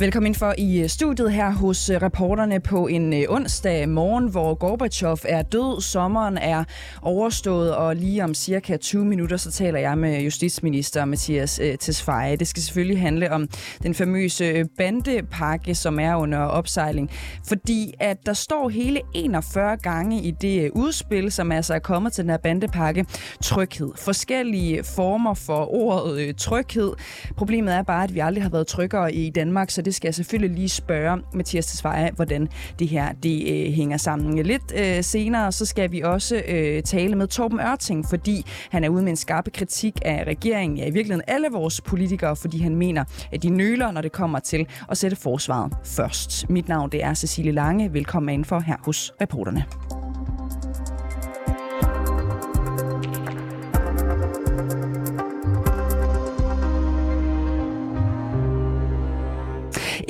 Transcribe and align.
Velkommen 0.00 0.26
ind 0.26 0.34
for 0.34 0.54
i 0.58 0.82
øh, 0.82 0.88
studiet 0.88 1.32
her 1.32 1.50
hos 1.50 1.90
øh, 1.90 2.02
reporterne 2.02 2.60
på 2.60 2.86
en 2.86 3.12
øh, 3.12 3.24
onsdag 3.28 3.88
morgen, 3.88 4.28
hvor 4.28 4.54
Gorbachev 4.54 5.16
er 5.24 5.42
død, 5.42 5.80
sommeren 5.80 6.38
er 6.38 6.64
overstået, 7.02 7.76
og 7.76 7.96
lige 7.96 8.24
om 8.24 8.34
cirka 8.34 8.76
20 8.76 9.04
minutter, 9.04 9.36
så 9.36 9.50
taler 9.50 9.78
jeg 9.78 9.98
med 9.98 10.20
justitsminister 10.20 11.04
Mathias 11.04 11.60
Tesfaye. 11.80 12.36
Det 12.36 12.48
skal 12.48 12.62
selvfølgelig 12.62 13.00
handle 13.00 13.32
om 13.32 13.48
den 13.82 13.94
famøse 13.94 14.64
bandepakke, 14.78 15.74
som 15.74 15.98
er 15.98 16.14
under 16.14 16.38
opsejling, 16.38 17.10
fordi 17.48 17.94
at 17.98 18.26
der 18.26 18.32
står 18.32 18.68
hele 18.68 19.00
41 19.14 19.76
gange 19.76 20.22
i 20.22 20.30
det 20.30 20.70
udspil, 20.70 21.32
som 21.32 21.52
altså 21.52 21.74
er 21.74 21.78
kommet 21.78 22.12
til 22.12 22.24
den 22.24 22.30
her 22.30 22.38
bandepakke, 22.38 23.06
tryghed. 23.42 23.90
Forskellige 23.96 24.84
former 24.84 25.34
for 25.34 25.74
ordet 25.74 26.36
tryghed. 26.36 26.92
Problemet 27.36 27.74
er 27.74 27.82
bare, 27.82 28.04
at 28.04 28.14
vi 28.14 28.20
aldrig 28.20 28.42
har 28.42 28.50
været 28.50 28.66
tryggere 28.66 29.14
i 29.14 29.30
Danmark, 29.30 29.70
så 29.70 29.82
det 29.82 29.89
skal 29.94 30.08
jeg 30.08 30.14
selvfølgelig 30.14 30.56
lige 30.56 30.68
spørge 30.68 31.22
Mathias 31.34 31.66
Tesfaye, 31.66 32.10
hvordan 32.16 32.48
det 32.78 32.88
her 32.88 33.12
det 33.12 33.66
øh, 33.66 33.72
hænger 33.72 33.96
sammen. 33.96 34.38
Lidt 34.46 34.72
øh, 34.76 35.04
senere 35.04 35.52
så 35.52 35.66
skal 35.66 35.92
vi 35.92 36.00
også 36.00 36.42
øh, 36.48 36.82
tale 36.82 37.16
med 37.16 37.26
Torben 37.26 37.60
Ørting, 37.60 38.06
fordi 38.08 38.46
han 38.70 38.84
er 38.84 38.88
ude 38.88 39.02
med 39.02 39.10
en 39.10 39.16
skarpe 39.16 39.50
kritik 39.50 39.98
af 40.04 40.24
regeringen, 40.26 40.78
ja 40.78 40.86
i 40.86 40.90
virkeligheden 40.90 41.24
alle 41.26 41.48
vores 41.52 41.80
politikere, 41.80 42.36
fordi 42.36 42.58
han 42.58 42.74
mener, 42.74 43.04
at 43.32 43.42
de 43.42 43.50
nøler, 43.50 43.90
når 43.90 44.00
det 44.00 44.12
kommer 44.12 44.38
til 44.38 44.66
at 44.90 44.98
sætte 44.98 45.16
forsvaret 45.16 45.72
først. 45.84 46.50
Mit 46.50 46.68
navn 46.68 46.90
det 46.90 47.04
er 47.04 47.14
Cecilie 47.14 47.52
Lange. 47.52 47.92
Velkommen 47.92 48.34
indenfor 48.34 48.50
for 48.50 48.60
her 48.60 48.76
hos 48.84 49.12
reporterne. 49.20 50.09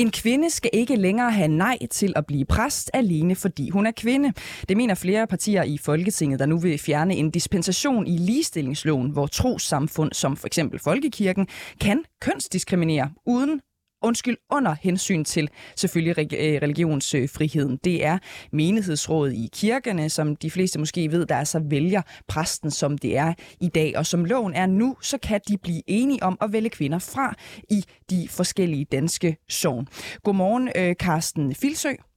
En 0.01 0.11
kvinde 0.11 0.51
skal 0.51 0.71
ikke 0.73 0.97
længere 0.97 1.31
have 1.31 1.49
nej 1.49 1.79
til 1.91 2.13
at 2.17 2.27
blive 2.27 2.45
præst 2.45 2.91
alene, 2.95 3.35
fordi 3.35 3.71
hun 3.71 3.87
er 3.87 3.91
kvinde. 3.97 4.33
Det 4.69 4.77
mener 4.77 4.95
flere 4.95 5.27
partier 5.27 5.63
i 5.63 5.79
Folketinget, 5.79 6.39
der 6.39 6.47
nu 6.47 6.59
vil 6.59 6.79
fjerne 6.79 7.17
en 7.17 7.31
dispensation 7.31 8.07
i 8.07 8.17
ligestillingsloven, 8.17 9.11
hvor 9.11 9.27
trossamfund 9.27 10.13
som 10.13 10.37
for 10.37 10.47
eksempel 10.47 10.79
Folkekirken 10.79 11.47
kan 11.81 12.05
kønsdiskriminere 12.21 13.11
uden 13.27 13.61
undskyld, 14.03 14.37
under 14.51 14.77
hensyn 14.83 15.25
til 15.25 15.49
selvfølgelig 15.77 16.33
øh, 16.33 16.63
religionsfriheden. 16.63 17.79
Det 17.85 18.05
er 18.05 18.19
menighedsrådet 18.53 19.33
i 19.33 19.49
kirkerne, 19.53 20.11
som 20.11 20.37
de 20.37 20.51
fleste 20.51 20.79
måske 20.79 21.13
ved, 21.13 21.27
der 21.27 21.37
altså 21.37 21.63
vælger 21.71 22.03
præsten, 22.29 22.71
som 22.71 22.99
det 22.99 23.17
er 23.17 23.35
i 23.61 23.69
dag. 23.69 23.97
Og 23.97 24.07
som 24.07 24.25
loven 24.25 24.55
er 24.55 24.67
nu, 24.67 24.97
så 25.03 25.19
kan 25.19 25.41
de 25.49 25.59
blive 25.59 25.83
enige 25.87 26.23
om 26.23 26.39
at 26.41 26.53
vælge 26.53 26.71
kvinder 26.71 26.99
fra 26.99 27.35
i 27.71 27.85
de 28.11 28.29
forskellige 28.31 28.85
danske 28.85 29.37
sogn. 29.49 29.89
Godmorgen, 30.23 30.69
øh, 30.77 30.97
Karsten 31.01 31.21
Carsten 31.31 31.55
Filsø. 31.55 32.10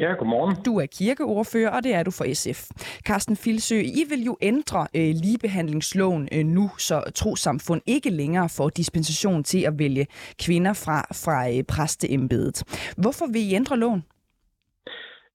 Ja, 0.00 0.12
godmorgen. 0.12 0.56
Du 0.66 0.78
er 0.78 0.86
kirkeordfører, 0.98 1.70
og 1.70 1.84
det 1.84 1.94
er 1.94 2.02
du 2.02 2.10
for 2.10 2.24
SF. 2.34 2.60
Carsten 3.06 3.36
Filsø, 3.36 3.74
I 3.74 4.02
vil 4.10 4.22
jo 4.24 4.36
ændre 4.42 4.80
øh, 4.96 5.10
ligebehandlingsloven 5.24 6.28
øh, 6.32 6.44
nu, 6.44 6.66
så 6.78 7.12
trosamfund 7.14 7.82
ikke 7.86 8.10
længere 8.10 8.48
får 8.56 8.68
dispensation 8.68 9.44
til 9.44 9.62
at 9.66 9.78
vælge 9.78 10.06
kvinder 10.44 10.72
fra, 10.84 10.98
fra 11.22 11.36
øh, 11.50 11.64
præsteembedet. 11.72 12.58
Hvorfor 13.02 13.26
vil 13.32 13.42
I 13.50 13.54
ændre 13.54 13.76
loven? 13.78 14.04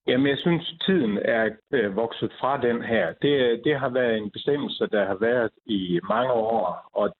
Jamen, 0.07 0.27
jeg 0.27 0.37
synes, 0.37 0.73
tiden 0.85 1.17
er 1.25 1.49
øh, 1.71 1.95
vokset 1.95 2.31
fra 2.39 2.61
den 2.61 2.81
her. 2.81 3.05
Det, 3.21 3.61
det 3.65 3.79
har 3.79 3.89
været 3.89 4.17
en 4.17 4.31
bestemmelse, 4.31 4.87
der 4.91 5.05
har 5.05 5.17
været 5.29 5.49
i 5.65 5.99
mange 6.09 6.31
år, 6.31 6.89
og 6.93 7.15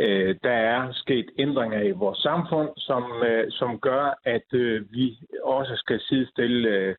øh, 0.00 0.36
der 0.42 0.56
er 0.74 0.92
sket 0.92 1.30
ændringer 1.38 1.82
i 1.82 1.90
vores 1.90 2.18
samfund, 2.18 2.70
som, 2.76 3.04
øh, 3.22 3.44
som 3.50 3.80
gør, 3.80 4.18
at 4.24 4.48
øh, 4.52 4.92
vi 4.92 5.18
også 5.42 5.72
skal 5.76 6.00
sidestille 6.00 6.68
øh, 6.68 6.94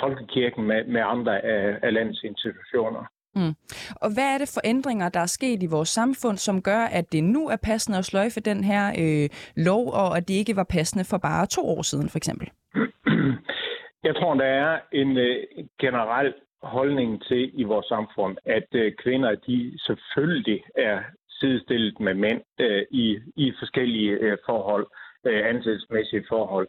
folkekirken 0.00 0.64
med, 0.64 0.84
med 0.84 1.00
andre 1.04 1.44
af, 1.44 1.78
af 1.82 1.92
landets 1.92 2.22
institutioner. 2.22 3.04
Mm. 3.34 3.54
Og 4.02 4.08
hvad 4.14 4.34
er 4.34 4.38
det 4.38 4.52
for 4.54 4.60
ændringer, 4.64 5.08
der 5.08 5.20
er 5.20 5.26
sket 5.26 5.62
i 5.62 5.66
vores 5.66 5.88
samfund, 5.88 6.36
som 6.36 6.62
gør, 6.62 6.82
at 6.98 7.12
det 7.12 7.24
nu 7.24 7.48
er 7.48 7.56
passende 7.56 7.98
at 7.98 8.04
sløjfe 8.04 8.40
den 8.40 8.64
her 8.64 8.84
øh, 9.02 9.28
lov, 9.56 9.92
og 9.92 10.16
at 10.16 10.28
det 10.28 10.34
ikke 10.34 10.56
var 10.56 10.66
passende 10.70 11.04
for 11.10 11.18
bare 11.18 11.46
to 11.46 11.62
år 11.68 11.82
siden, 11.82 12.08
for 12.08 12.16
eksempel? 12.16 12.50
Jeg 14.06 14.14
tror, 14.16 14.34
der 14.34 14.44
er 14.44 14.78
en 14.92 15.16
øh, 15.16 15.36
generel 15.80 16.34
holdning 16.62 17.22
til 17.22 17.60
i 17.60 17.62
vores 17.62 17.86
samfund, 17.86 18.36
at 18.44 18.68
øh, 18.72 18.92
kvinder 19.02 19.34
de 19.34 19.78
selvfølgelig 19.86 20.64
er 20.74 20.98
sidestillet 21.40 22.00
med 22.00 22.14
mænd 22.14 22.42
øh, 22.60 22.82
i, 22.90 23.18
i 23.36 23.52
forskellige 23.58 24.10
øh, 24.10 24.36
forhold, 24.46 24.86
øh, 25.26 25.48
ansættelsesmæssige 25.48 26.24
forhold. 26.28 26.68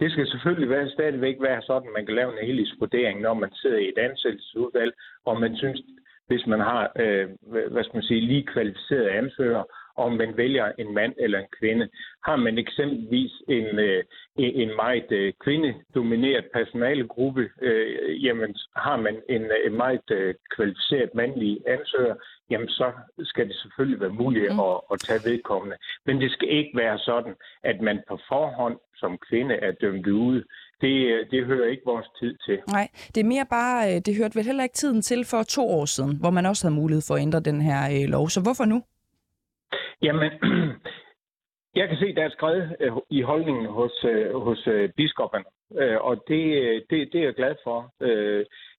Det 0.00 0.12
skal 0.12 0.26
selvfølgelig 0.26 0.70
være, 0.70 0.90
stadigvæk 0.90 1.36
være 1.40 1.62
sådan, 1.62 1.88
at 1.88 1.94
man 1.96 2.06
kan 2.06 2.14
lave 2.14 2.32
en 2.32 2.46
helhedsvurdering, 2.46 3.20
når 3.20 3.34
man 3.34 3.52
sidder 3.52 3.78
i 3.78 3.88
et 3.88 3.98
ansættelsesudvalg, 3.98 4.92
og 5.24 5.40
man 5.40 5.56
synes, 5.56 5.80
hvis 6.26 6.46
man 6.46 6.60
har 6.60 6.92
øh, 7.02 7.28
hvad 7.44 7.84
skal 7.84 7.96
man 7.96 8.02
sige, 8.02 8.20
lige 8.20 8.46
kvalificerede 8.46 9.10
ansøgere, 9.10 9.64
om 9.96 10.12
man 10.12 10.36
vælger 10.36 10.72
en 10.78 10.94
mand 10.94 11.14
eller 11.18 11.38
en 11.38 11.52
kvinde. 11.58 11.88
Har 12.24 12.36
man 12.36 12.58
eksempelvis 12.58 13.32
en, 13.48 13.78
øh, 13.78 14.04
en 14.36 14.76
meget 14.76 15.12
øh, 15.12 15.32
kvindedomineret 15.44 16.44
personalegruppe, 16.52 17.50
øh, 17.62 18.24
jamen 18.24 18.56
har 18.76 18.96
man 18.96 19.16
en, 19.28 19.42
en 19.66 19.76
meget 19.76 20.36
kvalificeret 20.56 21.10
mandlig 21.14 21.60
ansøger, 21.66 22.14
jamen 22.50 22.68
så 22.68 22.92
skal 23.18 23.48
det 23.48 23.56
selvfølgelig 23.56 24.00
være 24.00 24.18
muligt 24.22 24.52
mm. 24.52 24.60
at, 24.60 24.80
at 24.92 25.00
tage 25.00 25.20
vedkommende. 25.30 25.76
Men 26.06 26.20
det 26.20 26.30
skal 26.32 26.48
ikke 26.48 26.72
være 26.76 26.98
sådan, 26.98 27.34
at 27.62 27.80
man 27.80 27.98
på 28.08 28.18
forhånd 28.28 28.78
som 29.02 29.18
kvinde 29.28 29.54
er 29.54 29.72
dømt 29.82 30.06
ude. 30.06 30.44
Det, 30.80 30.94
det 31.30 31.46
hører 31.46 31.68
ikke 31.68 31.82
vores 31.86 32.08
tid 32.20 32.32
til. 32.46 32.58
Nej, 32.76 32.88
det 33.14 33.20
er 33.20 33.28
mere 33.34 33.46
bare, 33.50 34.00
det 34.00 34.16
hørte 34.16 34.34
vel 34.34 34.44
heller 34.44 34.62
ikke 34.62 34.80
tiden 34.82 35.02
til 35.02 35.24
for 35.24 35.42
to 35.42 35.64
år 35.78 35.84
siden, 35.84 36.16
hvor 36.20 36.30
man 36.30 36.46
også 36.46 36.62
havde 36.66 36.80
mulighed 36.80 37.02
for 37.08 37.14
at 37.14 37.22
ændre 37.22 37.40
den 37.40 37.60
her 37.68 37.80
øh, 37.94 38.08
lov. 38.08 38.28
Så 38.28 38.40
hvorfor 38.42 38.64
nu? 38.64 38.78
Jamen, 40.02 40.32
jeg 41.78 41.88
kan 41.88 41.98
se, 41.98 42.14
der 42.14 42.24
er 42.24 42.30
skrevet 42.30 42.76
øh, 42.80 42.92
i 43.10 43.22
holdningen 43.22 43.66
hos, 43.66 44.04
øh, 44.04 44.34
hos 44.34 44.66
øh, 44.66 44.90
biskopperne, 44.96 45.44
og 46.00 46.24
det, 46.28 46.42
det, 46.90 47.12
det 47.12 47.20
er 47.20 47.24
jeg 47.24 47.34
glad 47.34 47.54
for. 47.64 47.94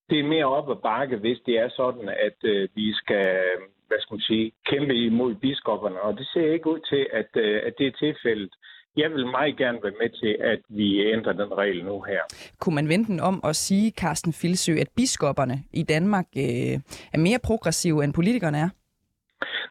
Det 0.10 0.20
er 0.20 0.24
mere 0.24 0.46
op 0.46 0.70
ad 0.70 0.82
bakke, 0.84 1.18
hvis 1.18 1.40
det 1.46 1.60
er 1.60 1.70
sådan, 1.70 2.10
at 2.10 2.70
vi 2.76 2.94
skal 2.94 3.42
hvad 3.88 4.02
skal 4.02 4.14
man 4.16 4.22
sige, 4.22 4.52
kæmpe 4.72 4.96
imod 4.96 5.36
biskopperne, 5.36 6.02
og 6.02 6.18
det 6.18 6.28
ser 6.34 6.54
ikke 6.54 6.70
ud 6.70 6.80
til, 6.92 7.08
at, 7.20 7.30
at 7.68 7.74
det 7.78 7.88
er 7.88 7.92
tilfældet. 8.00 8.50
Jeg 8.98 9.12
vil 9.12 9.28
meget 9.28 9.58
gerne 9.58 9.80
være 9.84 10.00
med 10.02 10.10
til, 10.22 10.38
at 10.54 10.62
vi 10.70 10.88
ændrer 11.14 11.34
den 11.34 11.58
regel 11.58 11.86
nu 11.86 12.02
her. 12.02 12.22
Kunne 12.60 12.76
man 12.76 12.90
vente 12.90 13.12
den 13.12 13.20
om 13.20 13.42
at 13.44 13.56
sige, 13.56 13.92
Carsten 13.92 14.34
Filsø, 14.34 14.74
at 14.80 14.90
biskopperne 14.96 15.64
i 15.74 15.84
Danmark 15.84 16.26
øh, 16.38 16.76
er 17.14 17.18
mere 17.18 17.40
progressive, 17.44 18.04
end 18.04 18.14
politikerne 18.14 18.58
er? 18.58 18.70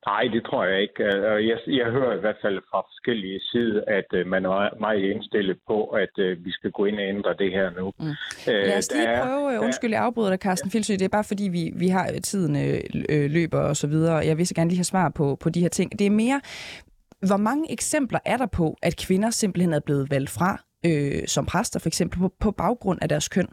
Nej, 0.06 0.22
det 0.34 0.42
tror 0.44 0.64
jeg 0.64 0.82
ikke. 0.82 1.04
Øh, 1.04 1.48
jeg, 1.48 1.58
jeg 1.66 1.86
hører 1.96 2.16
i 2.16 2.20
hvert 2.20 2.40
fald 2.42 2.58
fra 2.70 2.80
forskellige 2.90 3.40
sider, 3.40 3.82
at 3.86 4.08
øh, 4.12 4.26
man 4.26 4.44
er 4.44 4.80
meget 4.80 5.00
indstillet 5.12 5.58
på, 5.66 5.84
at 5.84 6.14
øh, 6.18 6.44
vi 6.44 6.52
skal 6.52 6.70
gå 6.70 6.84
ind 6.84 6.96
og 6.96 7.06
ændre 7.14 7.34
det 7.38 7.50
her 7.52 7.70
nu. 7.70 7.92
Mm. 7.98 8.14
Lad 8.46 8.78
os 8.78 8.92
lige 8.92 9.08
prøve, 9.22 9.60
undskyld, 9.60 9.90
jeg 9.90 10.02
afbryder 10.02 10.30
dig, 10.30 10.38
Carsten 10.38 10.70
Filsø. 10.70 10.92
Det 10.92 11.02
er 11.02 11.16
bare 11.18 11.30
fordi, 11.32 11.48
vi, 11.48 11.72
vi 11.76 11.88
har 11.88 12.06
tiden 12.24 12.54
øh, 12.56 13.30
løber 13.30 13.60
og 13.60 13.76
så 13.76 13.86
videre. 13.86 14.16
Jeg 14.16 14.38
vil 14.38 14.46
så 14.46 14.54
gerne 14.54 14.70
lige 14.70 14.78
have 14.78 14.92
svar 14.94 15.12
på, 15.16 15.36
på 15.42 15.48
de 15.50 15.60
her 15.60 15.68
ting. 15.68 15.98
Det 15.98 16.06
er 16.06 16.10
mere, 16.10 16.40
hvor 17.28 17.36
mange 17.36 17.72
eksempler 17.72 18.18
er 18.26 18.36
der 18.36 18.46
på, 18.46 18.76
at 18.82 19.04
kvinder 19.06 19.30
simpelthen 19.30 19.72
er 19.72 19.80
blevet 19.80 20.10
valgt 20.10 20.30
fra 20.30 20.50
øh, 20.88 21.26
som 21.26 21.46
præster, 21.46 21.80
for 21.80 21.88
eksempel 21.88 22.18
på, 22.18 22.28
på 22.40 22.50
baggrund 22.50 22.98
af 23.02 23.08
deres 23.08 23.28
køn? 23.28 23.48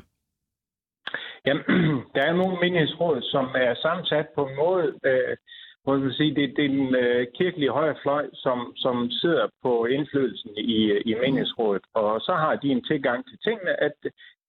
Jamen, 1.45 1.63
der 2.15 2.23
er 2.29 2.33
nogle 2.33 2.57
menighedsråd, 2.61 3.21
som 3.21 3.45
er 3.55 3.73
sammensat 3.75 4.27
på 4.35 4.41
en 4.47 4.55
måde, 4.55 4.85
øh, 5.05 5.37
hvor 5.83 5.95
vil 5.97 6.13
sige, 6.13 6.35
det, 6.35 6.57
det 6.57 6.65
er 6.65 6.69
den 6.69 6.95
øh, 6.95 7.27
kirkelige 7.37 7.71
højre 7.71 7.95
fløj, 8.01 8.29
som, 8.33 8.73
som 8.75 9.11
sidder 9.11 9.47
på 9.63 9.85
indflydelsen 9.85 10.51
i, 10.57 10.79
i 11.05 11.13
menighedsrådet. 11.13 11.83
Og 11.93 12.21
så 12.21 12.33
har 12.33 12.55
de 12.55 12.67
en 12.69 12.83
tilgang 12.83 13.25
til 13.29 13.37
tingene, 13.43 13.83
at 13.83 13.93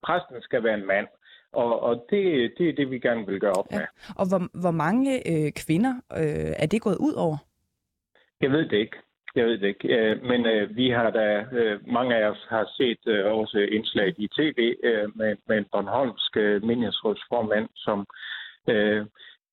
præsten 0.03 0.41
skal 0.41 0.63
være 0.63 0.77
en 0.77 0.85
mand. 0.85 1.07
Og, 1.53 1.79
og 1.79 2.05
det, 2.09 2.51
det 2.57 2.69
er 2.69 2.73
det, 2.73 2.91
vi 2.91 2.99
gerne 2.99 3.25
vil 3.27 3.39
gøre 3.39 3.53
op 3.53 3.67
ja. 3.71 3.77
med. 3.77 3.85
Og 4.15 4.25
hvor, 4.29 4.61
hvor 4.61 4.71
mange 4.71 5.11
øh, 5.31 5.51
kvinder 5.51 5.93
øh, 6.21 6.53
er 6.63 6.65
det 6.65 6.81
gået 6.81 6.97
ud 6.99 7.13
over? 7.13 7.37
Jeg 8.41 8.51
ved 8.51 8.65
det 8.69 8.77
ikke. 8.77 8.97
Jeg 9.35 9.45
ved 9.45 9.57
det 9.57 9.67
ikke. 9.67 9.87
Øh, 9.97 10.23
men 10.23 10.45
øh, 10.45 10.75
vi 10.75 10.89
har 10.89 11.09
da, 11.09 11.45
øh, 11.51 11.87
mange 11.87 12.15
af 12.15 12.29
os 12.29 12.45
har 12.49 12.69
set 12.77 13.07
øh, 13.07 13.25
også 13.25 13.57
indslag 13.57 14.13
i 14.17 14.27
tv 14.27 14.75
øh, 14.83 15.17
med, 15.17 15.35
med 15.47 15.57
en 15.57 15.65
Bornholmsk 15.71 16.37
øh, 16.37 16.63
menighedsrådsformand, 16.63 17.69
som 17.75 18.07
øh, 18.69 19.05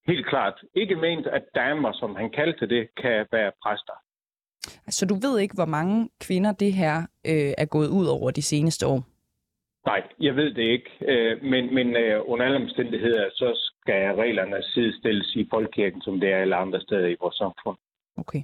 helt 0.08 0.26
klart 0.26 0.54
ikke 0.74 0.96
ment, 0.96 1.26
at 1.26 1.44
damer, 1.54 1.92
som 1.92 2.16
han 2.16 2.30
kaldte 2.30 2.66
det, 2.66 2.88
kan 3.02 3.26
være 3.32 3.52
præster. 3.62 3.96
Så 4.88 5.06
du 5.06 5.14
ved 5.14 5.38
ikke, 5.38 5.54
hvor 5.54 5.64
mange 5.76 6.08
kvinder 6.20 6.52
det 6.52 6.72
her 6.72 6.96
øh, 7.26 7.52
er 7.58 7.64
gået 7.64 7.88
ud 7.88 8.06
over 8.06 8.30
de 8.30 8.42
seneste 8.42 8.86
år? 8.86 9.00
Nej, 9.86 10.02
jeg 10.20 10.36
ved 10.36 10.54
det 10.54 10.62
ikke. 10.62 10.90
Øh, 11.00 11.42
men 11.42 11.74
men 11.74 11.96
øh, 11.96 12.20
under 12.26 12.44
alle 12.46 12.56
omstændigheder, 12.56 13.30
så 13.32 13.48
skal 13.70 14.14
reglerne 14.14 14.62
sidestilles 14.62 15.36
i 15.36 15.46
folkekirken, 15.50 16.02
som 16.02 16.20
det 16.20 16.28
er 16.32 16.36
alle 16.36 16.56
andre 16.56 16.80
steder 16.80 17.06
i 17.06 17.16
vores 17.20 17.36
samfund. 17.36 17.76
Okay 18.16 18.42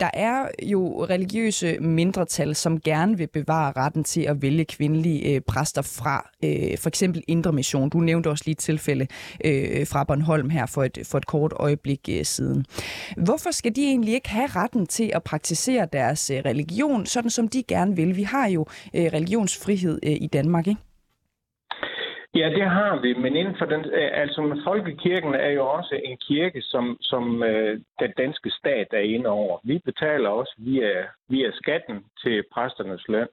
der 0.00 0.10
er 0.14 0.48
jo 0.62 1.04
religiøse 1.04 1.78
mindretal, 1.80 2.54
som 2.54 2.80
gerne 2.80 3.18
vil 3.18 3.26
bevare 3.26 3.72
retten 3.76 4.04
til 4.04 4.20
at 4.20 4.42
vælge 4.42 4.64
kvindelige 4.64 5.34
øh, 5.34 5.40
præster 5.40 5.82
fra 5.82 6.30
øh, 6.44 6.78
for 6.78 6.88
eksempel 6.88 7.24
Indre 7.28 7.52
Mission. 7.52 7.90
Du 7.90 8.00
nævnte 8.00 8.30
også 8.30 8.44
lige 8.46 8.52
et 8.52 8.58
tilfælde 8.58 9.06
øh, 9.44 9.86
fra 9.86 10.04
Bornholm 10.04 10.50
her 10.50 10.66
for 10.66 10.84
et, 10.84 10.98
for 11.04 11.18
et 11.18 11.26
kort 11.26 11.52
øjeblik 11.56 12.08
øh, 12.10 12.24
siden. 12.24 12.66
Hvorfor 13.16 13.50
skal 13.50 13.76
de 13.76 13.84
egentlig 13.84 14.14
ikke 14.14 14.30
have 14.30 14.46
retten 14.46 14.86
til 14.86 15.10
at 15.14 15.22
praktisere 15.22 15.88
deres 15.92 16.30
øh, 16.30 16.42
religion, 16.44 17.06
sådan 17.06 17.30
som 17.30 17.48
de 17.48 17.62
gerne 17.62 17.96
vil? 17.96 18.16
Vi 18.16 18.22
har 18.22 18.48
jo 18.48 18.66
øh, 18.94 19.04
religionsfrihed 19.04 19.98
øh, 20.02 20.16
i 20.20 20.26
Danmark, 20.26 20.66
ikke? 20.66 20.80
Ja, 22.34 22.48
det 22.50 22.62
har 22.62 23.00
vi, 23.02 23.14
men 23.14 23.36
inden 23.36 23.56
for 23.58 23.66
den, 23.66 23.84
øh, 23.84 24.10
altså 24.12 24.60
folkekirken 24.64 25.34
er 25.34 25.48
jo 25.48 25.66
også 25.68 26.00
en 26.04 26.16
kirke, 26.16 26.62
som, 26.62 26.96
som 27.00 27.42
øh, 27.42 27.80
den 28.00 28.12
danske 28.16 28.50
stat 28.50 28.86
er 28.90 28.98
inde 28.98 29.28
over. 29.28 29.58
Vi 29.64 29.78
betaler 29.78 30.28
også 30.28 30.54
via, 30.58 31.06
via 31.28 31.50
skatten 31.52 32.04
til 32.22 32.44
præsternes 32.52 33.08
løn. 33.08 33.28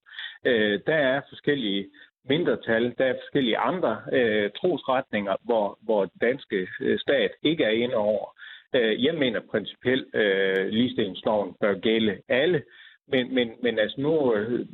Øh, 0.45 0.79
der 0.87 0.95
er 0.95 1.21
forskellige 1.29 1.89
mindretal, 2.29 2.95
der 2.97 3.05
er 3.05 3.13
forskellige 3.23 3.57
andre 3.57 4.01
øh, 4.13 4.51
trosretninger, 4.51 5.35
hvor, 5.43 5.77
hvor 5.81 6.05
den 6.05 6.19
danske 6.21 6.67
øh, 6.81 6.99
stat 6.99 7.31
ikke 7.43 7.63
er 7.63 7.69
inde 7.83 7.95
over. 7.95 8.35
Øh, 8.75 9.03
jeg 9.05 9.15
mener 9.15 9.39
principielt, 9.51 10.15
øh, 10.15 10.67
ligestillingsloven 10.67 11.55
bør 11.61 11.73
gælde 11.73 12.17
alle, 12.29 12.63
men, 13.07 13.35
men, 13.35 13.51
men 13.63 13.79
altså 13.79 14.01
nu 14.01 14.35
øh, 14.35 14.65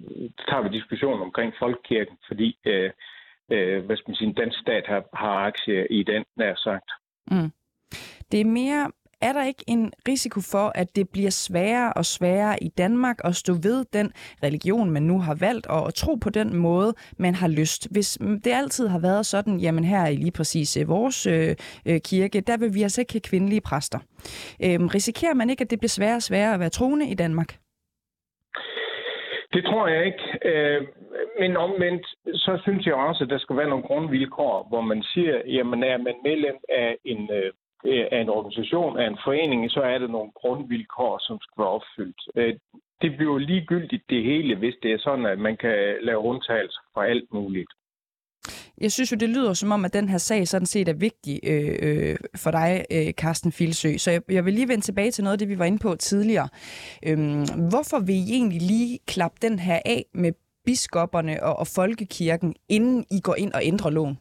tager 0.47 0.61
vi 0.63 0.77
diskussion 0.77 1.21
omkring 1.21 1.53
folkekirken, 1.59 2.17
fordi 2.27 2.57
øh, 2.65 2.91
øh, 3.51 3.85
hvad 3.85 3.97
skal 3.97 4.09
man 4.09 4.15
sige, 4.15 4.27
en 4.27 4.33
dansk 4.33 4.59
stat 4.59 4.83
har, 4.87 5.03
har 5.13 5.35
aktier 5.49 5.85
i 5.89 6.03
den, 6.03 6.23
nær 6.37 6.55
sagt. 6.55 6.89
Mm. 7.31 7.51
Det 8.31 8.41
er 8.41 8.45
mere 8.45 8.91
er 9.21 9.33
der 9.33 9.45
ikke 9.45 9.63
en 9.67 9.93
risiko 10.07 10.39
for, 10.53 10.71
at 10.75 10.95
det 10.95 11.09
bliver 11.09 11.29
sværere 11.29 11.93
og 11.93 12.05
sværere 12.05 12.63
i 12.63 12.69
Danmark 12.77 13.17
at 13.23 13.35
stå 13.35 13.53
ved 13.53 13.85
den 13.93 14.11
religion, 14.43 14.91
man 14.91 15.03
nu 15.03 15.19
har 15.19 15.37
valgt, 15.39 15.67
og 15.67 15.87
at 15.87 15.93
tro 15.93 16.15
på 16.15 16.29
den 16.29 16.55
måde, 16.55 16.93
man 17.17 17.35
har 17.35 17.47
lyst? 17.47 17.87
Hvis 17.91 18.17
det 18.43 18.53
altid 18.53 18.87
har 18.87 18.99
været 18.99 19.25
sådan, 19.25 19.57
jamen 19.57 19.83
her 19.83 20.07
i 20.07 20.15
lige 20.15 20.31
præcis 20.31 20.77
øh, 20.77 20.89
vores 20.89 21.27
øh, 21.27 21.55
øh, 21.89 21.99
kirke, 22.01 22.41
der 22.41 22.57
vil 22.57 22.73
vi 22.73 22.81
altså 22.81 23.01
ikke 23.01 23.13
have 23.13 23.29
kvindelige 23.29 23.61
præster. 23.61 23.99
Øh, 24.63 24.79
risikerer 24.97 25.33
man 25.33 25.49
ikke, 25.49 25.61
at 25.61 25.69
det 25.69 25.79
bliver 25.79 25.95
sværere 25.97 26.15
og 26.15 26.21
sværere 26.21 26.53
at 26.53 26.59
være 26.59 26.69
troende 26.69 27.09
i 27.09 27.13
Danmark? 27.13 27.57
Det 29.53 29.63
tror 29.63 29.87
jeg 29.87 30.05
ikke. 30.05 30.23
Øh, 30.49 30.87
men 31.39 31.57
omvendt, 31.57 32.05
så 32.45 32.59
synes 32.63 32.85
jeg 32.85 32.93
også, 32.93 33.23
at 33.23 33.29
der 33.29 33.37
skal 33.37 33.57
være 33.57 33.69
nogle 33.69 33.83
grundvilkår, 33.89 34.67
hvor 34.69 34.81
man 34.81 35.03
siger, 35.03 35.41
jamen 35.45 35.83
er 35.83 35.97
man 35.97 36.15
medlem 36.23 36.57
af 36.69 36.97
en, 37.05 37.29
øh, 37.39 37.51
af 38.11 38.19
en 38.21 38.29
organisation, 38.29 38.99
af 38.99 39.07
en 39.07 39.17
forening, 39.25 39.71
så 39.71 39.81
er 39.81 39.97
der 39.97 40.07
nogle 40.07 40.31
grundvilkår, 40.31 41.19
som 41.27 41.37
skal 41.41 41.61
være 41.61 41.75
opfyldt. 41.77 42.21
Øh, 42.35 42.55
det 43.01 43.17
bliver 43.17 43.37
ligegyldigt 43.37 44.03
det 44.09 44.23
hele, 44.23 44.55
hvis 44.55 44.75
det 44.83 44.91
er 44.91 44.97
sådan, 44.97 45.25
at 45.25 45.39
man 45.39 45.57
kan 45.57 45.77
lave 46.01 46.19
undtagelser 46.19 46.81
for 46.93 47.01
alt 47.01 47.33
muligt. 47.33 47.71
Jeg 48.81 48.91
synes 48.91 49.11
jo, 49.11 49.17
det 49.17 49.29
lyder 49.29 49.53
som 49.53 49.71
om, 49.71 49.85
at 49.85 49.93
den 49.93 50.09
her 50.09 50.17
sag 50.17 50.47
sådan 50.47 50.65
set 50.65 50.87
er 50.87 50.93
vigtig 50.93 51.39
øh, 51.43 51.75
øh, 51.81 52.15
for 52.35 52.51
dig, 52.51 52.85
øh, 52.91 53.11
Carsten 53.13 53.51
Filsø. 53.51 53.97
Så 53.97 54.11
jeg, 54.11 54.21
jeg 54.29 54.45
vil 54.45 54.53
lige 54.53 54.67
vende 54.67 54.83
tilbage 54.83 55.11
til 55.11 55.23
noget 55.23 55.33
af 55.33 55.39
det, 55.39 55.49
vi 55.49 55.59
var 55.59 55.65
inde 55.65 55.79
på 55.79 55.95
tidligere. 55.95 56.49
Øhm, 57.07 57.45
hvorfor 57.69 57.99
vil 57.99 58.15
I 58.15 58.31
egentlig 58.31 58.61
lige 58.61 58.99
klappe 59.07 59.37
den 59.41 59.59
her 59.59 59.79
af 59.85 60.05
med 60.13 60.31
biskopperne 60.65 61.43
og, 61.43 61.55
og 61.59 61.67
folkekirken, 61.75 62.55
inden 62.69 63.05
I 63.11 63.19
går 63.21 63.35
ind 63.35 63.53
og 63.53 63.61
ændrer 63.63 63.89
loven? 63.89 64.17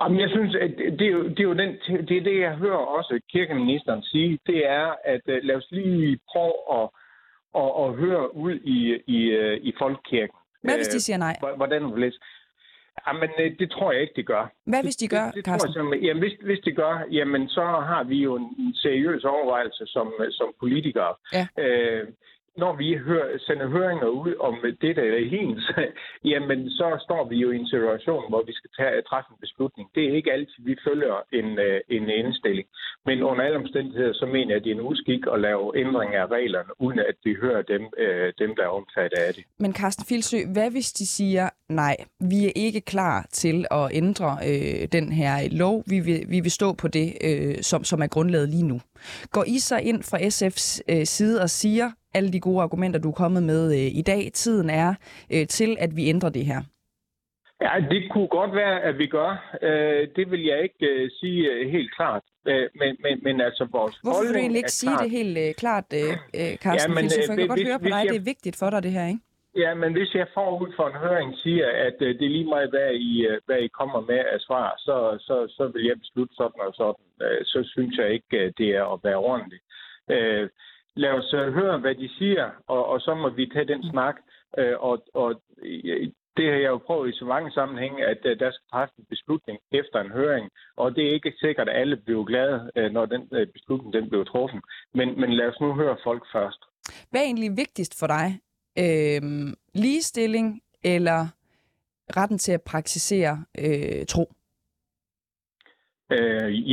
Jamen, 0.00 0.20
jeg 0.20 0.30
synes, 0.30 0.54
at 0.54 0.70
det 0.98 1.06
er, 1.06 1.10
jo, 1.10 1.28
det 1.28 1.40
er 1.40 1.44
jo 1.52 1.54
den, 1.54 1.70
det, 2.08 2.16
er 2.16 2.24
det, 2.24 2.40
jeg 2.40 2.54
hører 2.54 2.84
også 2.98 3.20
kirkeministeren 3.32 4.02
sige, 4.02 4.38
det 4.46 4.66
er, 4.66 4.94
at 5.04 5.20
uh, 5.28 5.34
lad 5.42 5.56
os 5.56 5.68
lige 5.70 6.18
prøve 6.32 6.54
at, 6.78 6.88
at, 7.62 7.70
at 7.84 7.94
høre 7.94 8.36
ud 8.36 8.54
i, 8.54 8.78
i, 9.16 9.20
uh, 9.38 9.56
i 9.68 9.72
folkekirken. 9.78 10.36
Hvad 10.62 10.76
hvis 10.76 10.88
de 10.88 11.00
siger 11.00 11.16
nej? 11.16 11.36
Hvordan 11.56 11.94
vil 11.94 12.12
Jamen, 13.06 13.28
det 13.58 13.70
tror 13.70 13.92
jeg 13.92 14.00
ikke, 14.00 14.12
det 14.16 14.26
gør. 14.26 14.52
Hvad 14.66 14.82
hvis 14.82 14.96
de 14.96 15.08
gør, 15.08 15.24
det, 15.24 15.34
det, 15.34 15.44
det 15.44 15.60
tror 15.60 15.94
jeg, 15.94 16.02
jamen, 16.02 16.22
hvis, 16.22 16.32
hvis 16.42 16.60
de 16.64 16.72
gør, 16.72 17.04
jamen, 17.10 17.48
så 17.48 17.64
har 17.64 18.04
vi 18.04 18.16
jo 18.16 18.36
en 18.36 18.74
seriøs 18.74 19.24
overvejelse 19.24 19.86
som, 19.86 20.12
som 20.30 20.54
politikere. 20.60 21.14
Ja. 21.32 21.46
Øh, 21.58 22.08
når 22.56 22.72
vi 22.76 22.96
hører, 22.96 23.38
sender 23.46 23.68
høringer 23.68 24.06
ud 24.06 24.34
om 24.40 24.54
det, 24.82 24.96
der 24.96 25.02
er 25.02 25.28
hendes, 25.36 25.64
jamen 26.32 26.70
så 26.70 26.88
står 27.06 27.28
vi 27.28 27.36
jo 27.36 27.50
i 27.50 27.56
en 27.56 27.68
situation, 27.68 28.24
hvor 28.28 28.42
vi 28.48 28.52
skal 28.52 28.70
tage, 28.78 29.02
træffe 29.02 29.28
en 29.32 29.40
beslutning. 29.40 29.86
Det 29.94 30.02
er 30.04 30.16
ikke 30.18 30.32
altid, 30.32 30.60
vi 30.70 30.76
følger 30.88 31.16
en, 31.32 31.48
øh, 31.58 31.80
en 31.88 32.08
indstilling. 32.08 32.68
Men 33.06 33.22
under 33.22 33.44
alle 33.44 33.58
omstændigheder, 33.58 34.12
så 34.12 34.26
mener 34.26 34.50
jeg, 34.50 34.56
at 34.56 34.64
det 34.64 34.70
er 34.70 34.74
en 34.74 34.88
uskik 34.92 35.22
at 35.32 35.40
lave 35.40 35.78
ændringer 35.82 36.20
af 36.22 36.26
reglerne, 36.26 36.70
uden 36.80 36.98
at 36.98 37.16
vi 37.24 37.34
hører 37.44 37.62
dem, 37.62 37.82
øh, 37.98 38.32
dem 38.38 38.50
der 38.56 38.62
er 38.62 38.72
omfattet 38.80 39.18
af 39.26 39.34
det. 39.34 39.44
Men 39.58 39.74
Carsten 39.74 40.04
Filsø, 40.08 40.38
hvad 40.52 40.70
hvis 40.70 40.92
de 40.92 41.06
siger, 41.06 41.48
nej, 41.68 41.96
vi 42.20 42.46
er 42.46 42.52
ikke 42.56 42.80
klar 42.80 43.26
til 43.32 43.66
at 43.70 43.86
ændre 43.92 44.30
øh, 44.50 44.88
den 44.92 45.12
her 45.12 45.34
lov. 45.52 45.84
Vi 45.86 46.00
vil, 46.00 46.20
vi 46.28 46.40
vil 46.40 46.50
stå 46.50 46.72
på 46.72 46.88
det, 46.88 47.08
øh, 47.28 47.54
som, 47.62 47.84
som 47.84 48.02
er 48.02 48.06
grundlaget 48.06 48.48
lige 48.48 48.66
nu. 48.66 48.80
Går 49.30 49.44
I 49.46 49.58
så 49.58 49.76
ind 49.76 50.02
fra 50.02 50.18
SF's 50.18 50.82
øh, 50.92 51.06
side 51.06 51.42
og 51.42 51.50
siger, 51.50 51.90
alle 52.14 52.32
de 52.32 52.40
gode 52.40 52.62
argumenter, 52.62 53.00
du 53.00 53.08
er 53.08 53.20
kommet 53.24 53.42
med 53.42 53.72
øh, 53.72 53.98
i 54.00 54.02
dag. 54.02 54.30
Tiden 54.34 54.70
er 54.70 54.94
øh, 55.32 55.46
til, 55.46 55.76
at 55.80 55.96
vi 55.96 56.08
ændrer 56.08 56.30
det 56.30 56.46
her. 56.46 56.60
Ja, 57.60 57.72
det 57.90 58.10
kunne 58.12 58.28
godt 58.28 58.54
være, 58.54 58.82
at 58.82 58.98
vi 58.98 59.06
gør. 59.06 59.56
Øh, 59.62 60.08
det 60.16 60.30
vil 60.30 60.44
jeg 60.44 60.62
ikke 60.62 60.86
øh, 60.86 61.10
sige 61.20 61.50
øh, 61.52 61.70
helt 61.70 61.94
klart. 61.96 62.22
Øh, 62.46 62.68
men, 62.74 62.96
men, 63.04 63.20
men 63.22 63.40
altså 63.40 63.64
vores 63.72 63.96
Hvorfor 63.96 64.22
vil 64.22 64.34
du 64.34 64.38
egentlig 64.38 64.58
ikke 64.58 64.78
sige 64.82 64.90
klart... 64.90 65.02
det 65.02 65.10
helt 65.10 65.38
øh, 65.38 65.54
klart, 65.54 65.84
øh, 65.94 66.12
øh 66.38 66.56
Carsten? 66.64 66.90
Ja, 66.90 66.94
men, 66.98 67.04
øh, 67.04 67.28
jeg 67.28 67.38
kan 67.38 67.48
godt 67.48 67.66
høre 67.68 67.78
på 67.78 67.90
dig, 67.94 68.02
jeg... 68.04 68.12
det 68.12 68.20
er 68.22 68.30
vigtigt 68.32 68.56
for 68.58 68.70
dig, 68.70 68.82
det 68.82 68.92
her, 68.92 69.06
ikke? 69.06 69.20
Ja, 69.56 69.74
men 69.74 69.92
hvis 69.92 70.14
jeg 70.14 70.26
forud 70.34 70.72
for 70.76 70.86
en 70.88 70.98
høring 71.06 71.30
siger, 71.44 71.68
at 71.86 71.96
øh, 72.00 72.18
det 72.18 72.24
er 72.26 72.36
lige 72.38 72.52
meget, 72.54 72.70
hvad 72.70 72.90
I, 72.94 73.26
øh, 73.26 73.40
hvad 73.46 73.58
I 73.58 73.68
kommer 73.68 74.00
med 74.00 74.22
af 74.34 74.40
svar, 74.40 74.74
så, 74.78 74.96
så, 75.26 75.36
så 75.56 75.70
vil 75.74 75.84
jeg 75.84 75.96
beslutte 75.98 76.34
sådan 76.34 76.60
og 76.66 76.74
sådan. 76.74 77.06
Øh, 77.26 77.40
så 77.44 77.58
synes 77.74 77.98
jeg 77.98 78.08
ikke, 78.16 78.52
det 78.58 78.68
er 78.78 78.84
at 78.92 79.00
være 79.04 79.16
ordentligt. 79.16 79.64
Øh, 80.10 80.48
lad 80.96 81.10
os 81.10 81.34
uh, 81.34 81.54
høre, 81.54 81.78
hvad 81.78 81.94
de 81.94 82.08
siger, 82.18 82.50
og, 82.66 82.86
og 82.86 83.00
så 83.00 83.14
må 83.14 83.28
vi 83.28 83.46
tage 83.46 83.68
den 83.72 83.90
snak. 83.90 84.16
Uh, 84.58 84.74
og, 84.88 85.04
og 85.14 85.42
det 86.36 86.46
har 86.52 86.58
jeg 86.64 86.72
jo 86.74 86.78
prøvet 86.78 87.08
i 87.08 87.18
så 87.18 87.24
mange 87.24 87.50
sammenhænge, 87.52 88.06
at 88.06 88.18
uh, 88.24 88.32
der 88.42 88.50
skal 88.50 88.66
træffes 88.70 88.96
en 88.98 89.04
beslutning 89.10 89.58
efter 89.72 90.00
en 90.00 90.10
høring, 90.10 90.50
og 90.76 90.96
det 90.96 91.06
er 91.06 91.12
ikke 91.12 91.32
sikkert, 91.40 91.68
at 91.68 91.80
alle 91.80 91.96
bliver 91.96 92.24
glade, 92.24 92.70
uh, 92.78 92.92
når 92.92 93.06
den 93.06 93.28
beslutning 93.52 93.92
den 93.92 94.08
bliver 94.08 94.24
truffet. 94.24 94.60
Men, 94.94 95.20
men 95.20 95.32
lad 95.32 95.46
os 95.46 95.60
nu 95.60 95.74
høre 95.74 95.96
folk 96.04 96.22
først. 96.32 96.58
Hvad 97.10 97.20
er 97.20 97.24
egentlig 97.24 97.56
vigtigst 97.56 97.98
for 98.00 98.06
dig? 98.06 98.26
Øh, 98.78 99.22
ligestilling 99.74 100.62
eller 100.84 101.20
retten 102.16 102.38
til 102.38 102.52
at 102.52 102.62
praktisere 102.62 103.44
øh, 103.58 104.06
tro? 104.06 104.32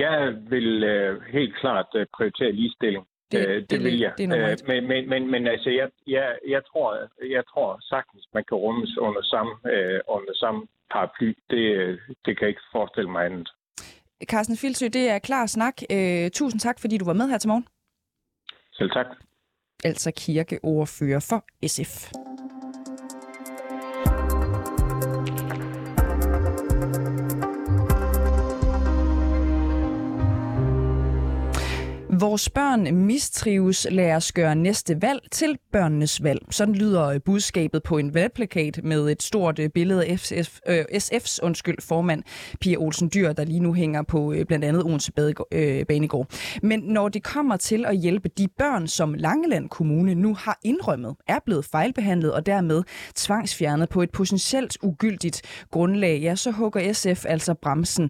Jeg 0.04 0.36
vil 0.50 0.86
helt 1.32 1.56
klart 1.56 1.86
prioritere 2.14 2.52
ligestilling. 2.52 3.06
Det, 3.32 3.48
øh, 3.48 3.56
det, 3.56 3.70
det 3.70 3.84
vil 3.84 4.00
jeg. 4.00 4.14
Det 4.18 4.30
er 4.32 4.52
øh, 4.52 4.58
men, 4.68 4.88
men, 4.88 5.10
men, 5.10 5.32
men 5.32 5.48
altså, 5.48 5.70
jeg, 5.70 5.90
jeg, 6.08 6.38
jeg, 6.48 6.62
tror, 6.66 6.90
jeg 7.38 7.44
tror 7.52 7.80
sagtens, 7.82 8.28
man 8.34 8.44
kan 8.48 8.58
rummes 8.58 8.98
under 8.98 9.22
samme, 9.22 9.54
øh, 9.74 10.00
under 10.08 10.34
samme 10.34 10.68
paraply. 10.92 11.34
Det, 11.50 11.64
det 12.26 12.38
kan 12.38 12.42
jeg 12.42 12.50
ikke 12.50 12.68
forestille 12.72 13.12
mig 13.12 13.26
andet. 13.26 13.50
Carsten 14.26 14.58
Filsø, 14.58 14.86
det 14.86 15.10
er 15.10 15.20
klar 15.20 15.46
snak. 15.46 15.82
Øh, 15.92 16.32
tusind 16.32 16.60
tak, 16.60 16.80
fordi 16.80 16.98
du 16.98 17.06
var 17.06 17.14
med 17.14 17.28
her 17.30 17.38
til 17.38 17.48
morgen. 17.48 17.68
Selv 18.74 18.92
tak. 18.92 19.06
Altså 19.84 20.12
kirkeordfører 20.18 21.26
for 21.30 21.68
SF. 21.68 22.12
Vores 32.22 32.50
børn 32.50 32.96
mistrives, 32.96 33.88
lad 33.92 34.16
os 34.16 34.32
gøre 34.32 34.56
næste 34.56 35.02
valg 35.02 35.22
til 35.32 35.58
børnenes 35.72 36.24
valg. 36.24 36.40
Sådan 36.50 36.76
lyder 36.76 37.06
øh, 37.06 37.20
budskabet 37.26 37.84
på 37.84 37.98
en 37.98 38.14
valgplakat 38.14 38.80
med 38.84 39.10
et 39.10 39.24
stort 39.24 39.60
øh, 39.60 39.70
billede 39.70 40.06
af 40.06 40.20
SF, 40.20 40.60
øh, 40.68 40.86
SF's 40.94 41.40
undskyld, 41.44 41.78
formand 41.80 42.24
Pia 42.60 42.78
Olsen 42.78 43.12
Dyr, 43.14 43.34
der 43.34 43.44
lige 43.44 43.60
nu 43.60 43.74
hænger 43.74 44.04
på 44.04 44.34
øh, 44.34 44.46
blandt 44.46 44.66
andet 44.66 44.84
Odense 44.84 45.12
øh, 45.52 45.86
Banegård. 45.86 46.28
Men 46.64 46.80
når 46.80 47.10
det 47.10 47.24
kommer 47.24 47.58
til 47.58 47.86
at 47.86 47.98
hjælpe 47.98 48.30
de 48.30 48.48
børn, 48.58 48.88
som 48.88 49.14
Langeland 49.14 49.70
Kommune 49.70 50.16
nu 50.16 50.34
har 50.34 50.60
indrømmet, 50.64 51.16
er 51.28 51.40
blevet 51.46 51.66
fejlbehandlet 51.66 52.34
og 52.34 52.46
dermed 52.46 52.84
tvangsfjernet 53.16 53.90
på 53.90 54.02
et 54.02 54.12
potentielt 54.12 54.78
ugyldigt 54.84 55.42
grundlag, 55.72 56.20
ja, 56.22 56.36
så 56.36 56.52
hugger 56.52 56.94
SF 56.94 57.26
altså 57.26 57.54
bremsen 57.54 58.10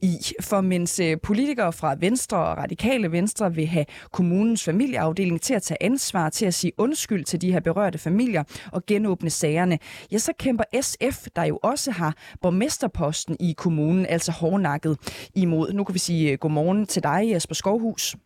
i. 0.00 0.16
For 0.40 0.60
mens 0.60 1.00
øh, 1.00 1.16
politikere 1.22 1.72
fra 1.72 1.96
Venstre 2.00 2.38
og 2.38 2.56
Radikale 2.56 3.12
Venstre 3.12 3.51
vil 3.56 3.66
have 3.66 3.84
kommunens 4.10 4.64
familieafdeling 4.64 5.40
til 5.40 5.54
at 5.54 5.62
tage 5.62 5.82
ansvar 5.82 6.28
til 6.28 6.46
at 6.46 6.54
sige 6.54 6.72
undskyld 6.78 7.24
til 7.24 7.40
de 7.40 7.52
her 7.52 7.60
berørte 7.60 7.98
familier 7.98 8.44
og 8.72 8.86
genåbne 8.86 9.30
sagerne, 9.30 9.78
ja, 10.12 10.18
så 10.18 10.32
kæmper 10.38 10.64
SF, 10.80 11.26
der 11.36 11.44
jo 11.44 11.58
også 11.62 11.90
har 11.90 12.16
borgmesterposten 12.42 13.36
i 13.40 13.54
kommunen, 13.56 14.06
altså 14.06 14.32
hårdnakket 14.32 14.98
imod. 15.34 15.72
Nu 15.72 15.84
kan 15.84 15.94
vi 15.94 15.98
sige 15.98 16.36
godmorgen 16.36 16.86
til 16.86 17.02
dig, 17.02 17.30
Jesper 17.32 17.54
Skovhus. 17.54 18.16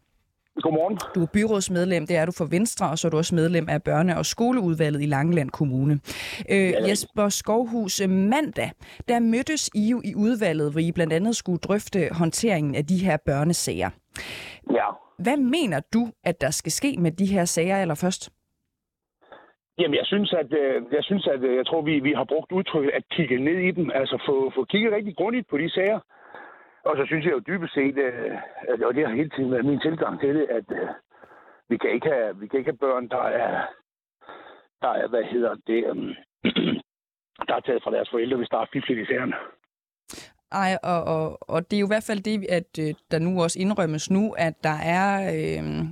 Godmorgen. 0.62 0.98
Du 1.14 1.22
er 1.22 1.26
byrådsmedlem, 1.26 2.06
det 2.06 2.16
er 2.16 2.26
du 2.26 2.32
for 2.32 2.44
Venstre, 2.44 2.90
og 2.90 2.98
så 2.98 3.08
er 3.08 3.10
du 3.10 3.16
også 3.16 3.34
medlem 3.34 3.68
af 3.68 3.80
børne- 3.88 4.16
og 4.18 4.26
skoleudvalget 4.26 5.02
i 5.02 5.06
Langeland 5.06 5.50
Kommune. 5.50 6.00
Øh, 6.48 6.70
ja, 6.70 6.88
Jesper 6.88 7.28
Skovhus, 7.28 8.00
øh, 8.00 8.10
mandag, 8.10 8.70
der 9.08 9.18
mødtes 9.18 9.70
I 9.74 9.88
jo 9.88 10.00
i 10.04 10.14
udvalget, 10.14 10.72
hvor 10.72 10.80
I 10.80 10.92
blandt 10.92 11.12
andet 11.12 11.36
skulle 11.36 11.58
drøfte 11.58 12.08
håndteringen 12.12 12.74
af 12.74 12.86
de 12.86 12.96
her 12.96 13.16
børnesager. 13.16 13.90
Ja. 14.70 15.05
Hvad 15.24 15.36
mener 15.36 15.80
du, 15.94 16.02
at 16.24 16.40
der 16.40 16.50
skal 16.50 16.72
ske 16.72 16.96
med 16.98 17.12
de 17.12 17.26
her 17.26 17.44
sager 17.44 17.76
allerførst? 17.76 18.30
Jamen, 19.78 19.94
jeg 19.94 20.06
synes, 20.06 20.32
at, 20.32 20.52
øh, 20.52 20.82
jeg, 20.92 21.04
synes, 21.04 21.26
at 21.26 21.42
øh, 21.42 21.56
jeg 21.56 21.66
tror, 21.66 21.82
vi, 21.82 22.00
vi 22.00 22.12
har 22.12 22.24
brugt 22.24 22.52
udtrykket 22.52 22.90
at 22.90 23.08
kigge 23.10 23.38
ned 23.38 23.58
i 23.68 23.70
dem. 23.70 23.90
Altså 23.94 24.22
få, 24.26 24.52
få 24.54 24.64
kigget 24.64 24.92
rigtig 24.92 25.16
grundigt 25.16 25.48
på 25.48 25.58
de 25.58 25.70
sager. 25.70 26.00
Og 26.84 26.96
så 26.96 27.02
synes 27.06 27.24
jeg 27.24 27.32
jo 27.32 27.38
dybest 27.38 27.74
set, 27.74 27.98
øh, 27.98 28.38
at, 28.68 28.82
og 28.82 28.94
det 28.94 29.06
har 29.06 29.14
hele 29.14 29.30
tiden 29.30 29.50
været 29.50 29.64
min 29.64 29.80
tilgang 29.80 30.20
til 30.20 30.34
det, 30.34 30.46
at 30.50 30.64
vi 31.68 31.76
kan 31.76 31.90
ikke 31.90 32.08
have, 32.08 32.40
vi 32.40 32.46
kan 32.46 32.58
ikke 32.58 32.70
have 32.70 32.84
børn, 32.86 33.08
der 33.08 33.22
er, 33.22 33.66
der 34.82 34.88
er, 34.88 35.08
hvad 35.08 35.24
hedder 35.24 35.54
det, 35.66 35.90
um, 35.90 36.14
der 37.48 37.54
er 37.54 37.60
taget 37.60 37.82
fra 37.82 37.90
deres 37.90 38.10
forældre, 38.10 38.36
hvis 38.36 38.48
der 38.48 38.58
er 38.58 38.66
fiflet 38.72 38.98
i 38.98 39.06
sagerne. 39.06 39.34
Ej, 40.56 40.78
og, 40.82 41.04
og, 41.04 41.50
og 41.50 41.70
det 41.70 41.76
er 41.76 41.80
jo 41.80 41.86
i 41.86 41.92
hvert 41.94 42.04
fald 42.04 42.20
det, 42.20 42.46
at 42.48 42.76
der 43.10 43.18
nu 43.18 43.42
også 43.42 43.58
indrømmes 43.58 44.10
nu, 44.10 44.30
at 44.30 44.54
der 44.64 44.78
er 44.78 45.32
øh, 45.34 45.84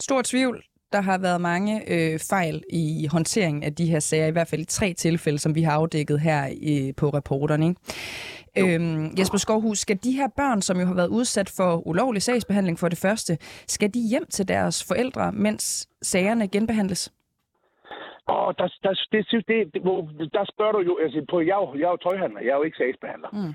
stor 0.00 0.22
tvivl 0.22 0.64
der 0.92 1.00
har 1.00 1.18
været 1.18 1.40
mange 1.40 1.92
øh, 1.92 2.18
fejl 2.18 2.62
i 2.70 3.06
håndteringen 3.06 3.62
af 3.62 3.74
de 3.74 3.86
her 3.86 4.00
sager, 4.00 4.26
i 4.26 4.30
hvert 4.30 4.48
fald 4.48 4.60
i 4.60 4.64
tre 4.64 4.94
tilfælde, 4.94 5.38
som 5.38 5.54
vi 5.54 5.62
har 5.62 5.72
afdækket 5.72 6.20
her 6.20 6.48
øh, 6.62 6.94
på 6.94 7.08
reporterne. 7.08 7.66
Ikke? 7.66 8.74
Øhm, 8.74 9.14
Jesper 9.18 9.38
Skovhus, 9.38 9.78
skal 9.78 9.98
de 10.04 10.12
her 10.12 10.28
børn, 10.36 10.62
som 10.62 10.80
jo 10.80 10.86
har 10.86 10.94
været 10.94 11.08
udsat 11.08 11.48
for 11.50 11.86
ulovlig 11.86 12.22
sagsbehandling 12.22 12.78
for 12.78 12.88
det 12.88 12.98
første, 12.98 13.38
skal 13.68 13.94
de 13.94 14.08
hjem 14.08 14.26
til 14.30 14.48
deres 14.48 14.84
forældre, 14.84 15.32
mens 15.32 15.88
sagerne 16.02 16.48
genbehandles? 16.48 17.12
Og 18.26 18.58
der, 18.58 18.68
der, 18.82 18.92
det, 19.12 19.26
det, 19.48 19.74
det, 19.74 20.32
der 20.32 20.44
spørger 20.52 20.72
du 20.72 20.80
jo, 20.80 20.98
altså 21.02 21.24
på, 21.30 21.40
jeg, 21.40 21.56
jeg 21.74 21.86
er 21.86 21.90
jo 21.90 21.96
tøjhandler, 21.96 22.40
jeg 22.40 22.50
er 22.50 22.56
jo 22.56 22.62
ikke 22.62 22.76
sagsbehandler. 22.76 23.28
Mm. 23.32 23.54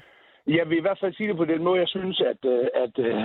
Jeg 0.54 0.70
vil 0.70 0.78
i 0.78 0.82
hvert 0.82 1.00
fald 1.00 1.14
sige 1.14 1.30
det 1.30 1.38
på 1.38 1.46
den 1.46 1.64
måde, 1.64 1.80
jeg 1.80 1.88
synes, 1.88 2.22
at, 2.22 2.46
øh, 2.46 2.68
at, 2.74 3.00
at 3.00 3.06
øh, 3.06 3.24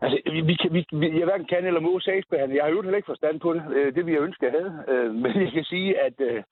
Altså, 0.00 0.20
vi, 0.32 0.40
vi, 0.40 0.54
kan, 0.54 0.72
vi, 0.72 1.18
jeg 1.18 1.24
hverken 1.24 1.46
kan 1.46 1.66
eller 1.66 1.80
må 1.80 2.00
sagsbehandle. 2.00 2.56
Jeg 2.56 2.64
har 2.64 2.70
jo 2.70 2.82
heller 2.82 2.96
ikke 2.96 3.12
forstand 3.14 3.40
på 3.40 3.54
det. 3.54 3.62
Øh, 3.76 3.94
det 3.94 4.06
vi 4.06 4.12
jeg 4.12 4.20
ønske, 4.20 4.44
jeg 4.44 4.52
havde. 4.52 4.84
Øh, 4.88 5.14
men 5.22 5.42
jeg 5.42 5.52
kan 5.52 5.64
sige, 5.64 6.00
at 6.00 6.20
øh, 6.20 6.42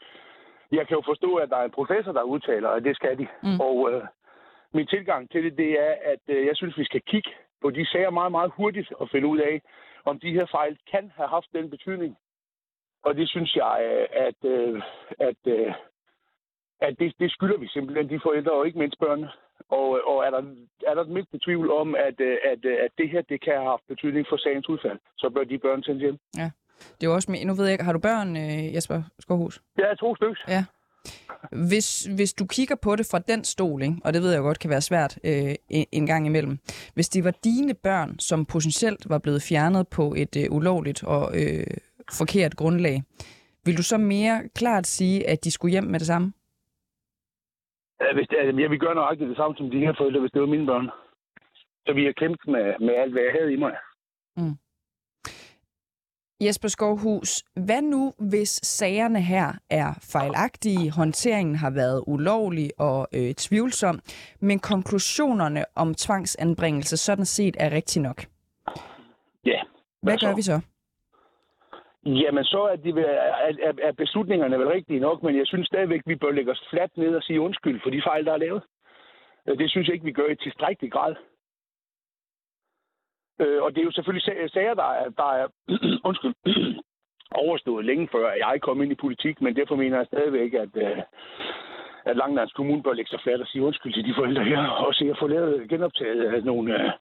jeg 0.73 0.87
kan 0.87 0.97
jo 0.97 1.03
forstå, 1.07 1.35
at 1.35 1.51
der 1.51 1.57
er 1.57 1.65
en 1.65 1.79
professor, 1.81 2.13
der 2.13 2.23
udtaler, 2.23 2.69
at 2.69 2.85
det 2.85 2.97
skal 2.97 3.19
de. 3.19 3.27
Mm. 3.43 3.61
Og 3.61 3.77
uh, 3.77 4.03
min 4.73 4.87
tilgang 4.87 5.31
til 5.31 5.45
det, 5.45 5.59
det 5.59 5.71
er, 5.87 5.95
at 6.13 6.23
jeg 6.29 6.57
synes, 6.57 6.79
vi 6.79 6.85
skal 6.85 7.01
kigge 7.01 7.31
på 7.63 7.71
de 7.71 7.87
sager 7.87 8.11
meget, 8.11 8.33
meget 8.33 8.53
hurtigt 8.57 8.93
og 8.93 9.09
finde 9.11 9.27
ud 9.27 9.39
af, 9.39 9.61
om 10.05 10.19
de 10.21 10.33
her 10.33 10.47
fejl 10.51 10.79
kan 10.91 11.13
have 11.17 11.29
haft 11.29 11.47
den 11.53 11.71
betydning. 11.71 12.17
Og 13.07 13.15
det 13.17 13.29
synes 13.29 13.57
jeg, 13.57 14.09
at, 14.29 14.39
uh, 14.43 14.83
at, 15.29 15.41
uh, 15.47 15.73
at 16.81 16.99
det, 16.99 17.15
det 17.19 17.31
skylder 17.31 17.59
vi 17.59 17.69
simpelthen 17.69 18.09
de 18.09 18.21
forældre, 18.23 18.53
og 18.53 18.67
ikke 18.67 18.79
mindst 18.79 18.99
børnene. 18.99 19.29
Og, 19.69 19.89
og 20.11 20.25
er, 20.27 20.31
der, 20.31 20.43
er 20.87 20.95
der 20.95 21.05
mindste 21.05 21.39
tvivl 21.45 21.71
om, 21.73 21.95
at, 21.95 22.21
øh, 22.21 22.37
at, 22.53 22.65
øh, 22.65 22.77
at 22.85 22.91
det 22.99 23.11
her 23.11 23.23
det 23.23 23.41
kan 23.45 23.53
have 23.53 23.71
haft 23.71 23.83
betydning 23.89 24.27
for 24.29 24.37
sagens 24.37 24.69
udfald, 24.69 24.99
så 25.17 25.31
bør 25.35 25.45
de 25.45 25.59
børn 25.59 25.83
sendes 25.83 26.03
hjem. 26.03 26.19
Ja. 26.37 26.51
Det 26.79 27.07
er 27.07 27.11
jo 27.11 27.15
også, 27.15 27.33
nu 27.45 27.55
ved 27.55 27.65
jeg 27.65 27.73
ikke, 27.73 27.85
har 27.85 27.93
du 27.93 27.99
børn, 27.99 28.37
øh, 28.37 28.75
Jesper 28.75 29.03
Skovhus? 29.19 29.63
Ja, 29.79 29.95
to 29.95 30.17
stykker. 30.17 30.37
Ja. 30.49 30.65
Hvis, 31.69 32.05
hvis 32.05 32.33
du 32.33 32.47
kigger 32.47 32.75
på 32.83 32.97
det 32.97 33.07
fra 33.11 33.19
den 33.19 33.45
stol, 33.45 33.83
ikke, 33.83 33.97
og 34.05 34.15
det 34.15 34.23
ved 34.23 34.33
jeg 34.33 34.41
godt 34.41 34.59
kan 34.59 34.71
være 34.71 34.81
svært 34.81 35.19
øh, 35.25 35.55
en 35.93 36.07
gang 36.07 36.27
imellem, 36.27 36.59
hvis 36.95 37.09
det 37.09 37.25
var 37.25 37.35
dine 37.45 37.75
børn, 37.75 38.19
som 38.19 38.45
potentielt 38.45 39.09
var 39.09 39.19
blevet 39.19 39.43
fjernet 39.43 39.89
på 39.89 40.15
et 40.17 40.37
øh, 40.37 40.47
ulovligt 40.51 41.05
og 41.05 41.43
øh, 41.43 41.67
forkert 42.13 42.57
grundlag, 42.57 43.03
vil 43.65 43.77
du 43.77 43.83
så 43.83 43.99
mere 43.99 44.49
klart 44.55 44.87
sige, 44.87 45.29
at 45.29 45.45
de 45.45 45.51
skulle 45.51 45.73
hjem 45.73 45.85
med 45.85 45.99
det 45.99 46.07
samme? 46.07 46.33
Hvis 48.15 48.29
det, 48.29 48.61
jeg 48.63 48.71
vil 48.71 48.79
gøre 48.79 48.95
nøjagtigt 48.95 49.29
det 49.29 49.37
samme 49.37 49.57
som 49.57 49.71
de 49.71 49.79
her 49.79 49.95
forældre, 49.99 50.21
hvis 50.21 50.33
det 50.33 50.41
var 50.41 50.47
mine 50.47 50.67
børn. 50.67 50.91
Så 51.87 51.93
vi 51.95 52.05
har 52.05 52.13
kæmpet 52.13 52.49
med, 52.49 52.75
med 52.81 52.95
alt, 52.95 53.13
hvad 53.13 53.23
jeg 53.23 53.33
havde 53.41 53.53
i 53.53 53.57
mig. 53.57 53.77
Mm. 54.37 54.57
Jesper 56.41 56.69
Skovhus, 56.69 57.45
hvad 57.55 57.83
nu, 57.83 58.13
hvis 58.19 58.49
sagerne 58.49 59.21
her 59.21 59.53
er 59.71 59.95
fejlagtige, 60.13 60.91
håndteringen 60.91 61.57
har 61.57 61.71
været 61.71 62.05
ulovlig 62.07 62.71
og 62.79 63.09
øh, 63.15 63.35
tvivlsom, 63.35 64.01
men 64.41 64.59
konklusionerne 64.59 65.65
om 65.75 65.95
tvangsanbringelse 65.95 66.97
sådan 66.97 67.25
set 67.25 67.57
er 67.61 67.71
rigtig 67.71 68.03
nok? 68.03 68.25
Ja. 69.45 69.61
Hvad 70.03 70.19
gør 70.19 70.35
vi 70.35 70.43
så? 70.43 70.61
Jamen, 72.07 72.45
så 72.45 72.63
er, 72.63 72.77
de, 72.77 72.91
er, 73.01 73.73
er 73.83 73.93
beslutningerne 73.93 74.59
vel 74.59 74.69
rigtige 74.69 75.01
nok, 75.01 75.23
men 75.23 75.37
jeg 75.37 75.47
synes 75.47 75.67
stadigvæk, 75.67 76.03
vi 76.07 76.17
bør 76.17 76.31
lægge 76.31 76.51
os 76.51 76.67
fladt 76.71 76.97
ned 76.97 77.17
og 77.17 77.23
sige 77.23 77.41
undskyld 77.41 77.81
for 77.83 77.91
de 77.91 78.03
fejl, 78.03 78.25
der 78.25 78.33
er 78.33 78.37
lavet. 78.37 78.63
Øh, 79.49 79.59
det 79.59 79.71
synes 79.71 79.87
jeg 79.87 79.95
ikke, 79.95 80.05
vi 80.05 80.13
gør 80.13 80.29
i 80.29 80.37
tilstrækkelig 80.37 80.93
grad. 80.93 81.15
Øh, 83.41 83.63
og 83.63 83.71
det 83.75 83.81
er 83.81 83.85
jo 83.85 83.91
selvfølgelig 83.91 84.51
sager, 84.53 84.75
der 84.75 84.91
er, 84.93 85.09
der 85.09 85.33
er 85.33 85.49
undskyld, 86.09 86.35
overstået 87.45 87.85
længe 87.85 88.09
før 88.13 88.33
jeg 88.33 88.61
kom 88.63 88.83
ind 88.83 88.93
i 88.93 89.03
politik, 89.05 89.41
men 89.41 89.57
derfor 89.57 89.77
mener 89.77 89.97
jeg 89.97 90.07
stadigvæk, 90.07 90.55
at, 90.55 90.77
øh, 90.77 90.99
at 92.05 92.17
Langlands 92.17 92.53
Kommune 92.53 92.83
bør 92.83 92.93
lægge 92.93 93.11
sig 93.11 93.21
fladt 93.21 93.41
og 93.41 93.47
sige 93.47 93.63
undskyld 93.63 93.93
til 93.93 94.05
de 94.05 94.15
forældre 94.15 94.45
her, 94.45 94.69
og 94.69 94.95
se 94.95 95.11
at 95.11 95.19
få 95.19 95.27
lavet 95.27 95.69
genoptaget 95.69 96.45
nogle, 96.45 96.93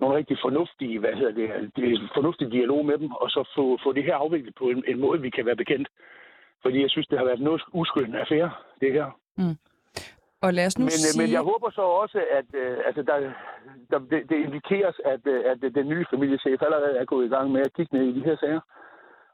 nogle 0.00 0.16
rigtig 0.16 0.38
fornuftige, 0.42 0.98
hvad 0.98 1.12
hedder 1.12 1.32
det, 1.40 1.76
det 1.76 2.10
fornuftige 2.14 2.50
dialog 2.50 2.86
med 2.86 2.98
dem, 2.98 3.10
og 3.12 3.30
så 3.30 3.40
få, 3.56 3.78
få 3.84 3.92
det 3.92 4.04
her 4.04 4.16
afviklet 4.16 4.54
på 4.54 4.64
en, 4.64 4.84
en 4.88 5.00
måde, 5.00 5.20
vi 5.20 5.30
kan 5.30 5.46
være 5.46 5.56
bekendt. 5.56 5.88
Fordi 6.62 6.82
jeg 6.82 6.90
synes, 6.90 7.06
det 7.06 7.18
har 7.18 7.24
været 7.24 7.40
noget 7.40 7.62
uskylden 7.72 8.14
affære, 8.14 8.50
det 8.80 8.92
her. 8.92 9.06
Mm. 9.36 9.56
Og 10.40 10.54
lad 10.54 10.66
os 10.66 10.78
nu 10.78 10.84
men, 10.84 10.90
sige... 10.90 11.22
men 11.22 11.32
jeg 11.32 11.40
håber 11.40 11.70
så 11.70 11.84
også, 12.02 12.18
at 12.38 12.48
øh, 12.62 12.78
altså 12.86 13.02
der, 13.02 13.16
der, 13.90 13.98
det, 13.98 14.30
det 14.30 14.36
indikeres, 14.46 14.96
at, 15.04 15.20
øh, 15.26 15.44
at 15.50 15.74
den 15.74 15.88
nye 15.88 16.04
familiechef 16.10 16.62
allerede 16.62 16.98
er 16.98 17.04
gået 17.04 17.26
i 17.26 17.28
gang 17.28 17.50
med 17.52 17.60
at 17.60 17.72
kigge 17.72 17.96
ned 17.96 18.04
i 18.06 18.14
de 18.18 18.24
her 18.24 18.36
sager. 18.36 18.60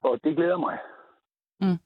Og 0.02 0.18
det 0.24 0.36
glæder 0.36 0.58
mig. 0.58 0.78
Mm. 1.60 1.78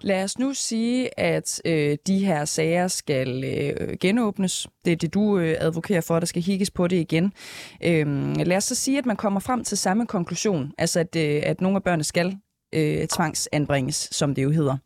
Lad 0.00 0.24
os 0.24 0.38
nu 0.38 0.54
sige, 0.54 1.20
at 1.20 1.62
øh, 1.64 1.98
de 2.06 2.18
her 2.18 2.44
sager 2.44 2.88
skal 2.88 3.44
øh, 3.44 3.96
genåbnes. 4.00 4.66
Det 4.84 4.92
er 4.92 4.96
det, 4.96 5.14
du 5.14 5.38
øh, 5.38 5.56
advokerer 5.58 6.00
for, 6.00 6.16
at 6.16 6.22
der 6.22 6.26
skal 6.26 6.42
hikkes 6.42 6.70
på 6.70 6.88
det 6.88 6.96
igen. 6.96 7.32
Øh, 7.84 8.36
lad 8.36 8.56
os 8.56 8.64
så 8.64 8.74
sige, 8.74 8.98
at 8.98 9.06
man 9.06 9.16
kommer 9.16 9.40
frem 9.40 9.64
til 9.64 9.78
samme 9.78 10.06
konklusion, 10.06 10.72
altså 10.78 11.00
at, 11.00 11.16
øh, 11.16 11.42
at 11.44 11.60
nogle 11.60 11.76
af 11.76 11.82
børnene 11.82 12.04
skal 12.04 12.36
øh, 12.74 13.06
tvangsanbringes, 13.06 14.08
som 14.12 14.34
det 14.34 14.42
jo 14.42 14.50
hedder. 14.50 14.76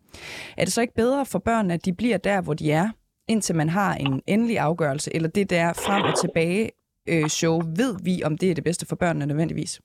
Er 0.56 0.64
det 0.64 0.72
så 0.72 0.80
ikke 0.80 0.94
bedre 0.94 1.26
for 1.26 1.38
børnene, 1.38 1.74
at 1.74 1.84
de 1.84 1.92
bliver 1.92 2.16
der, 2.16 2.40
hvor 2.40 2.54
de 2.54 2.72
er, 2.72 2.88
indtil 3.28 3.54
man 3.54 3.68
har 3.68 3.94
en 3.94 4.22
endelig 4.26 4.58
afgørelse, 4.58 5.16
eller 5.16 5.28
det 5.28 5.50
der 5.50 5.72
frem 5.72 6.02
og 6.02 6.20
tilbage 6.20 6.70
øh, 7.08 7.28
show, 7.28 7.62
ved 7.76 7.96
vi, 8.02 8.22
om 8.24 8.38
det 8.38 8.50
er 8.50 8.54
det 8.54 8.64
bedste 8.64 8.86
for 8.86 8.96
børnene 8.96 9.26
nødvendigvis? 9.26 9.80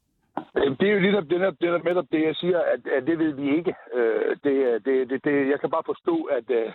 Det 0.55 0.87
er 0.89 0.93
jo 0.93 0.99
lidt 0.99 1.29
det, 1.29 1.39
der, 1.39 1.51
det 1.51 1.71
der 1.73 1.83
netop 1.83 2.05
det, 2.11 2.21
jeg 2.21 2.35
siger, 2.35 2.59
at, 2.59 2.87
at 2.87 3.07
det 3.07 3.19
ved 3.19 3.31
vi 3.33 3.57
ikke. 3.57 3.75
Øh, 3.93 4.37
det, 4.43 4.85
det, 4.85 5.09
det, 5.09 5.23
det, 5.23 5.49
jeg 5.49 5.59
kan 5.59 5.69
bare 5.69 5.83
forstå, 5.85 6.23
at, 6.23 6.49
øh, 6.49 6.71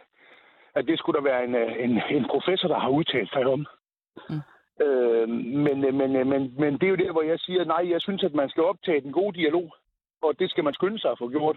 at 0.75 0.87
det 0.87 0.99
skulle 0.99 1.16
der 1.18 1.25
være 1.25 1.45
en, 1.45 1.54
øh, 1.54 1.85
en, 1.85 2.02
en 2.11 2.25
professor, 2.30 2.68
der 2.68 2.78
har 2.78 2.88
udtalt 2.88 3.30
sig 3.30 3.47
om. 3.47 3.66
Mm. 4.28 4.40
Øh, 4.85 5.28
men, 5.64 5.80
men, 5.80 6.28
men, 6.28 6.54
men 6.59 6.73
det 6.73 6.83
er 6.83 6.90
jo 6.90 6.97
det, 6.97 7.12
hvor 7.12 7.23
jeg 7.23 7.38
siger, 7.38 7.64
nej, 7.64 7.90
jeg 7.90 8.00
synes, 8.00 8.25
at 8.25 8.35
man 8.35 8.49
skal 8.49 8.62
optage 8.62 9.00
den 9.00 9.12
gode 9.12 9.37
dialog, 9.38 9.75
og 10.23 10.38
det 10.38 10.50
skal 10.50 10.64
man 10.64 10.75
skynde 10.75 10.99
sig 10.99 11.11
at 11.11 11.18
få 11.18 11.28
gjort. 11.28 11.56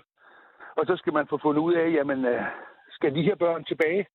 Og 0.78 0.86
så 0.86 0.96
skal 0.96 1.14
man 1.14 1.28
få 1.28 1.38
fundet 1.38 1.62
ud 1.62 1.74
af, 1.74 1.94
jamen, 1.94 2.26
skal 2.92 3.16
de 3.16 3.24
her 3.24 3.36
børn 3.36 3.64
tilbage? 3.64 4.08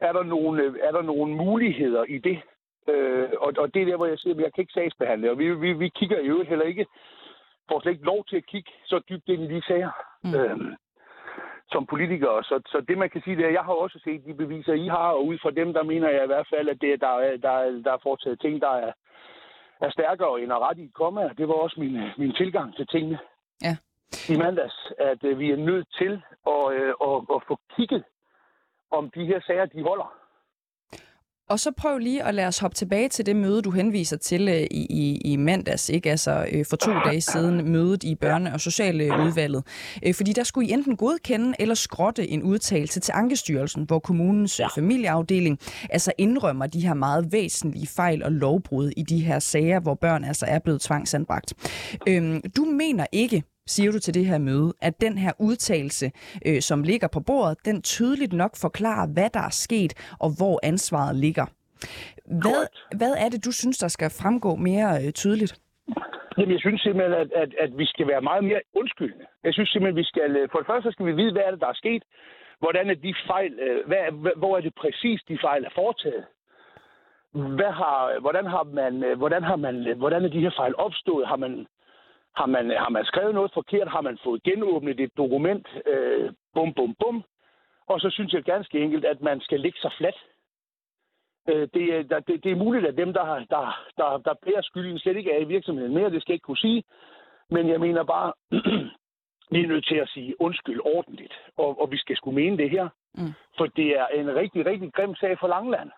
Er 0.00 0.12
der 0.12 0.22
nogle, 0.22 0.74
er 0.82 0.92
der 0.92 1.02
nogle 1.02 1.34
muligheder 1.36 2.04
i 2.04 2.18
det? 2.18 2.38
Øh, 2.88 3.28
og, 3.38 3.52
og 3.58 3.74
det 3.74 3.82
er 3.82 3.86
der, 3.86 3.96
hvor 3.96 4.06
jeg 4.06 4.18
siger, 4.18 4.34
at 4.34 4.40
jeg 4.40 4.52
kan 4.52 4.62
ikke 4.62 4.72
sagsbehandle, 4.72 5.30
og 5.30 5.38
vi, 5.38 5.54
vi, 5.54 5.72
vi 5.72 5.88
kigger 5.88 6.18
i 6.18 6.26
øvrigt 6.26 6.48
heller 6.48 6.64
ikke, 6.64 6.86
får 7.72 7.80
slet 7.80 7.92
ikke 7.92 8.10
lov 8.12 8.24
til 8.24 8.36
at 8.36 8.46
kigge 8.46 8.70
så 8.84 9.00
dybt 9.08 9.28
ind 9.28 9.42
i 9.42 9.54
de 9.54 9.62
sager. 9.66 9.90
Mm. 10.24 10.34
Øh, 10.34 10.76
som 11.72 11.86
politikere. 11.86 12.44
Så, 12.44 12.56
så 12.66 12.84
det, 12.88 12.98
man 12.98 13.10
kan 13.10 13.22
sige, 13.24 13.36
det 13.36 13.44
er, 13.44 13.58
jeg 13.58 13.64
har 13.68 13.72
også 13.72 13.98
set 14.04 14.24
de 14.26 14.34
beviser, 14.34 14.72
I 14.72 14.88
har, 14.88 15.08
og 15.18 15.26
ud 15.26 15.38
fra 15.42 15.50
dem, 15.50 15.72
der 15.72 15.82
mener 15.82 16.08
jeg 16.08 16.24
i 16.24 16.32
hvert 16.32 16.48
fald, 16.54 16.68
at 16.68 16.80
det, 16.80 17.00
der, 17.00 17.14
der, 17.46 17.54
der 17.84 17.92
er 17.92 18.02
foretaget 18.02 18.40
ting, 18.40 18.60
der 18.60 18.74
er, 18.84 18.92
er 19.80 19.90
stærkere 19.90 20.40
end 20.42 20.52
at 20.52 20.58
ret 20.58 20.78
i 20.78 20.90
komme. 20.94 21.30
Det 21.38 21.48
var 21.48 21.54
også 21.54 21.80
min, 21.80 21.96
min 22.18 22.32
tilgang 22.32 22.76
til 22.76 22.86
tingene 22.86 23.18
ja. 23.62 23.74
i 24.32 24.36
mandags, 24.36 24.92
at 24.98 25.24
uh, 25.24 25.38
vi 25.38 25.50
er 25.50 25.56
nødt 25.56 25.86
til 26.00 26.12
at, 26.46 26.64
uh, 26.78 27.08
at, 27.08 27.16
at 27.34 27.40
få 27.48 27.58
kigget, 27.76 28.04
om 28.90 29.10
de 29.14 29.24
her 29.26 29.40
sager, 29.46 29.66
de 29.66 29.82
holder. 29.82 30.21
Og 31.52 31.60
så 31.60 31.70
prøv 31.70 31.98
lige 31.98 32.24
at 32.24 32.34
lade 32.34 32.46
os 32.46 32.58
hoppe 32.58 32.74
tilbage 32.74 33.08
til 33.08 33.26
det 33.26 33.36
møde, 33.36 33.62
du 33.62 33.70
henviser 33.70 34.16
til 34.16 34.48
øh, 34.48 34.60
i, 34.70 34.86
i, 34.90 35.20
i 35.24 35.36
mandags, 35.36 35.88
ikke? 35.88 36.10
Altså 36.10 36.46
øh, 36.52 36.64
for 36.66 36.76
to 36.76 36.90
dage 37.04 37.20
siden, 37.20 37.72
mødet 37.72 38.04
i 38.04 38.16
børne- 38.24 38.52
og 38.52 38.60
sociale 38.60 39.04
udvalget. 39.04 39.64
Øh, 40.02 40.14
fordi 40.14 40.32
der 40.32 40.42
skulle 40.44 40.68
I 40.68 40.72
enten 40.72 40.96
godkende 40.96 41.54
eller 41.58 41.74
skrotte 41.74 42.28
en 42.28 42.42
udtalelse 42.42 43.00
til 43.00 43.12
Ankestyrelsen, 43.14 43.84
hvor 43.84 43.98
kommunens 43.98 44.60
ja. 44.60 44.66
familieafdeling 44.66 45.58
altså 45.90 46.12
indrømmer 46.18 46.66
de 46.66 46.80
her 46.80 46.94
meget 46.94 47.32
væsentlige 47.32 47.86
fejl 47.86 48.24
og 48.24 48.32
lovbrud 48.32 48.90
i 48.96 49.02
de 49.02 49.20
her 49.20 49.38
sager, 49.38 49.80
hvor 49.80 49.94
børn 49.94 50.24
altså 50.24 50.46
er 50.48 50.58
blevet 50.58 50.80
tvangsanbragt. 50.80 51.54
Øh, 52.08 52.40
du 52.56 52.64
mener 52.64 53.06
ikke, 53.12 53.42
siger 53.66 53.92
du 53.92 53.98
til 53.98 54.14
det 54.14 54.26
her 54.26 54.38
møde, 54.38 54.72
at 54.80 55.00
den 55.00 55.18
her 55.18 55.32
udtalelse, 55.40 56.10
øh, 56.46 56.60
som 56.60 56.82
ligger 56.82 57.08
på 57.08 57.20
bordet, 57.20 57.58
den 57.64 57.82
tydeligt 57.82 58.32
nok 58.32 58.50
forklarer, 58.60 59.06
hvad 59.14 59.30
der 59.30 59.40
er 59.40 59.56
sket 59.66 59.92
og 60.20 60.30
hvor 60.38 60.60
ansvaret 60.62 61.16
ligger. 61.16 61.46
Hvad, 62.26 62.66
hvad 62.98 63.14
er 63.18 63.28
det, 63.28 63.44
du 63.44 63.52
synes, 63.52 63.78
der 63.78 63.88
skal 63.88 64.10
fremgå 64.10 64.54
mere 64.54 64.90
øh, 65.04 65.12
tydeligt? 65.12 65.54
Jamen, 66.38 66.52
jeg 66.52 66.60
synes 66.60 66.80
simpelthen, 66.80 67.12
at, 67.22 67.32
at, 67.42 67.50
at 67.64 67.78
vi 67.78 67.86
skal 67.86 68.06
være 68.08 68.22
meget 68.22 68.44
mere 68.44 68.60
undskyldende. 68.74 69.26
Jeg 69.44 69.52
synes 69.54 69.68
simpelthen, 69.70 69.98
at 69.98 70.02
vi 70.02 70.04
skal... 70.12 70.36
Øh, 70.36 70.48
for 70.52 70.58
det 70.58 70.66
første 70.66 70.92
skal 70.92 71.06
vi 71.06 71.12
vide, 71.12 71.32
hvad 71.32 71.42
er 71.42 71.50
det, 71.50 71.60
der 71.60 71.68
er 71.68 71.82
sket. 71.84 72.02
Hvordan 72.58 72.90
er 72.90 72.94
de 72.94 73.14
fejl... 73.26 73.52
Øh, 73.66 73.86
hvad, 73.86 74.32
hvor 74.36 74.56
er 74.56 74.60
det 74.60 74.74
præcis, 74.74 75.20
de 75.28 75.38
fejl 75.46 75.64
er 75.64 75.72
foretaget? 75.74 76.24
Hvad 77.58 77.72
har, 77.80 78.20
hvordan, 78.20 78.46
har 78.46 78.62
man, 78.62 78.94
hvordan, 79.16 79.42
har 79.42 79.56
man, 79.56 79.74
hvordan 79.96 80.24
er 80.24 80.28
de 80.28 80.40
her 80.40 80.54
fejl 80.56 80.74
opstået? 80.76 81.26
Har 81.26 81.36
man 81.36 81.66
har 82.36 82.46
man, 82.46 82.70
har 82.70 82.88
man 82.88 83.04
skrevet 83.04 83.34
noget 83.34 83.50
forkert? 83.54 83.88
Har 83.88 84.00
man 84.00 84.18
fået 84.24 84.42
genåbnet 84.42 85.00
et 85.00 85.16
dokument? 85.16 85.66
Øh, 85.86 86.32
bum, 86.54 86.74
bum, 86.74 86.94
bum. 87.00 87.24
Og 87.86 88.00
så 88.00 88.10
synes 88.10 88.32
jeg 88.32 88.42
ganske 88.42 88.78
enkelt, 88.78 89.04
at 89.04 89.20
man 89.20 89.40
skal 89.40 89.60
ligge 89.60 89.78
sig 89.80 89.92
fladt. 89.98 90.18
Øh, 91.48 91.68
det, 91.74 92.10
der, 92.10 92.20
det, 92.20 92.44
det 92.44 92.52
er 92.52 92.56
muligt, 92.64 92.86
at 92.86 92.96
dem, 92.96 93.12
der, 93.12 93.24
der, 93.50 93.64
der, 93.96 94.18
der 94.18 94.34
bærer 94.44 94.62
skylden, 94.62 94.98
slet 94.98 95.16
ikke 95.16 95.32
er 95.32 95.40
i 95.40 95.52
virksomheden 95.54 95.94
mere. 95.94 96.10
Det 96.10 96.22
skal 96.22 96.32
jeg 96.32 96.36
ikke 96.36 96.44
kunne 96.44 96.66
sige. 96.66 96.84
Men 97.50 97.68
jeg 97.68 97.80
mener 97.80 98.04
bare, 98.04 98.32
vi 99.52 99.62
er 99.62 99.66
nødt 99.66 99.86
til 99.86 99.96
at 99.96 100.08
sige 100.08 100.40
undskyld 100.40 100.80
ordentligt. 100.84 101.34
Og, 101.56 101.80
og 101.80 101.90
vi 101.90 101.96
skal 101.96 102.16
skulle 102.16 102.34
mene 102.34 102.56
det 102.58 102.70
her. 102.70 102.88
Mm. 103.14 103.32
For 103.58 103.66
det 103.66 103.88
er 103.98 104.06
en 104.06 104.34
rigtig, 104.34 104.66
rigtig 104.66 104.92
grim 104.92 105.14
sag 105.14 105.38
for 105.38 105.48
Langland. 105.48 105.90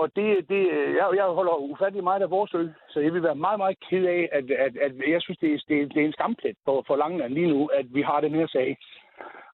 Og 0.00 0.06
det, 0.16 0.48
det, 0.48 0.62
jeg, 0.98 1.06
jeg 1.20 1.24
holder 1.38 1.54
ufattelig 1.72 2.04
meget 2.04 2.22
af 2.22 2.30
vores 2.30 2.54
øl, 2.54 2.74
så 2.92 3.00
jeg 3.00 3.12
vil 3.12 3.22
være 3.22 3.42
meget, 3.46 3.58
meget 3.58 3.76
ked 3.90 4.04
af, 4.16 4.28
at, 4.32 4.44
at, 4.50 4.72
at 4.86 4.92
jeg 5.14 5.22
synes, 5.22 5.38
det 5.38 5.48
er, 5.52 5.58
det, 5.68 5.94
det 5.94 6.00
er 6.02 6.06
en 6.06 6.18
skamplet 6.18 6.56
for, 6.64 6.84
for 6.86 6.96
Langeland 6.96 7.32
lige 7.34 7.52
nu, 7.54 7.66
at 7.66 7.86
vi 7.94 8.02
har 8.02 8.20
den 8.20 8.34
her 8.34 8.46
sag, 8.46 8.78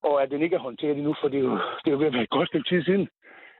og 0.03 0.23
at 0.23 0.31
den 0.31 0.41
ikke 0.41 0.55
er 0.55 0.65
håndteret 0.67 0.97
endnu, 0.97 1.15
for 1.21 1.27
det 1.27 1.39
er 1.39 1.43
jo, 1.43 1.55
det 1.81 1.87
er 1.87 1.91
jo 1.91 1.97
ved 1.97 2.07
at 2.07 2.13
være 2.13 2.23
et 2.23 2.37
godt 2.37 2.47
stykke 2.47 2.69
tid 2.69 2.83
siden, 2.83 3.07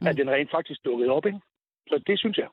mm. 0.02 0.08
at 0.08 0.18
den 0.18 0.30
rent 0.30 0.52
faktisk 0.52 0.80
dukkede 0.86 1.10
op. 1.10 1.26
Ikke? 1.26 1.40
Så 1.88 2.04
det 2.08 2.20
synes 2.20 2.38
jeg. 2.38 2.48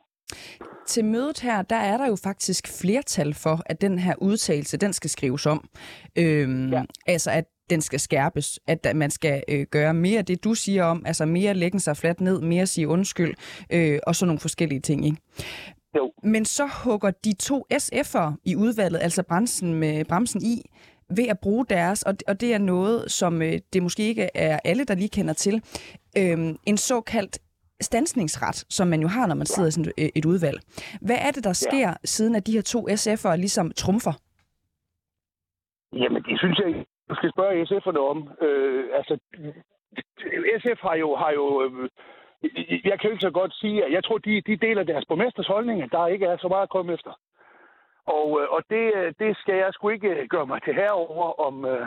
Til 0.87 1.05
mødet 1.05 1.41
her, 1.41 1.63
der 1.63 1.77
er 1.91 1.97
der 1.97 2.07
jo 2.07 2.17
faktisk 2.25 2.65
flertal 2.81 3.35
for, 3.35 3.57
at 3.67 3.81
den 3.81 3.99
her 3.99 4.15
udtalelse, 4.19 4.79
den 4.79 4.93
skal 4.93 5.11
skrives 5.11 5.47
om. 5.47 5.69
Øhm, 6.19 6.69
ja. 6.73 6.83
Altså, 7.07 7.31
at 7.31 7.45
den 7.71 7.81
skal 7.81 8.01
skærpes, 8.01 8.61
at 8.67 8.97
man 8.97 9.11
skal 9.11 9.43
øh, 9.49 9.67
gøre 9.71 9.95
mere 9.95 10.23
det, 10.23 10.45
du 10.45 10.55
siger 10.55 10.85
om, 10.85 11.03
altså 11.07 11.27
mere 11.27 11.55
lægge 11.55 11.81
sig 11.81 11.97
fladt 11.97 12.21
ned, 12.21 12.41
mere 12.41 12.67
sige 12.67 12.89
undskyld, 12.89 13.35
øh, 13.73 13.99
og 14.07 14.17
så 14.17 14.27
nogle 14.27 14.41
forskellige 14.41 14.81
ting, 14.81 15.05
ikke? 15.05 15.17
Jo. 15.97 16.13
Men 16.23 16.45
så 16.45 16.71
hugger 16.85 17.11
de 17.11 17.33
to 17.33 17.67
SF'ere 17.73 18.35
i 18.45 18.57
udvalget, 18.57 19.01
altså 19.03 19.23
bremsen 19.23 19.75
med 19.75 20.05
bremsen 20.05 20.43
i, 20.43 20.63
ved 21.17 21.29
at 21.29 21.39
bruge 21.39 21.67
deres, 21.67 22.03
og, 22.03 22.15
og 22.29 22.41
det 22.41 22.55
er 22.55 22.59
noget, 22.59 23.11
som 23.11 23.43
øh, 23.43 23.59
det 23.73 23.83
måske 23.83 24.03
ikke 24.03 24.29
er 24.35 24.59
alle, 24.65 24.85
der 24.85 24.95
lige 24.95 25.09
kender 25.09 25.35
til, 25.35 25.63
øh, 26.19 26.55
en 26.67 26.77
såkaldt 26.77 27.39
stansningsret, 27.81 28.65
som 28.69 28.89
man 28.89 29.01
jo 29.01 29.09
har, 29.09 29.27
når 29.27 29.35
man 29.35 29.47
sidder 29.47 29.69
i 29.69 29.73
sådan 29.73 29.93
et 30.15 30.25
udvalg. 30.25 30.61
Hvad 31.01 31.17
er 31.21 31.31
det, 31.31 31.45
der 31.45 31.53
sker, 31.53 31.89
ja. 31.89 31.95
siden 32.05 32.35
at 32.35 32.47
de 32.47 32.53
her 32.53 32.63
to 32.63 32.89
SF'ere 32.89 33.37
ligesom 33.37 33.71
trumfer? 33.71 34.13
Jamen, 35.93 36.23
det 36.23 36.39
synes 36.39 36.59
jeg 36.59 36.85
du 37.11 37.15
skal 37.15 37.31
spørge 37.31 37.63
SF'erne 37.71 38.03
om. 38.13 38.19
Øh, 38.47 38.85
altså, 38.99 39.15
SF 40.63 40.81
har 40.89 40.95
jo... 40.95 41.17
Har 41.17 41.31
jo 41.31 41.47
øh, 41.65 41.89
jeg 42.85 43.01
kan 43.01 43.11
ikke 43.11 43.29
så 43.29 43.31
godt 43.31 43.55
sige, 43.55 43.85
at 43.85 43.93
jeg 43.93 44.05
tror, 44.05 44.19
de, 44.19 44.41
de 44.41 44.57
deler 44.57 44.83
deres 44.83 45.05
borgmesters 45.09 45.47
holdninger, 45.47 45.87
der 45.87 46.07
ikke 46.07 46.27
er 46.27 46.37
så 46.37 46.49
meget 46.49 46.63
at 46.63 46.75
komme 46.77 46.93
efter. 46.93 47.13
Og, 48.07 48.41
øh, 48.41 48.47
og 48.51 48.63
det, 48.71 48.93
øh, 48.97 49.15
det 49.19 49.37
skal 49.37 49.55
jeg 49.55 49.71
sgu 49.73 49.89
ikke 49.89 50.09
øh, 50.09 50.29
gøre 50.29 50.47
mig 50.47 50.63
til 50.63 50.75
herover 50.75 51.41
om, 51.47 51.65
øh, 51.65 51.87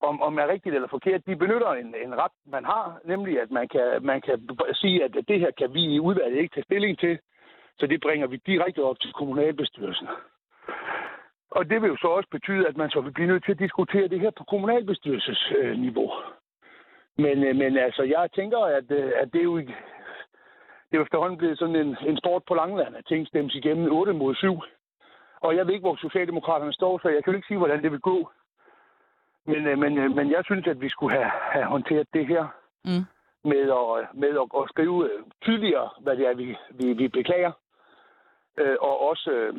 om, 0.00 0.22
om 0.22 0.38
er 0.38 0.48
rigtigt 0.48 0.74
eller 0.74 0.88
forkert. 0.88 1.26
De 1.26 1.36
benytter 1.36 1.72
en, 1.72 1.94
en 2.04 2.18
ret, 2.18 2.36
man 2.46 2.64
har, 2.64 3.00
nemlig 3.04 3.40
at 3.40 3.50
man 3.50 3.68
kan, 3.68 3.86
man 4.02 4.20
kan 4.20 4.48
sige, 4.72 5.04
at 5.04 5.12
det 5.28 5.40
her 5.40 5.50
kan 5.58 5.74
vi 5.74 5.82
i 5.94 6.00
udvalget 6.00 6.38
ikke 6.38 6.54
tage 6.54 6.64
stilling 6.64 6.98
til, 6.98 7.18
så 7.78 7.86
det 7.86 8.00
bringer 8.00 8.26
vi 8.26 8.36
direkte 8.36 8.82
op 8.82 9.00
til 9.00 9.12
kommunalbestyrelsen. 9.12 10.08
Og 11.50 11.70
det 11.70 11.82
vil 11.82 11.88
jo 11.88 11.96
så 11.96 12.08
også 12.08 12.28
betyde, 12.30 12.68
at 12.68 12.76
man 12.76 12.90
så 12.90 13.00
vil 13.00 13.12
blive 13.12 13.26
nødt 13.26 13.44
til 13.44 13.52
at 13.52 13.58
diskutere 13.58 14.08
det 14.08 14.20
her 14.20 14.30
på 14.30 14.44
kommunalbestyrelsesniveau. 14.44 16.12
Men, 17.16 17.44
øh, 17.44 17.56
men 17.56 17.78
altså, 17.78 18.02
jeg 18.02 18.28
tænker, 18.34 18.58
at, 18.58 18.90
øh, 18.90 19.12
at 19.16 19.32
det 19.32 19.38
er 19.38 19.50
jo 19.52 19.56
ikke... 19.56 19.76
Det 20.86 20.96
er 20.96 21.00
jo 21.00 21.04
efterhånden 21.04 21.38
blevet 21.38 21.58
sådan 21.58 21.76
en, 21.76 21.96
en 22.06 22.16
sport 22.16 22.42
på 22.48 22.54
Langland, 22.54 22.96
at 22.96 23.06
ting 23.06 23.26
stemmes 23.26 23.54
igennem 23.54 23.92
8 23.92 24.12
mod 24.12 24.34
7. 24.34 24.60
Og 25.40 25.56
jeg 25.56 25.66
ved 25.66 25.74
ikke, 25.74 25.88
hvor 25.88 25.96
Socialdemokraterne 25.96 26.72
står, 26.72 26.98
så 27.02 27.08
jeg 27.08 27.24
kan 27.24 27.32
jo 27.32 27.36
ikke 27.36 27.48
sige, 27.48 27.58
hvordan 27.58 27.82
det 27.82 27.92
vil 27.92 28.00
gå. 28.00 28.30
Men, 29.46 29.66
øh, 29.66 29.78
men, 29.78 30.14
men 30.14 30.30
jeg 30.30 30.42
synes, 30.44 30.66
at 30.66 30.80
vi 30.80 30.88
skulle 30.88 31.16
have, 31.16 31.30
have 31.52 31.64
håndteret 31.64 32.06
det 32.14 32.26
her 32.26 32.46
mm. 32.84 33.04
med, 33.44 33.62
at, 33.70 34.14
med 34.14 34.28
at, 34.28 34.62
at 34.62 34.68
skrive 34.68 35.10
tydeligere, 35.42 35.88
hvad 36.00 36.16
det 36.16 36.26
er, 36.26 36.34
vi, 36.34 36.56
vi, 36.70 36.92
vi 36.92 37.08
beklager 37.08 37.52
øh, 38.58 38.76
og 38.80 39.08
også 39.10 39.30
øh, 39.30 39.54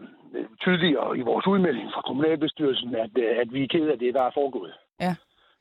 tydeligere 0.60 1.18
i 1.18 1.22
vores 1.22 1.48
udmelding 1.48 1.88
fra 1.94 2.02
kommunalbestyrelsen, 2.02 2.96
at, 2.96 3.12
øh, 3.18 3.38
at 3.42 3.54
vi 3.54 3.64
er 3.64 3.68
ked 3.68 3.88
af 3.88 4.00
det, 4.00 4.14
der 4.14 4.22
er 4.22 4.32
foregået. 4.34 4.74
Ja. 5.02 5.16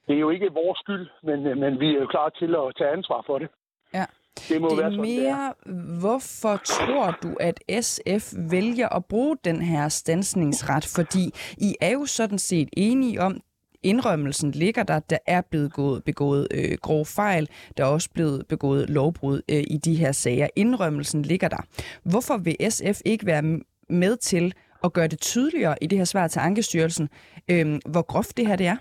Det 0.07 0.15
er 0.15 0.21
jo 0.21 0.31
ikke 0.31 0.53
vores 0.53 0.79
skyld, 0.79 1.09
men, 1.23 1.47
øh, 1.47 1.57
men 1.57 1.81
vi 1.81 1.89
er 1.95 2.01
jo 2.01 2.07
klar 2.07 2.29
til 2.29 2.55
at 2.55 2.75
tage 2.79 2.91
ansvar 2.91 3.23
for 3.27 3.39
det. 3.39 3.49
Ja. 3.95 4.07
Det 4.49 4.61
må 4.61 4.69
det 4.69 4.79
være 4.79 4.91
sådan, 4.91 5.07
mere, 5.07 5.55
det 5.55 5.73
er. 5.77 6.01
hvorfor 6.01 6.57
tror 6.57 7.19
du, 7.23 7.37
at 7.41 7.85
SF 7.85 8.25
vælger 8.51 8.89
at 8.89 9.05
bruge 9.05 9.37
den 9.45 9.63
her 9.63 9.89
stansningsret? 9.89 10.85
Fordi 10.97 11.25
I 11.59 11.77
er 11.81 11.93
jo 11.93 12.07
sådan 12.07 12.39
set 12.39 12.69
enige 12.77 13.21
om, 13.21 13.41
indrømmelsen 13.83 14.51
ligger 14.51 14.83
der. 14.83 14.99
Der 14.99 15.19
er 15.27 15.43
blevet 15.51 15.71
begået, 15.71 16.05
begået 16.05 16.49
øh, 16.55 16.79
grove 16.83 17.05
fejl. 17.17 17.49
Der 17.77 17.85
er 17.85 17.89
også 17.89 18.11
blevet 18.15 18.47
begået 18.49 18.91
lovbrud 18.91 19.37
øh, 19.51 19.65
i 19.75 19.77
de 19.77 19.95
her 19.95 20.13
sager. 20.13 20.49
Indrømmelsen 20.57 21.23
ligger 21.23 21.49
der. 21.49 21.63
Hvorfor 22.11 22.37
vil 22.45 22.57
SF 22.71 23.01
ikke 23.07 23.27
være 23.27 23.43
med 23.89 24.17
til 24.17 24.55
at 24.85 24.93
gøre 24.93 25.09
det 25.09 25.21
tydeligere 25.21 25.77
i 25.83 25.87
det 25.87 25.99
her 25.99 26.05
svar 26.05 26.29
til 26.29 26.41
Ankestyrelsen, 26.41 27.09
øh, 27.51 27.67
hvor 27.93 28.03
groft 28.13 28.37
det 28.37 28.47
her 28.47 28.57
det 28.57 28.67
er? 28.67 28.77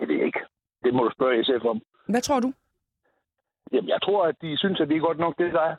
Det 0.00 0.08
ved 0.08 0.16
jeg 0.16 0.26
ikke. 0.26 0.40
Det 0.84 0.94
må 0.94 1.04
du 1.04 1.10
spørge 1.12 1.44
SF 1.44 1.64
om. 1.64 1.82
Hvad 2.08 2.20
tror 2.20 2.40
du? 2.40 2.52
Jamen, 3.72 3.88
jeg 3.88 4.02
tror, 4.02 4.26
at 4.26 4.36
de 4.42 4.58
synes, 4.58 4.80
at 4.80 4.88
det 4.88 4.96
er 4.96 5.00
godt 5.00 5.18
nok, 5.18 5.38
det 5.38 5.52
der 5.52 5.60
er. 5.60 5.76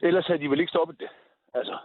Ellers 0.00 0.26
havde 0.26 0.40
de 0.40 0.50
vel 0.50 0.60
ikke 0.60 0.70
stoppet 0.70 1.00
det. 1.00 1.08
Altså, 1.54 1.76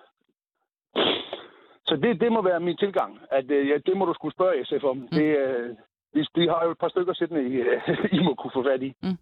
så 1.92 1.98
det, 2.04 2.22
det 2.22 2.32
må 2.32 2.42
være 2.42 2.60
min 2.60 2.78
tilgang, 2.78 3.12
at 3.32 3.52
øh, 3.52 3.70
ja, 3.70 3.76
det 3.88 3.98
må 3.98 4.04
du 4.06 4.14
skulle 4.14 4.36
spørge 4.38 4.66
SF 4.66 4.84
om. 4.92 4.98
Mm. 4.98 5.08
Det, 5.18 5.30
øh, 5.44 5.70
de, 6.14 6.20
de 6.36 6.44
har 6.52 6.62
jo 6.66 6.72
et 6.72 6.80
par 6.84 6.90
stykker 6.90 7.14
siddende, 7.14 7.44
I, 7.52 7.54
øh, 7.54 7.78
I 8.18 8.20
må 8.26 8.36
kunne 8.36 8.52
få 8.54 8.64
fat 8.64 8.82
i. 8.84 8.92
Mm. 9.04 9.18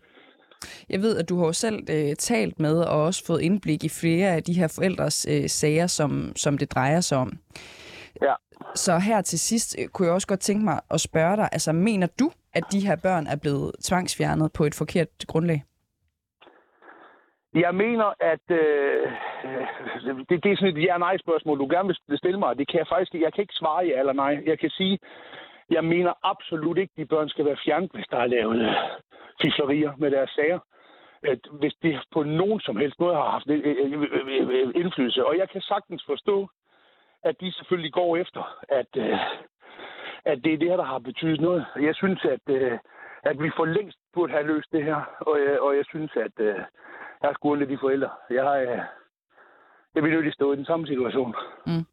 Jeg 0.90 1.02
ved, 1.02 1.18
at 1.18 1.30
du 1.30 1.36
har 1.40 1.52
selv 1.52 1.80
øh, 1.90 2.16
talt 2.16 2.60
med 2.60 2.76
og 2.82 3.04
også 3.06 3.26
fået 3.28 3.42
indblik 3.42 3.84
i 3.84 3.90
flere 4.02 4.30
af 4.36 4.44
de 4.44 4.54
her 4.54 4.74
forældres 4.76 5.28
øh, 5.30 5.50
sager, 5.50 5.88
som, 5.88 6.32
som 6.36 6.58
det 6.58 6.72
drejer 6.72 7.02
sig 7.02 7.18
om. 7.18 7.32
Ja. 8.22 8.34
Så 8.76 9.00
her 9.00 9.22
til 9.22 9.40
sidst 9.40 9.76
øh, 9.80 9.88
kunne 9.88 10.06
jeg 10.06 10.14
også 10.14 10.28
godt 10.28 10.40
tænke 10.40 10.66
mig 10.66 10.80
at 10.92 11.02
spørge 11.02 11.36
dig, 11.38 11.50
altså 11.52 11.72
mener 11.72 12.08
du, 12.20 12.32
at 12.54 12.64
de 12.72 12.80
her 12.88 12.96
børn 12.96 13.28
er 13.28 13.36
blevet 13.36 13.72
tvangsfjernet 13.84 14.54
på 14.54 14.64
et 14.64 14.76
forkert 14.76 15.08
grundlag? 15.28 15.64
Jeg 17.54 17.76
mener, 17.76 18.14
at 18.20 18.52
øh, 18.52 19.12
øh, 19.46 20.18
det, 20.30 20.44
det 20.44 20.52
er 20.52 20.56
sådan 20.56 20.78
et 20.78 20.84
ja-nej-spørgsmål, 20.84 21.60
du 21.60 21.68
gerne 21.70 21.88
vil 22.08 22.18
stille 22.18 22.40
mig. 22.40 22.58
Det 22.58 22.68
kan 22.68 22.80
jeg 22.80 22.88
faktisk 22.88 23.14
Jeg 23.14 23.34
kan 23.34 23.42
ikke 23.42 23.54
svare 23.54 23.86
ja 23.86 24.00
eller 24.00 24.14
nej. 24.14 24.44
Jeg 24.46 24.60
kan 24.60 24.70
sige, 24.70 25.00
jeg 25.70 25.84
mener 25.84 26.14
absolut 26.24 26.78
ikke, 26.78 26.92
at 26.92 26.98
de 26.98 27.06
børn 27.06 27.30
skal 27.30 27.46
være 27.46 27.58
fjernet, 27.66 27.92
hvis 27.94 28.08
der 28.12 28.18
er 28.18 28.26
lavet 28.26 28.62
øh, 28.62 28.74
fiflerier 29.42 29.94
med 29.98 30.12
deres 30.12 30.30
sager. 30.30 30.60
At 31.24 31.40
hvis 31.52 31.74
det 31.82 32.00
på 32.12 32.24
nogen 32.24 32.60
som 32.60 32.78
helst 32.78 33.00
måde 33.00 33.16
har 33.16 33.30
haft 33.30 33.50
øh 33.50 33.62
øh, 33.66 33.92
øh, 34.02 34.50
øh, 34.50 34.72
indflydelse. 34.76 35.26
Og 35.26 35.38
jeg 35.38 35.50
kan 35.50 35.62
sagtens 35.62 36.04
forstå, 36.06 36.50
at 37.24 37.42
de 37.42 37.52
selvfølgelig 37.52 37.94
går 37.94 38.18
efter, 38.18 38.58
at, 38.70 38.98
at 40.26 40.44
det 40.44 40.54
er 40.54 40.58
det 40.58 40.70
her, 40.70 40.78
der 40.78 40.84
har 40.84 41.00
betydet 41.00 41.42
noget. 41.42 41.66
Jeg 41.82 41.96
synes, 41.96 42.26
at, 42.26 42.56
at 43.24 43.44
vi 43.44 43.52
for 43.56 43.66
længst 43.66 43.98
burde 44.14 44.34
have 44.34 44.48
løst 44.48 44.72
det 44.72 44.84
her. 44.84 45.02
Og 45.20 45.40
jeg, 45.40 45.60
og 45.60 45.78
jeg 45.78 45.86
synes, 45.86 46.12
at 46.16 46.66
jeg 47.22 47.30
er 47.30 47.34
sgu 47.34 47.56
de 47.56 47.78
forældre. 47.82 48.10
Jeg, 48.30 48.44
har, 48.44 48.56
øh, 48.56 48.80
jeg 49.96 50.04
vil 50.04 50.12
nødt 50.12 50.34
stå 50.34 50.54
i 50.54 50.56
den 50.56 50.66
samme 50.66 50.88
situation. 50.88 51.36
Mm. 51.66 51.86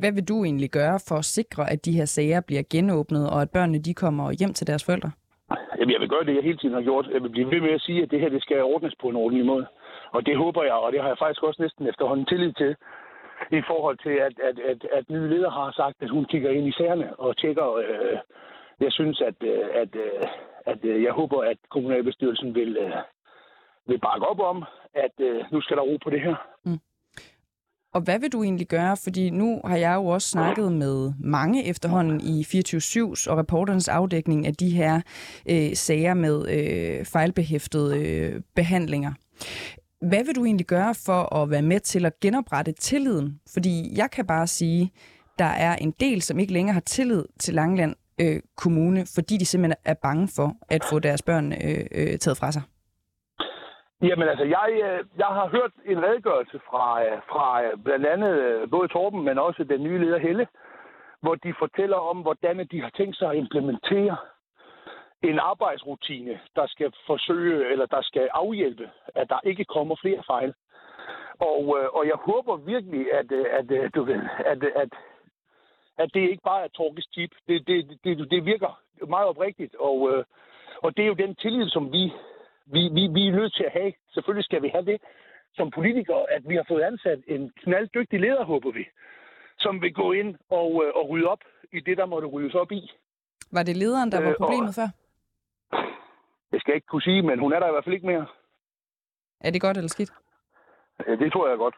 Hvad 0.00 0.12
vil 0.12 0.28
du 0.28 0.44
egentlig 0.44 0.70
gøre 0.70 0.98
for 1.08 1.16
at 1.16 1.24
sikre, 1.24 1.70
at 1.72 1.84
de 1.84 1.92
her 1.92 2.04
sager 2.04 2.40
bliver 2.40 2.62
genåbnet, 2.70 3.30
og 3.30 3.42
at 3.42 3.50
børnene 3.50 3.78
de 3.78 3.94
kommer 3.94 4.32
hjem 4.40 4.52
til 4.54 4.66
deres 4.66 4.84
forældre? 4.84 5.10
Jamen, 5.78 5.92
jeg 5.92 6.00
vil 6.00 6.08
gøre 6.08 6.24
det, 6.24 6.34
jeg 6.34 6.42
hele 6.42 6.58
tiden 6.58 6.74
har 6.74 6.82
gjort. 6.82 7.08
Jeg 7.14 7.22
vil 7.22 7.30
blive 7.30 7.50
ved 7.50 7.60
med 7.60 7.70
at 7.70 7.80
sige, 7.80 8.02
at 8.02 8.10
det 8.10 8.20
her 8.20 8.28
det 8.28 8.42
skal 8.42 8.62
ordnes 8.62 8.94
på 9.00 9.08
en 9.08 9.16
ordentlig 9.16 9.46
måde. 9.46 9.66
og 10.12 10.26
det 10.26 10.36
håber 10.36 10.62
jeg, 10.62 10.72
og 10.72 10.92
det 10.92 11.00
har 11.00 11.08
jeg 11.08 11.18
faktisk 11.18 11.42
også 11.42 11.62
næsten 11.62 11.86
efterhånden 11.86 12.26
tillid 12.26 12.52
til, 12.52 12.76
i 13.50 13.62
forhold 13.66 13.98
til, 13.98 14.14
at, 14.26 14.34
at, 14.48 14.58
at, 14.70 14.80
at 14.92 15.10
nye 15.10 15.28
leder 15.28 15.50
har 15.50 15.72
sagt, 15.72 15.96
at 16.00 16.10
hun 16.10 16.24
kigger 16.24 16.50
ind 16.50 16.66
i 16.68 16.72
sagerne 16.72 17.20
og 17.20 17.36
tjekker. 17.36 17.74
Øh, 17.74 18.18
jeg 18.80 18.92
synes, 18.92 19.20
at, 19.20 19.34
øh, 19.42 19.64
at, 19.74 19.94
øh, 19.94 20.22
at, 20.66 20.84
at 20.84 21.02
jeg 21.02 21.12
håber, 21.12 21.42
at 21.42 21.58
kommunalbestyrelsen 21.70 22.54
vil, 22.54 22.76
øh, 22.76 22.96
vil 23.86 23.98
bakke 24.00 24.26
op 24.26 24.40
om, 24.40 24.64
at 24.94 25.14
øh, 25.20 25.44
nu 25.52 25.60
skal 25.60 25.76
der 25.76 25.82
ro 25.82 25.98
på 26.04 26.10
det 26.10 26.20
her. 26.20 26.36
Mm. 26.64 26.78
Og 27.94 28.00
hvad 28.00 28.18
vil 28.18 28.32
du 28.32 28.42
egentlig 28.42 28.68
gøre? 28.68 28.96
Fordi 28.96 29.30
nu 29.30 29.60
har 29.64 29.76
jeg 29.76 29.94
jo 29.94 30.06
også 30.06 30.28
snakket 30.28 30.72
med 30.72 31.12
mange 31.18 31.66
efterhånden 31.66 32.20
i 32.20 32.42
24-7's 32.42 33.30
og 33.30 33.38
reporternes 33.38 33.88
afdækning 33.88 34.46
af 34.46 34.54
de 34.54 34.70
her 34.70 35.00
øh, 35.50 35.74
sager 35.74 36.14
med 36.14 36.48
øh, 36.48 37.04
fejlbehæftede 37.04 37.98
øh, 37.98 38.40
behandlinger. 38.56 39.12
Hvad 40.08 40.24
vil 40.24 40.34
du 40.34 40.44
egentlig 40.44 40.66
gøre 40.66 40.94
for 41.06 41.34
at 41.34 41.50
være 41.50 41.62
med 41.62 41.80
til 41.80 42.06
at 42.06 42.20
genoprette 42.20 42.72
tilliden? 42.72 43.40
Fordi 43.52 43.98
jeg 43.98 44.10
kan 44.10 44.26
bare 44.26 44.46
sige, 44.46 44.92
der 45.38 45.44
er 45.44 45.76
en 45.76 45.94
del, 46.00 46.22
som 46.22 46.38
ikke 46.38 46.52
længere 46.52 46.74
har 46.74 46.80
tillid 46.80 47.24
til 47.40 47.54
Langland 47.54 47.94
øh, 48.20 48.40
Kommune, 48.56 49.06
fordi 49.14 49.36
de 49.36 49.44
simpelthen 49.44 49.76
er 49.84 49.94
bange 49.94 50.28
for 50.28 50.56
at 50.68 50.84
få 50.90 50.98
deres 50.98 51.22
børn 51.22 51.52
øh, 51.52 51.86
øh, 51.92 52.18
taget 52.18 52.38
fra 52.38 52.52
sig. 52.52 52.62
Jamen 54.02 54.28
altså, 54.28 54.44
jeg, 54.44 54.70
øh, 54.72 55.04
jeg 55.18 55.26
har 55.26 55.48
hørt 55.48 55.72
en 55.84 56.02
redegørelse 56.02 56.60
fra, 56.68 57.04
øh, 57.04 57.18
fra 57.30 57.64
øh, 57.64 57.78
blandt 57.84 58.06
andet 58.06 58.70
både 58.70 58.88
Torben, 58.88 59.22
men 59.24 59.38
også 59.38 59.64
den 59.64 59.82
nye 59.82 59.98
leder 59.98 60.18
Helle, 60.18 60.46
hvor 61.20 61.34
de 61.34 61.54
fortæller 61.58 61.96
om, 61.96 62.18
hvordan 62.18 62.66
de 62.70 62.82
har 62.82 62.90
tænkt 62.90 63.16
sig 63.16 63.30
at 63.30 63.36
implementere 63.36 64.16
en 65.22 65.38
arbejdsrutine, 65.38 66.40
der 66.56 66.66
skal 66.66 66.92
forsøge, 67.06 67.72
eller 67.72 67.86
der 67.86 68.02
skal 68.02 68.28
afhjælpe, 68.32 68.90
at 69.14 69.28
der 69.28 69.40
ikke 69.44 69.64
kommer 69.64 69.96
flere 70.00 70.22
fejl. 70.26 70.54
Og, 71.40 71.76
og 71.94 72.06
jeg 72.06 72.14
håber 72.14 72.56
virkelig, 72.56 73.12
at, 73.12 73.32
at, 73.32 73.94
du 73.94 74.04
ved, 74.04 74.20
at, 74.46 74.64
at, 74.64 74.88
at 75.98 76.14
det 76.14 76.20
ikke 76.20 76.42
bare 76.44 76.64
er 76.64 76.68
Torkes 76.68 77.06
tip. 77.06 77.30
Det, 77.48 77.66
det, 77.66 77.98
det, 78.04 78.30
det 78.30 78.44
virker 78.44 78.80
meget 79.08 79.26
oprigtigt, 79.26 79.74
og, 79.74 80.24
og 80.82 80.96
det 80.96 81.02
er 81.02 81.06
jo 81.06 81.14
den 81.14 81.34
tillid, 81.34 81.68
som 81.68 81.92
vi 81.92 82.12
vi, 82.66 82.82
vi, 82.96 83.02
vi 83.16 83.28
er 83.28 83.32
nødt 83.32 83.54
til 83.54 83.64
at 83.64 83.72
have, 83.72 83.92
selvfølgelig 84.14 84.44
skal 84.44 84.62
vi 84.62 84.68
have 84.68 84.84
det 84.84 85.00
som 85.54 85.70
politikere, 85.70 86.24
at 86.30 86.42
vi 86.48 86.54
har 86.54 86.64
fået 86.68 86.82
ansat 86.82 87.20
en 87.26 87.52
knalddygtig 87.62 88.20
leder, 88.20 88.44
håber 88.44 88.70
vi, 88.70 88.84
som 89.58 89.82
vil 89.82 89.94
gå 89.94 90.12
ind 90.12 90.36
og, 90.50 90.84
øh, 90.84 90.92
og 90.94 91.08
rydde 91.08 91.26
op 91.26 91.42
i 91.72 91.80
det, 91.80 91.96
der 91.96 92.06
måtte 92.06 92.28
ryddes 92.28 92.54
op 92.54 92.72
i. 92.72 92.90
Var 93.52 93.62
det 93.62 93.76
lederen, 93.76 94.12
der 94.12 94.20
var 94.20 94.30
øh, 94.30 94.36
problemet 94.36 94.68
og, 94.68 94.74
før? 94.74 94.88
Det 96.52 96.60
skal 96.60 96.72
jeg 96.72 96.76
ikke 96.76 96.86
kunne 96.86 97.02
sige, 97.02 97.22
men 97.22 97.38
hun 97.38 97.52
er 97.52 97.60
der 97.60 97.68
i 97.68 97.70
hvert 97.70 97.84
fald 97.84 97.94
ikke 97.94 98.06
mere. 98.06 98.26
Er 99.40 99.50
det 99.50 99.60
godt 99.60 99.76
eller 99.76 99.88
skidt? 99.88 100.12
Ja, 101.06 101.12
det 101.16 101.32
tror 101.32 101.46
jeg 101.46 101.52
er 101.52 101.58
godt. 101.58 101.74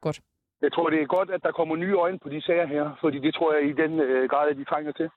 Godt. 0.00 0.20
Jeg 0.62 0.72
tror, 0.72 0.90
det 0.90 1.02
er 1.02 1.06
godt, 1.06 1.30
at 1.30 1.42
der 1.42 1.52
kommer 1.52 1.76
nye 1.76 1.96
øjne 1.96 2.18
på 2.18 2.28
de 2.28 2.42
sager 2.42 2.66
her, 2.66 2.96
fordi 3.00 3.18
det 3.18 3.34
tror 3.34 3.54
jeg 3.54 3.68
i 3.68 3.72
den 3.72 4.00
øh, 4.00 4.28
grad, 4.28 4.50
at 4.50 4.56
de 4.56 4.64
trænger 4.64 4.92
til. 4.92 5.10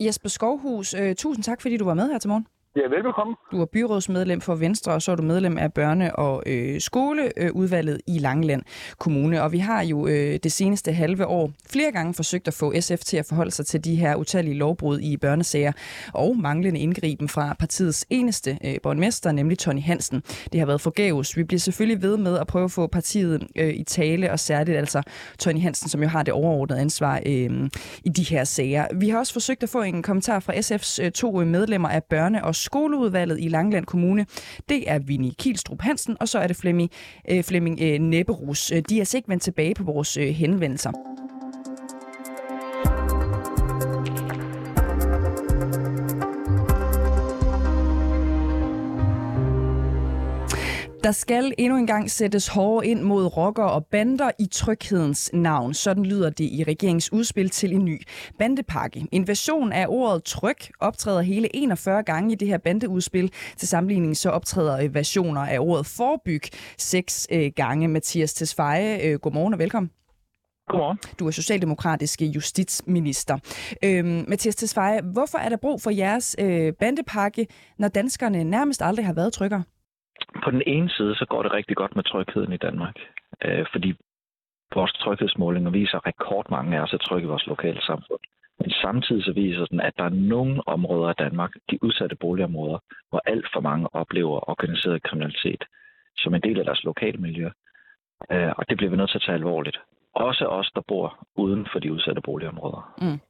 Jesper 0.00 0.28
Skovhus, 0.28 0.94
øh, 0.94 1.14
tusind 1.14 1.44
tak, 1.44 1.60
fordi 1.62 1.76
du 1.76 1.84
var 1.84 1.94
med 1.94 2.10
her 2.12 2.18
til 2.18 2.28
morgen. 2.28 2.46
Ja, 2.76 2.88
velbekomme. 2.88 3.36
Du 3.52 3.60
er 3.60 3.64
byrådsmedlem 3.64 4.40
for 4.40 4.54
Venstre, 4.54 4.92
og 4.92 5.02
så 5.02 5.12
er 5.12 5.16
du 5.16 5.22
medlem 5.22 5.58
af 5.58 5.70
børne- 5.78 6.14
og 6.14 6.42
øh, 6.46 6.80
skoleudvalget 6.80 7.94
øh, 7.94 8.14
i 8.14 8.18
Langeland 8.18 8.62
Kommune. 8.98 9.42
Og 9.42 9.52
vi 9.52 9.58
har 9.58 9.82
jo 9.82 10.06
øh, 10.06 10.38
det 10.42 10.52
seneste 10.52 10.92
halve 10.92 11.26
år 11.26 11.52
flere 11.70 11.92
gange 11.92 12.14
forsøgt 12.14 12.48
at 12.48 12.54
få 12.54 12.80
SF 12.80 12.98
til 13.04 13.16
at 13.16 13.26
forholde 13.26 13.50
sig 13.50 13.66
til 13.66 13.84
de 13.84 13.96
her 13.96 14.16
utallige 14.16 14.54
lovbrud 14.54 15.00
i 15.00 15.16
børnesager 15.16 15.72
og 16.14 16.36
manglende 16.38 16.80
indgriben 16.80 17.28
fra 17.28 17.56
partiets 17.58 18.06
eneste 18.10 18.58
øh, 18.64 18.74
borgmester, 18.82 19.32
nemlig 19.32 19.58
Tony 19.58 19.82
Hansen. 19.82 20.22
Det 20.52 20.60
har 20.60 20.66
været 20.66 20.80
forgæves. 20.80 21.36
Vi 21.36 21.44
bliver 21.44 21.60
selvfølgelig 21.60 22.02
ved 22.02 22.16
med 22.16 22.38
at 22.38 22.46
prøve 22.46 22.64
at 22.64 22.70
få 22.70 22.86
partiet 22.86 23.46
øh, 23.56 23.74
i 23.74 23.82
tale, 23.84 24.32
og 24.32 24.38
særligt 24.38 24.78
altså 24.78 25.02
Tony 25.38 25.60
Hansen, 25.60 25.88
som 25.88 26.02
jo 26.02 26.08
har 26.08 26.22
det 26.22 26.34
overordnede 26.34 26.80
ansvar 26.80 27.20
øh, 27.26 27.70
i 28.04 28.08
de 28.08 28.22
her 28.22 28.44
sager. 28.44 28.86
Vi 28.94 29.08
har 29.08 29.18
også 29.18 29.32
forsøgt 29.32 29.62
at 29.62 29.68
få 29.68 29.82
en 29.82 30.02
kommentar 30.02 30.40
fra 30.40 30.52
SF's 30.52 31.04
øh, 31.04 31.12
to 31.12 31.40
øh, 31.40 31.46
medlemmer 31.46 31.88
af 31.88 32.02
børne- 32.14 32.42
og 32.42 32.54
skoleudvalget 32.66 33.40
i 33.40 33.48
Langland 33.48 33.86
Kommune. 33.86 34.26
Det 34.68 34.90
er 34.90 34.98
Vinnie 34.98 35.32
Kielstrup 35.38 35.82
Hansen, 35.82 36.16
og 36.20 36.28
så 36.28 36.38
er 36.38 36.46
det 36.46 36.56
Flemming, 36.56 36.90
øh, 37.30 37.44
Flemming 37.44 37.78
øh, 37.82 37.98
Nebberus. 37.98 38.72
Øh, 38.72 38.82
de 38.88 38.96
er 38.96 39.00
altså 39.00 39.16
ikke 39.16 39.28
vendt 39.28 39.42
tilbage 39.42 39.74
på 39.74 39.84
vores 39.84 40.16
øh, 40.16 40.28
henvendelser. 40.28 40.92
Der 51.06 51.12
skal 51.12 51.52
endnu 51.58 51.78
engang 51.78 52.10
sættes 52.10 52.48
hårdere 52.48 52.86
ind 52.86 53.02
mod 53.02 53.36
rocker 53.36 53.62
og 53.62 53.86
bander 53.86 54.30
i 54.38 54.46
tryghedens 54.46 55.30
navn. 55.32 55.74
Sådan 55.74 56.04
lyder 56.04 56.30
det 56.30 56.44
i 56.44 56.64
regeringens 56.68 57.12
udspil 57.12 57.50
til 57.50 57.72
en 57.72 57.84
ny 57.84 58.02
bandepakke. 58.38 59.06
En 59.12 59.28
version 59.28 59.72
af 59.72 59.86
ordet 59.88 60.24
tryg 60.24 60.56
optræder 60.80 61.20
hele 61.20 61.56
41 61.56 62.02
gange 62.02 62.32
i 62.32 62.34
det 62.34 62.48
her 62.48 62.58
bandeudspil. 62.58 63.32
Til 63.56 63.68
sammenligning 63.68 64.16
så 64.16 64.30
optræder 64.30 64.88
versioner 64.88 65.40
af 65.40 65.58
ordet 65.58 65.86
forbyg 65.86 66.42
seks 66.78 67.28
øh, 67.30 67.52
gange. 67.56 67.88
Mathias 67.88 68.34
Tesfaye, 68.34 68.98
øh, 69.02 69.18
godmorgen 69.18 69.52
og 69.52 69.58
velkommen. 69.58 69.90
Godmorgen. 70.68 70.98
Du 71.18 71.26
er 71.26 71.30
socialdemokratisk 71.30 72.22
justitsminister. 72.22 73.38
Øhm, 73.84 74.24
Mathias 74.28 74.56
Tesfaye, 74.56 75.00
hvorfor 75.12 75.38
er 75.38 75.48
der 75.48 75.56
brug 75.56 75.82
for 75.82 75.90
jeres 75.90 76.36
øh, 76.38 76.72
bandepakke, 76.72 77.46
når 77.78 77.88
danskerne 77.88 78.44
nærmest 78.44 78.82
aldrig 78.82 79.06
har 79.06 79.12
været 79.12 79.32
tryggere? 79.32 79.62
På 80.44 80.50
den 80.50 80.62
ene 80.66 80.90
side, 80.90 81.14
så 81.14 81.26
går 81.28 81.42
det 81.42 81.52
rigtig 81.52 81.76
godt 81.76 81.96
med 81.96 82.04
trygheden 82.04 82.52
i 82.52 82.56
Danmark, 82.56 82.96
øh, 83.44 83.66
fordi 83.72 83.94
vores 84.74 84.92
tryghedsmålinger 84.92 85.70
viser, 85.70 86.06
rekordmange 86.06 86.76
af 86.76 86.82
os 86.82 86.92
er 86.92 86.98
trygge 86.98 87.26
i 87.26 87.30
vores 87.30 87.46
lokale 87.46 87.82
samfund. 87.82 88.20
Men 88.60 88.70
samtidig 88.70 89.24
så 89.24 89.32
viser 89.32 89.66
den, 89.66 89.80
at 89.80 89.92
der 89.98 90.04
er 90.04 90.18
nogle 90.34 90.68
områder 90.68 91.08
af 91.08 91.16
Danmark, 91.16 91.52
de 91.70 91.84
udsatte 91.84 92.16
boligområder, 92.16 92.78
hvor 93.08 93.20
alt 93.26 93.46
for 93.52 93.60
mange 93.60 93.94
oplever 93.94 94.50
organiseret 94.50 95.02
kriminalitet 95.02 95.64
som 96.16 96.34
en 96.34 96.40
del 96.40 96.58
af 96.58 96.64
deres 96.64 96.84
lokale 96.84 97.18
miljø. 97.18 97.48
Øh, 98.32 98.52
og 98.56 98.68
det 98.68 98.76
bliver 98.76 98.90
vi 98.90 98.96
nødt 98.96 99.10
til 99.10 99.18
at 99.18 99.22
tage 99.26 99.34
alvorligt. 99.34 99.78
Også 100.14 100.46
os, 100.46 100.70
der 100.74 100.80
bor 100.88 101.26
uden 101.36 101.66
for 101.72 101.78
de 101.78 101.92
udsatte 101.92 102.20
boligområder. 102.20 102.94
Mm. 103.00 103.20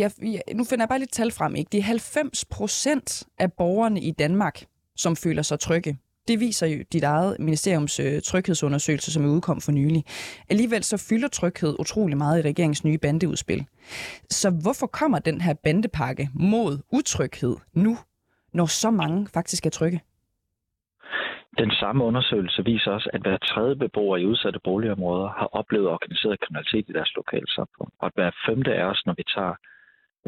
Ja, 0.00 0.08
nu 0.54 0.64
finder 0.64 0.82
jeg 0.84 0.88
bare 0.88 0.98
lidt 0.98 1.12
tal 1.12 1.30
frem. 1.38 1.54
Ikke? 1.54 1.68
Det 1.72 1.78
er 1.78 1.82
90 1.82 2.44
procent 2.44 3.26
af 3.38 3.52
borgerne 3.52 4.00
i 4.00 4.10
Danmark, 4.10 4.64
som 4.98 5.16
føler 5.16 5.42
sig 5.42 5.60
trygge. 5.60 5.98
Det 6.28 6.40
viser 6.40 6.66
jo 6.66 6.84
dit 6.92 7.04
eget 7.04 7.36
ministeriums 7.38 8.00
øh, 8.00 8.22
tryghedsundersøgelse, 8.22 9.12
som 9.12 9.24
er 9.24 9.28
udkom 9.28 9.60
for 9.60 9.72
nylig. 9.72 10.04
Alligevel 10.50 10.84
så 10.84 11.06
fylder 11.08 11.28
tryghed 11.28 11.76
utrolig 11.78 12.16
meget 12.16 12.38
i 12.38 12.48
regeringens 12.48 12.84
nye 12.84 12.98
bandeudspil. 12.98 13.64
Så 14.30 14.48
hvorfor 14.62 14.86
kommer 14.86 15.18
den 15.18 15.40
her 15.40 15.54
bandepakke 15.64 16.28
mod 16.34 16.78
utryghed 16.92 17.56
nu, 17.72 17.96
når 18.52 18.66
så 18.66 18.90
mange 18.90 19.28
faktisk 19.34 19.66
er 19.66 19.70
trygge? 19.70 20.00
Den 21.58 21.70
samme 21.70 22.04
undersøgelse 22.04 22.64
viser 22.64 22.90
også, 22.90 23.10
at 23.12 23.20
hver 23.20 23.36
tredje 23.36 23.76
beboer 23.76 24.16
i 24.16 24.26
udsatte 24.26 24.60
boligområder 24.64 25.28
har 25.28 25.48
oplevet 25.52 25.88
organiseret 25.88 26.40
kriminalitet 26.40 26.84
i 26.88 26.92
deres 26.92 27.12
lokale 27.16 27.46
samfund. 27.56 27.90
Og 28.00 28.06
at 28.06 28.12
hver 28.14 28.30
femte 28.46 28.74
af 28.74 28.84
os, 28.84 29.02
når 29.06 29.14
vi 29.16 29.24
tager 29.34 29.54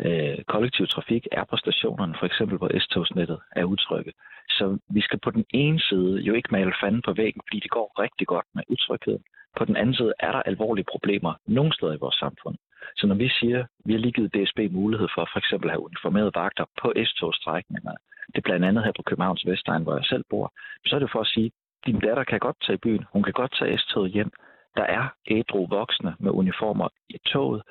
øh, 0.05 0.39
kollektiv 0.53 0.87
trafik, 0.87 1.27
er 1.33 1.45
på 1.51 1.57
stationerne, 1.57 2.15
for 2.19 2.27
eksempel 2.27 2.59
på 2.59 2.69
S-togsnettet, 2.81 3.39
er 3.57 3.65
utrygge. 3.65 4.13
Så 4.61 4.79
vi 4.97 5.01
skal 5.01 5.19
på 5.25 5.31
den 5.31 5.45
ene 5.51 5.81
side 5.81 6.15
jo 6.27 6.33
ikke 6.35 6.53
male 6.53 6.73
fanden 6.81 7.03
på 7.03 7.13
væggen, 7.13 7.43
fordi 7.47 7.61
det 7.61 7.71
går 7.71 7.87
rigtig 8.05 8.27
godt 8.27 8.47
med 8.55 8.63
utrygheden. 8.69 9.25
På 9.59 9.65
den 9.65 9.77
anden 9.77 9.95
side 9.95 10.13
er 10.19 10.33
der 10.33 10.43
alvorlige 10.43 10.91
problemer 10.93 11.33
nogle 11.47 11.73
steder 11.75 11.95
i 11.95 12.03
vores 12.05 12.19
samfund. 12.25 12.57
Så 12.97 13.07
når 13.07 13.15
vi 13.15 13.29
siger, 13.29 13.61
at 13.61 13.67
vi 13.87 13.93
har 13.93 14.01
lige 14.01 14.13
givet 14.13 14.35
DSB 14.35 14.59
mulighed 14.71 15.09
for 15.15 15.29
for 15.33 15.39
eksempel 15.39 15.69
at 15.69 15.75
have 15.75 15.87
uniformerede 15.89 16.33
vagter 16.35 16.65
på 16.83 16.93
S-togstrækninger, 17.07 17.95
det 18.33 18.39
er 18.39 18.49
blandt 18.49 18.65
andet 18.67 18.85
her 18.85 18.93
på 18.97 19.03
Københavns 19.03 19.47
Vestegn, 19.47 19.83
hvor 19.83 19.97
jeg 19.97 20.05
selv 20.05 20.25
bor, 20.31 20.53
så 20.87 20.97
er 20.97 21.01
det 21.01 21.11
for 21.13 21.21
at 21.21 21.33
sige, 21.35 21.47
at 21.47 21.87
din 21.87 22.01
datter 22.01 22.25
kan 22.25 22.39
godt 22.39 22.57
tage 22.65 22.79
i 22.79 22.85
byen, 22.87 23.05
hun 23.13 23.23
kan 23.23 23.33
godt 23.33 23.55
tage 23.59 23.79
S-toget 23.79 24.13
hjem. 24.13 24.31
Der 24.77 24.87
er 24.99 25.05
ædru 25.31 25.67
voksne 25.67 26.15
med 26.19 26.31
uniformer 26.31 26.89
i 27.09 27.19
toget. 27.33 27.63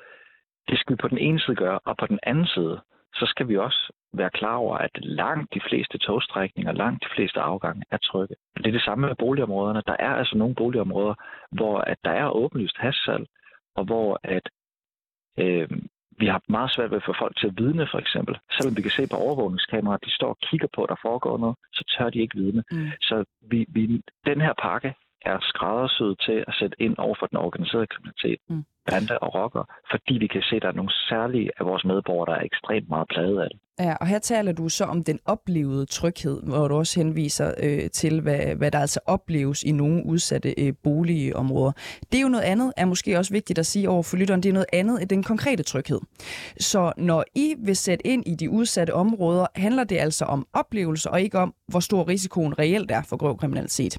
Det 0.68 0.78
skal 0.78 0.92
vi 0.92 1.02
på 1.02 1.08
den 1.08 1.18
ene 1.18 1.40
side 1.40 1.56
gøre, 1.56 1.78
og 1.84 1.96
på 1.96 2.06
den 2.06 2.18
anden 2.22 2.46
side, 2.46 2.80
så 3.14 3.26
skal 3.26 3.48
vi 3.48 3.56
også 3.56 3.92
være 4.12 4.30
klar 4.30 4.54
over, 4.54 4.76
at 4.76 4.90
langt 5.02 5.54
de 5.54 5.60
fleste 5.68 5.98
togstrækninger, 5.98 6.72
langt 6.72 7.04
de 7.04 7.08
fleste 7.14 7.40
afgange 7.40 7.82
er 7.90 7.96
trygge. 7.96 8.34
Det 8.56 8.66
er 8.66 8.72
det 8.72 8.82
samme 8.82 9.06
med 9.06 9.16
boligområderne. 9.16 9.82
Der 9.86 9.96
er 9.98 10.14
altså 10.14 10.38
nogle 10.38 10.54
boligområder, 10.54 11.14
hvor 11.52 11.78
at 11.78 11.98
der 12.04 12.10
er 12.10 12.30
åbenlyst 12.30 12.76
hashsalg, 12.78 13.26
og 13.76 13.84
hvor 13.84 14.20
at 14.24 14.48
øh, 15.38 15.68
vi 16.20 16.26
har 16.26 16.42
meget 16.48 16.74
svært 16.74 16.90
ved 16.90 16.96
at 16.96 17.08
få 17.08 17.14
folk 17.18 17.36
til 17.38 17.46
at 17.46 17.56
vidne, 17.56 17.88
for 17.90 17.98
eksempel. 17.98 18.34
Selvom 18.56 18.76
vi 18.76 18.82
kan 18.82 18.90
se 18.90 19.08
på 19.10 19.16
overvågningskameraer, 19.16 19.98
at 19.98 20.04
de 20.04 20.14
står 20.14 20.28
og 20.28 20.38
kigger 20.48 20.68
på, 20.74 20.82
at 20.82 20.88
der 20.88 21.00
foregår 21.02 21.38
noget, 21.38 21.56
så 21.72 21.82
tør 21.92 22.10
de 22.10 22.18
ikke 22.20 22.36
vidne. 22.36 22.62
Mm. 22.70 22.90
Så 23.00 23.24
vi, 23.50 23.66
vi, 23.68 24.02
den 24.26 24.40
her 24.40 24.54
pakke 24.62 24.94
er 25.22 25.38
skræddersyet 25.40 26.16
til 26.26 26.44
at 26.48 26.54
sætte 26.60 26.76
ind 26.80 26.98
over 26.98 27.14
for 27.18 27.26
den 27.26 27.38
organiserede 27.38 27.86
kriminalitet. 27.86 28.38
Mm 28.48 28.64
bande 28.90 29.18
og 29.18 29.34
rocker, 29.34 29.64
fordi 29.90 30.14
vi 30.18 30.26
kan 30.26 30.42
se, 30.42 30.56
at 30.56 30.62
der 30.62 30.68
er 30.68 30.72
nogle 30.80 30.92
særlige 31.08 31.50
af 31.58 31.66
vores 31.66 31.84
medborgere, 31.84 32.26
der 32.30 32.36
er 32.40 32.44
ekstremt 32.44 32.88
meget 32.88 33.08
plaget 33.08 33.38
af 33.44 33.48
det. 33.50 33.58
Ja, 33.80 33.94
og 34.00 34.06
her 34.06 34.18
taler 34.18 34.52
du 34.52 34.68
så 34.68 34.84
om 34.84 35.04
den 35.04 35.18
oplevede 35.24 35.86
tryghed, 35.86 36.42
hvor 36.42 36.68
du 36.68 36.74
også 36.74 37.00
henviser 37.00 37.54
øh, 37.62 37.90
til, 37.90 38.20
hvad, 38.20 38.54
hvad 38.56 38.70
der 38.70 38.78
altså 38.78 39.00
opleves 39.06 39.62
i 39.62 39.72
nogle 39.72 40.06
udsatte 40.06 40.54
øh, 40.58 40.72
boligområder. 40.82 41.72
Det 42.12 42.18
er 42.18 42.22
jo 42.22 42.28
noget 42.28 42.44
andet, 42.44 42.72
er 42.76 42.84
måske 42.84 43.18
også 43.18 43.32
vigtigt 43.32 43.58
at 43.58 43.66
sige 43.66 43.88
over 43.88 44.02
for 44.02 44.16
lytteren, 44.16 44.42
det 44.42 44.48
er 44.48 44.52
noget 44.52 44.66
andet 44.72 45.00
end 45.00 45.08
den 45.08 45.22
konkrete 45.22 45.62
tryghed. 45.62 46.00
Så 46.58 46.92
når 46.96 47.24
I 47.34 47.54
vil 47.58 47.76
sætte 47.76 48.06
ind 48.06 48.22
i 48.26 48.34
de 48.34 48.50
udsatte 48.50 48.94
områder, 48.94 49.46
handler 49.54 49.84
det 49.84 49.98
altså 49.98 50.24
om 50.24 50.46
oplevelser 50.52 51.10
og 51.10 51.20
ikke 51.20 51.38
om, 51.38 51.54
hvor 51.68 51.80
stor 51.80 52.08
risikoen 52.08 52.58
reelt 52.58 52.90
er 52.90 53.02
for 53.08 53.16
grov 53.16 53.38
kriminalitet. 53.38 53.98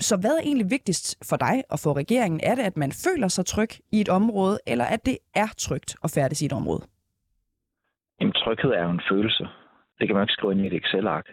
Så 0.00 0.16
hvad 0.16 0.30
er 0.30 0.42
egentlig 0.42 0.70
vigtigst 0.70 1.28
for 1.28 1.36
dig 1.36 1.62
og 1.70 1.78
for 1.78 1.96
regeringen? 1.96 2.40
Er 2.42 2.54
det, 2.54 2.62
at 2.62 2.76
man 2.76 2.92
føler 3.06 3.28
sig 3.28 3.46
tryg 3.46 3.70
i 3.92 4.00
et 4.00 4.08
område, 4.08 4.58
eller 4.66 4.84
at 4.84 5.06
det 5.06 5.18
er 5.34 5.48
trygt 5.58 5.96
at 6.04 6.10
færdes 6.14 6.42
i 6.42 6.46
et 6.46 6.52
område? 6.52 6.82
Jamen, 8.20 8.32
tryghed 8.32 8.70
er 8.70 8.84
jo 8.84 8.90
en 8.90 9.02
følelse. 9.10 9.44
Det 9.98 10.04
kan 10.08 10.14
man 10.16 10.24
ikke 10.24 10.32
skrive 10.32 10.52
ind 10.52 10.60
i 10.60 10.66
et 10.66 10.74
Excel-ark. 10.74 11.26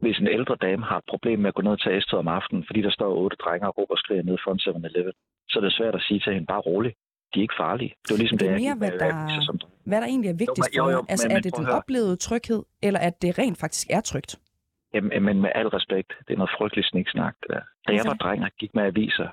Hvis 0.00 0.18
en 0.18 0.28
ældre 0.28 0.56
dame 0.66 0.84
har 0.84 0.98
et 0.98 1.08
problem 1.08 1.38
med 1.38 1.48
at 1.48 1.54
gå 1.54 1.62
ned 1.62 1.76
til 1.78 1.92
æstet 1.92 2.18
om 2.18 2.28
aftenen, 2.28 2.64
fordi 2.68 2.80
der 2.82 2.90
står 2.90 3.10
otte 3.22 3.36
drenge 3.36 3.66
og 3.68 3.78
råber 3.78 3.94
og 3.94 3.98
skriger 3.98 4.22
ned 4.22 4.36
foran 4.44 4.58
7-Eleven, 4.64 5.12
så 5.48 5.58
er 5.58 5.62
det 5.62 5.72
svært 5.72 5.94
at 5.94 6.02
sige 6.08 6.20
til 6.20 6.32
hende, 6.34 6.46
bare 6.46 6.60
rolig. 6.60 6.92
De 7.34 7.38
er 7.38 7.42
ikke 7.42 7.54
farlige. 7.60 7.94
Det 8.02 8.10
er 8.14 8.18
ligesom 8.18 8.38
det, 8.38 8.48
er 8.48 8.52
det, 8.52 8.62
mere, 8.62 8.74
hvad, 8.74 8.92
der, 8.98 9.40
som... 9.40 9.58
hvad 9.84 10.00
der 10.00 10.06
egentlig 10.06 10.28
er 10.28 10.38
vigtigst 10.44 10.76
jo, 10.76 10.84
jo, 10.84 10.90
jo, 10.90 11.04
Altså, 11.08 11.28
men, 11.28 11.36
er 11.36 11.40
det 11.40 11.56
den 11.56 11.66
oplevede 11.66 12.16
tryghed, 12.16 12.62
eller 12.82 13.00
at 13.00 13.22
det 13.22 13.38
rent 13.38 13.58
faktisk 13.58 13.86
er 13.90 14.00
trygt? 14.00 14.38
Jamen, 14.94 15.22
men 15.22 15.40
med 15.40 15.50
al 15.54 15.68
respekt, 15.68 16.12
det 16.28 16.32
er 16.34 16.38
noget 16.38 16.56
frygteligt 16.58 16.88
sniksnak. 16.88 17.34
Da 17.48 17.54
okay. 17.54 17.96
jeg 17.96 18.04
var 18.06 18.14
dreng 18.14 18.44
og 18.44 18.50
gik 18.58 18.74
med 18.74 18.84
aviser 18.84 19.28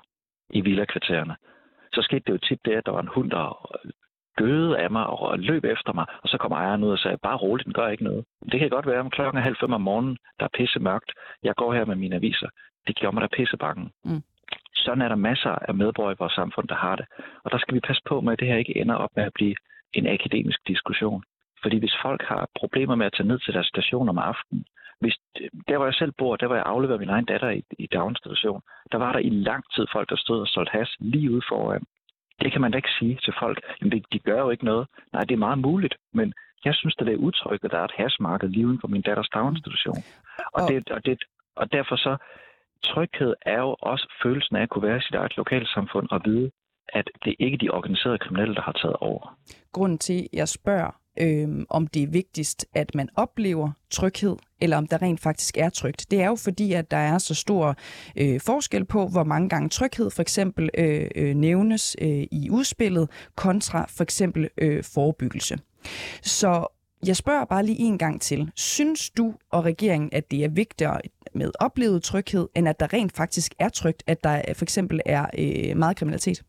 i 0.50 0.62
villakvartererne, 0.62 1.36
så 1.94 2.02
skete 2.02 2.24
det 2.28 2.34
jo 2.34 2.38
tit 2.38 2.66
det, 2.66 2.74
at 2.74 2.86
der 2.86 2.92
var 2.92 3.02
en 3.02 3.14
hund, 3.16 3.30
der 3.32 3.46
gøede 4.38 4.78
af 4.78 4.92
mig 4.92 5.06
og 5.08 5.40
løb 5.40 5.64
efter 5.66 5.94
mig, 5.94 6.06
og 6.24 6.30
så 6.30 6.38
kom 6.38 6.52
ejeren 6.52 6.84
ud 6.84 6.92
og 6.92 7.00
sagde, 7.00 7.18
bare 7.18 7.38
roligt, 7.38 7.66
den 7.66 7.74
gør 7.74 7.88
ikke 7.88 8.04
noget. 8.04 8.26
Det 8.52 8.60
kan 8.60 8.70
godt 8.70 8.88
være, 8.88 9.00
om 9.00 9.10
klokken 9.10 9.38
er 9.38 9.44
halv 9.44 9.56
fem 9.60 9.74
om 9.74 9.82
morgenen, 9.82 10.18
der 10.40 10.46
er 10.46 10.58
pisse 10.58 10.80
mørkt, 10.80 11.12
jeg 11.44 11.56
går 11.56 11.74
her 11.74 11.86
med 11.86 11.96
mine 11.96 12.16
aviser. 12.16 12.50
Det 12.88 12.96
gjorde 12.96 13.16
mig 13.16 13.22
da 13.22 13.28
pisse 13.38 13.58
bange. 13.58 13.92
Mm. 14.06 14.24
Sådan 14.76 15.02
er 15.02 15.08
der 15.08 15.16
masser 15.16 15.50
af 15.50 15.74
medborgere 15.76 16.14
i 16.14 16.20
vores 16.20 16.34
samfund, 16.34 16.68
der 16.68 16.76
har 16.76 16.96
det. 16.96 17.06
Og 17.44 17.52
der 17.52 17.58
skal 17.58 17.76
vi 17.76 17.80
passe 17.80 18.02
på 18.06 18.22
med, 18.22 18.34
at 18.34 18.40
det 18.40 18.48
her 18.48 18.58
ikke 18.58 18.78
ender 18.78 18.96
op 18.96 19.10
med 19.16 19.24
at 19.24 19.34
blive 19.34 19.56
en 19.94 20.08
akademisk 20.08 20.60
diskussion. 20.68 21.24
Fordi 21.62 21.78
hvis 21.80 21.96
folk 22.02 22.22
har 22.24 22.48
problemer 22.56 22.96
med 22.96 23.06
at 23.06 23.14
tage 23.14 23.28
ned 23.28 23.40
til 23.40 23.54
deres 23.54 23.68
station 23.68 24.10
om 24.10 24.18
aftenen, 24.18 24.66
hvis, 25.02 25.16
der 25.68 25.78
hvor 25.78 25.86
jeg 25.86 25.94
selv 25.94 26.14
bor, 26.18 26.36
der 26.36 26.48
hvor 26.48 26.56
jeg 26.56 26.66
afleverer 26.66 27.00
min 27.00 27.10
egen 27.10 27.26
datter 27.26 27.50
i, 27.50 27.64
i 27.80 27.88
daginstitution, 27.88 28.62
der 28.92 28.98
var 28.98 29.12
der 29.12 29.20
i 29.20 29.30
lang 29.30 29.64
tid 29.76 29.86
folk, 29.94 30.10
der 30.10 30.16
stod 30.16 30.40
og 30.42 30.48
solgte 30.48 30.78
has 30.78 30.90
lige 31.00 31.32
ude 31.32 31.42
foran. 31.50 31.84
Det 32.42 32.52
kan 32.52 32.62
man 32.62 32.72
da 32.72 32.78
ikke 32.78 32.98
sige 33.00 33.20
til 33.26 33.34
folk. 33.40 33.58
Jamen, 33.82 33.92
det, 33.92 34.06
de 34.14 34.20
gør 34.20 34.40
jo 34.40 34.50
ikke 34.50 34.66
noget. 34.66 34.88
Nej, 35.14 35.24
det 35.24 35.34
er 35.34 35.46
meget 35.48 35.60
muligt, 35.60 35.96
men 36.14 36.34
jeg 36.66 36.76
synes, 36.76 36.96
det 36.96 37.08
er 37.08 37.26
utrygt, 37.28 37.66
at 37.66 37.72
der 37.72 37.80
er 37.80 37.86
et 37.86 37.98
hasmarked 37.98 38.50
lige 38.50 38.68
uden 38.68 38.80
for 38.82 38.88
min 38.88 39.02
datters 39.02 39.30
daginstitution. 39.34 40.04
Og, 40.54 40.62
det, 40.70 40.90
og, 40.90 41.06
det, 41.06 41.24
og 41.56 41.72
derfor 41.72 41.96
så, 41.96 42.18
tryghed 42.84 43.34
er 43.42 43.60
jo 43.60 43.76
også 43.82 44.06
følelsen 44.24 44.56
af 44.56 44.62
at 44.62 44.70
kunne 44.70 44.88
være 44.88 44.98
i 44.98 45.02
sit 45.02 45.16
eget 45.16 45.38
lokalsamfund 45.38 46.08
og 46.12 46.22
vide, 46.26 46.52
at 46.94 47.10
det 47.26 47.36
ikke 47.40 47.56
er 47.56 47.58
de 47.58 47.70
organiserede 47.70 48.18
kriminelle, 48.18 48.56
der 48.56 48.62
har 48.62 48.72
taget 48.72 48.96
over. 48.96 49.38
Grunden 49.72 49.98
til, 49.98 50.20
at 50.24 50.28
jeg 50.34 50.48
spørger, 50.48 51.01
øh, 51.20 51.66
om 51.70 51.88
det 51.88 52.04
er 52.04 52.08
vigtigst, 52.08 52.66
at 52.74 52.96
man 52.96 53.10
oplever 53.16 53.72
tryghed, 53.90 54.36
eller 54.62 54.78
om 54.78 54.88
der 54.88 55.02
rent 55.02 55.20
faktisk 55.20 55.58
er 55.58 55.70
trygt. 55.70 56.12
Det 56.12 56.22
er 56.22 56.28
jo 56.28 56.36
fordi, 56.36 56.74
at 56.74 56.92
der 56.92 56.98
er 56.98 57.18
så 57.18 57.36
stor 57.36 57.76
øh, 58.18 58.40
forskel 58.40 58.86
på, 58.86 59.08
hvor 59.08 59.24
mange 59.24 59.50
gange 59.50 59.70
tryghed 59.70 60.12
for 60.12 60.22
eksempel 60.22 60.70
øh, 60.78 61.08
øh, 61.16 61.36
nævnes 61.36 61.96
øh, 62.02 62.24
i 62.32 62.50
udspillet, 62.52 63.10
kontra 63.36 63.86
for 63.98 64.04
eksempel 64.04 64.50
øh, 64.58 64.84
forebyggelse. 64.84 65.58
Så 66.22 66.68
jeg 67.08 67.16
spørger 67.16 67.46
bare 67.46 67.66
lige 67.66 67.80
en 67.80 67.98
gang 67.98 68.22
til. 68.22 68.52
Synes 68.56 69.10
du 69.10 69.34
og 69.52 69.66
regeringen, 69.66 70.10
at 70.14 70.32
det 70.32 70.44
er 70.44 70.50
vigtigere 70.50 71.02
med 71.34 71.52
oplevet 71.60 72.04
tryghed, 72.04 72.48
end 72.56 72.70
at 72.70 72.80
der 72.80 72.94
rent 72.94 73.16
faktisk 73.18 73.54
er 73.60 73.70
trygt, 73.70 74.04
at 74.08 74.24
der 74.24 74.42
øh, 74.48 74.56
for 74.56 74.66
eksempel 74.66 75.00
er 75.06 75.26
øh, 75.38 75.78
meget 75.78 75.98
kriminalitet? 75.98 76.44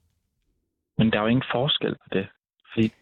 Men 0.98 1.11
der 1.11 1.18
er 1.18 1.22
jo 1.22 1.29
ingen 1.29 1.44
forskel 1.53 1.94
på 1.94 2.09
det. 2.12 2.27
Fordi 2.75 2.92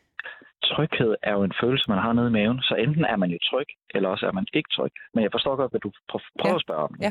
tryghed 0.63 1.15
er 1.23 1.33
jo 1.33 1.43
en 1.43 1.53
følelse, 1.61 1.91
man 1.91 1.99
har 1.99 2.13
nede 2.13 2.29
i 2.29 2.37
maven. 2.39 2.61
Så 2.63 2.75
enten 2.75 3.05
er 3.05 3.17
man 3.17 3.31
jo 3.31 3.39
tryg, 3.51 3.69
eller 3.95 4.09
også 4.09 4.27
er 4.27 4.33
man 4.33 4.47
ikke 4.53 4.71
tryg. 4.73 4.93
Men 5.15 5.25
jeg 5.25 5.33
forstår 5.33 5.57
godt, 5.57 5.73
hvad 5.73 5.81
du 5.81 5.93
prøver 6.41 6.57
at 6.57 6.63
spørge 6.63 6.83
om. 6.89 6.95
Ja. 7.01 7.11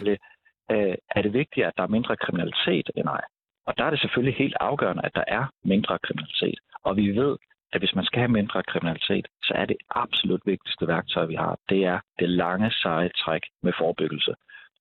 Øh, 0.71 0.95
er 1.15 1.21
det 1.21 1.33
vigtigt, 1.33 1.65
at 1.65 1.73
der 1.77 1.83
er 1.83 1.95
mindre 1.97 2.15
kriminalitet 2.17 2.89
end 2.95 3.07
ej? 3.07 3.23
Og 3.67 3.77
der 3.77 3.83
er 3.85 3.89
det 3.89 3.99
selvfølgelig 3.99 4.35
helt 4.35 4.57
afgørende, 4.59 5.05
at 5.05 5.15
der 5.15 5.23
er 5.27 5.45
mindre 5.63 5.99
kriminalitet. 6.05 6.59
Og 6.83 6.97
vi 6.97 7.07
ved, 7.21 7.37
at 7.73 7.81
hvis 7.81 7.95
man 7.95 8.05
skal 8.05 8.19
have 8.19 8.37
mindre 8.39 8.63
kriminalitet, 8.63 9.27
så 9.43 9.53
er 9.55 9.65
det 9.65 9.77
absolut 9.89 10.41
vigtigste 10.45 10.87
værktøj, 10.87 11.25
vi 11.25 11.35
har, 11.35 11.57
det 11.69 11.85
er 11.85 11.99
det 12.19 12.29
lange, 12.29 12.71
seje 12.71 13.09
træk 13.09 13.41
med 13.63 13.73
forebyggelse. 13.77 14.33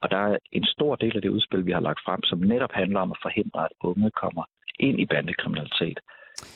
Og 0.02 0.10
der 0.10 0.16
er 0.16 0.38
en 0.52 0.64
stor 0.64 0.96
del 0.96 1.16
af 1.16 1.22
det 1.22 1.28
udspil, 1.28 1.66
vi 1.66 1.72
har 1.72 1.80
lagt 1.80 2.00
frem, 2.04 2.22
som 2.22 2.38
netop 2.38 2.72
handler 2.72 3.00
om 3.00 3.10
at 3.10 3.18
forhindre, 3.22 3.64
at 3.64 3.72
unge 3.80 4.10
kommer 4.10 4.44
ind 4.80 5.00
i 5.00 5.06
bandekriminalitet. 5.06 5.98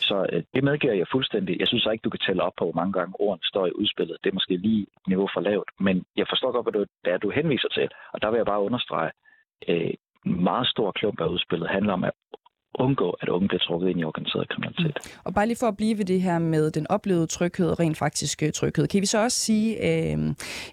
Så 0.08 0.26
øh, 0.32 0.42
det 0.54 0.64
medgiver 0.64 0.94
jeg 0.94 1.06
fuldstændig. 1.12 1.60
Jeg 1.60 1.68
synes 1.68 1.86
ikke, 1.92 2.02
du 2.04 2.10
kan 2.10 2.24
tælle 2.26 2.42
op 2.42 2.52
på, 2.58 2.64
hvor 2.64 2.80
mange 2.80 2.92
gange 2.92 3.20
ordene 3.20 3.44
står 3.44 3.66
i 3.66 3.72
udspillet. 3.80 4.16
Det 4.22 4.28
er 4.30 4.34
måske 4.34 4.56
lige 4.56 4.86
niveau 5.08 5.28
for 5.34 5.40
lavt. 5.40 5.68
Men 5.80 6.04
jeg 6.16 6.26
forstår 6.28 6.52
godt, 6.52 6.64
hvad 6.64 6.72
du, 6.72 6.84
det 7.04 7.22
du 7.22 7.30
henviser 7.30 7.68
til. 7.68 7.88
Og 8.12 8.22
der 8.22 8.30
vil 8.30 8.36
jeg 8.36 8.46
bare 8.46 8.66
understrege, 8.68 9.10
øh, 9.68 9.94
meget 10.24 10.66
stor 10.66 10.92
klump 10.92 11.20
af 11.20 11.26
udspillet 11.26 11.68
handler 11.68 11.92
om 11.92 12.04
at 12.04 12.12
undgå, 12.74 13.10
at 13.10 13.28
unge 13.28 13.48
bliver 13.48 13.60
trukket 13.60 13.88
ind 13.88 14.00
i 14.00 14.04
organiseret 14.04 14.48
kriminalitet. 14.48 14.98
Mm. 15.04 15.20
Og 15.24 15.34
bare 15.34 15.46
lige 15.46 15.56
for 15.60 15.66
at 15.66 15.76
blive 15.76 15.98
ved 15.98 16.04
det 16.04 16.22
her 16.22 16.38
med 16.38 16.70
den 16.70 16.86
oplevede 16.90 17.26
tryghed 17.26 17.70
og 17.70 17.80
rent 17.80 17.98
faktisk 17.98 18.42
øh, 18.42 18.52
tryghed, 18.52 18.86
kan 18.88 19.00
vi 19.00 19.06
så 19.06 19.18
også 19.22 19.38
sige 19.38 19.68
øh, 19.88 20.18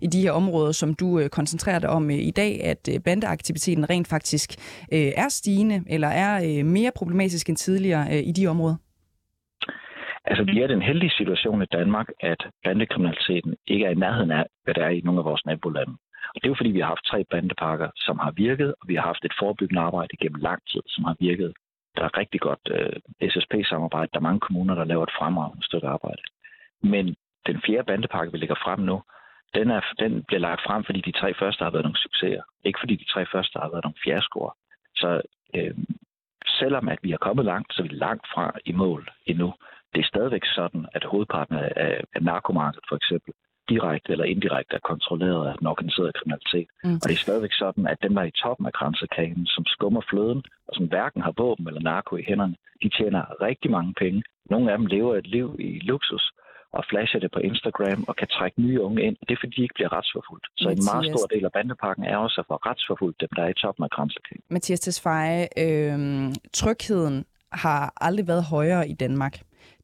i 0.01 0.07
de 0.07 0.21
her 0.21 0.31
områder, 0.31 0.71
som 0.71 0.93
du 0.93 1.19
øh, 1.19 1.29
koncentrerer 1.29 1.79
dig 1.79 1.89
om 1.89 2.09
øh, 2.09 2.17
i 2.17 2.31
dag, 2.31 2.63
at 2.63 2.89
øh, 2.93 2.99
bandeaktiviteten 2.99 3.89
rent 3.89 4.07
faktisk 4.07 4.49
øh, 4.93 5.11
er 5.17 5.29
stigende 5.29 5.83
eller 5.87 6.07
er 6.07 6.59
øh, 6.59 6.65
mere 6.65 6.91
problematisk 6.95 7.49
end 7.49 7.57
tidligere 7.57 8.07
øh, 8.11 8.23
i 8.27 8.31
de 8.31 8.47
områder? 8.47 8.75
Altså, 10.25 10.43
vi 10.43 10.61
er 10.61 10.67
den 10.67 10.81
heldige 10.81 11.17
situation 11.17 11.61
i 11.61 11.65
Danmark, 11.71 12.07
at 12.19 12.47
bandekriminaliteten 12.63 13.55
ikke 13.67 13.85
er 13.85 13.89
i 13.89 14.01
nærheden 14.05 14.31
af, 14.31 14.45
hvad 14.63 14.73
der 14.73 14.85
er 14.85 14.89
i 14.89 15.01
nogle 15.01 15.19
af 15.19 15.25
vores 15.25 15.45
nabolande. 15.45 15.97
Og 16.35 16.35
det 16.35 16.45
er 16.45 16.49
jo 16.49 16.59
fordi, 16.59 16.71
vi 16.71 16.79
har 16.79 16.87
haft 16.87 17.05
tre 17.05 17.25
bandepakker, 17.31 17.89
som 17.95 18.19
har 18.19 18.31
virket, 18.31 18.75
og 18.81 18.87
vi 18.87 18.95
har 18.95 19.01
haft 19.01 19.25
et 19.25 19.33
forebyggende 19.39 19.81
arbejde 19.81 20.17
gennem 20.17 20.41
lang 20.41 20.61
tid, 20.71 20.81
som 20.87 21.03
har 21.03 21.15
virket. 21.19 21.53
Der 21.97 22.03
er 22.03 22.17
rigtig 22.17 22.41
godt 22.41 22.63
øh, 22.71 23.29
SSP-samarbejde. 23.29 24.09
Der 24.13 24.19
er 24.19 24.29
mange 24.29 24.39
kommuner, 24.39 24.75
der 24.75 24.83
laver 24.83 25.03
et 25.03 25.17
fremragende 25.19 25.65
stykke 25.65 25.87
arbejde. 25.87 26.21
Men 26.83 27.15
den 27.47 27.61
fjerde 27.65 27.83
bandepakke, 27.83 28.31
vi 28.31 28.37
lægger 28.37 28.55
frem 28.63 28.79
nu, 28.79 29.01
den, 29.55 29.69
er, 29.69 29.81
den 29.99 30.23
bliver 30.23 30.39
lagt 30.39 30.61
frem, 30.67 30.83
fordi 30.83 31.01
de 31.01 31.11
tre 31.11 31.33
første 31.33 31.63
har 31.63 31.71
været 31.71 31.83
nogle 31.85 31.97
succeser. 31.97 32.43
Ikke 32.63 32.79
fordi 32.79 32.95
de 32.95 33.11
tre 33.13 33.25
første 33.25 33.59
har 33.59 33.69
været 33.69 33.83
nogle 33.83 34.01
fiaskoer. 34.03 34.51
Så 34.95 35.21
øh, 35.55 35.75
selvom 36.59 36.89
at 36.89 36.99
vi 37.01 37.11
er 37.11 37.17
kommet 37.17 37.45
langt, 37.45 37.73
så 37.73 37.81
er 37.81 37.87
vi 37.87 37.93
langt 37.93 38.27
fra 38.33 38.51
i 38.65 38.71
mål 38.71 39.09
endnu 39.25 39.53
det 39.93 39.99
er 40.01 40.07
stadigvæk 40.13 40.45
sådan, 40.45 40.85
at 40.95 41.03
hovedparten 41.03 41.55
af, 41.55 42.01
af 42.15 42.21
narkomarkedet 42.23 42.85
for 42.89 42.95
eksempel 42.95 43.33
direkte 43.69 44.11
eller 44.11 44.25
indirekte 44.33 44.75
er 44.75 44.89
kontrolleret 44.91 45.47
af 45.49 45.55
den 45.59 45.67
organiserede 45.67 46.17
kriminalitet. 46.19 46.67
Mm. 46.83 46.99
Og 47.01 47.05
det 47.09 47.15
er 47.15 47.25
stadigvæk 47.27 47.53
sådan, 47.63 47.87
at 47.87 47.97
dem, 48.03 48.13
der 48.15 48.21
er 48.21 48.31
i 48.33 48.39
toppen 48.43 48.65
af 48.65 48.73
grænsekagen, 48.73 49.45
som 49.45 49.63
skummer 49.65 50.01
fløden, 50.09 50.41
og 50.67 50.73
som 50.77 50.85
hverken 50.85 51.21
har 51.21 51.33
våben 51.37 51.67
eller 51.67 51.81
narko 51.81 52.15
i 52.15 52.23
hænderne, 52.27 52.55
de 52.83 52.89
tjener 52.97 53.41
rigtig 53.47 53.71
mange 53.71 53.93
penge. 54.01 54.23
Nogle 54.49 54.71
af 54.71 54.77
dem 54.77 54.85
lever 54.85 55.15
et 55.15 55.27
liv 55.27 55.55
i 55.59 55.79
luksus, 55.79 56.25
og 56.77 56.83
flasher 56.89 57.19
det 57.19 57.31
på 57.31 57.39
Instagram 57.39 58.03
og 58.07 58.15
kan 58.15 58.27
trække 58.27 58.61
nye 58.61 58.81
unge 58.81 59.01
ind. 59.07 59.15
Det 59.27 59.33
er 59.33 59.39
fordi, 59.39 59.55
de 59.57 59.61
ikke 59.61 59.77
bliver 59.77 59.93
retsforfulgt. 59.97 60.45
Så 60.57 60.67
Mathias. 60.67 60.79
en 60.79 60.89
meget 60.91 61.05
stor 61.13 61.27
del 61.33 61.45
af 61.45 61.51
bandepakken 61.51 62.03
er 62.05 62.17
også 62.17 62.37
at 62.41 62.45
få 62.47 62.55
retsforfulgt 62.55 63.21
dem, 63.21 63.29
der 63.35 63.43
er 63.43 63.49
i 63.49 63.53
toppen 63.53 63.83
af 63.83 63.89
grænsekagen. 63.89 64.43
Mathias 64.49 64.79
Tesfaye, 64.79 65.47
øh, 65.65 65.97
trygheden 66.53 67.25
har 67.51 67.93
aldrig 68.01 68.27
været 68.27 68.43
højere 68.43 68.89
i 68.89 68.93
Danmark. 68.93 69.35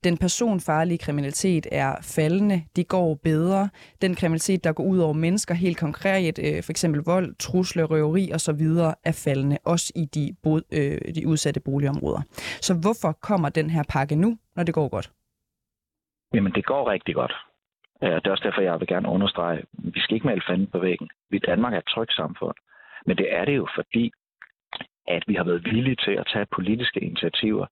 Den 0.07 0.17
personfarlige 0.17 0.97
kriminalitet 0.97 1.67
er 1.71 1.91
faldende. 2.15 2.57
De 2.75 2.83
går 2.83 3.19
bedre. 3.23 3.69
Den 4.01 4.15
kriminalitet, 4.15 4.63
der 4.63 4.73
går 4.73 4.83
ud 4.83 4.99
over 4.99 5.13
mennesker 5.13 5.53
helt 5.53 5.79
konkret, 5.79 6.39
øh, 6.45 6.63
for 6.65 6.71
eksempel 6.71 7.01
vold, 7.01 7.35
trusler, 7.39 7.85
røveri 7.85 8.25
osv., 8.35 8.63
er 9.09 9.23
faldende, 9.25 9.57
også 9.65 9.93
i 9.95 10.05
de, 10.15 10.35
bo, 10.43 10.57
øh, 10.57 10.97
de 11.15 11.27
udsatte 11.27 11.59
boligområder. 11.59 12.21
Så 12.67 12.73
hvorfor 12.83 13.11
kommer 13.11 13.49
den 13.49 13.69
her 13.69 13.83
pakke 13.89 14.15
nu, 14.15 14.37
når 14.55 14.63
det 14.63 14.73
går 14.73 14.89
godt? 14.89 15.11
Jamen, 16.33 16.51
det 16.51 16.65
går 16.65 16.91
rigtig 16.91 17.15
godt. 17.15 17.33
Øh, 18.03 18.15
det 18.15 18.27
er 18.27 18.31
også 18.31 18.47
derfor, 18.47 18.61
jeg 18.61 18.79
vil 18.79 18.87
gerne 18.87 19.09
understrege, 19.09 19.57
at 19.57 19.65
vi 19.95 19.99
skal 19.99 20.15
ikke 20.15 20.27
male 20.27 20.41
fanden 20.49 20.67
på 20.67 20.79
væggen. 20.79 21.09
Vi 21.29 21.37
Danmark 21.39 21.73
er 21.73 21.77
et 21.77 21.91
trygt 21.95 22.13
samfund. 22.13 22.55
Men 23.05 23.17
det 23.17 23.27
er 23.37 23.45
det 23.45 23.55
jo, 23.55 23.67
fordi 23.75 24.11
at 25.07 25.23
vi 25.27 25.35
har 25.35 25.43
været 25.43 25.65
villige 25.65 25.95
til 25.95 26.11
at 26.11 26.27
tage 26.33 26.45
politiske 26.55 26.99
initiativer, 26.99 27.65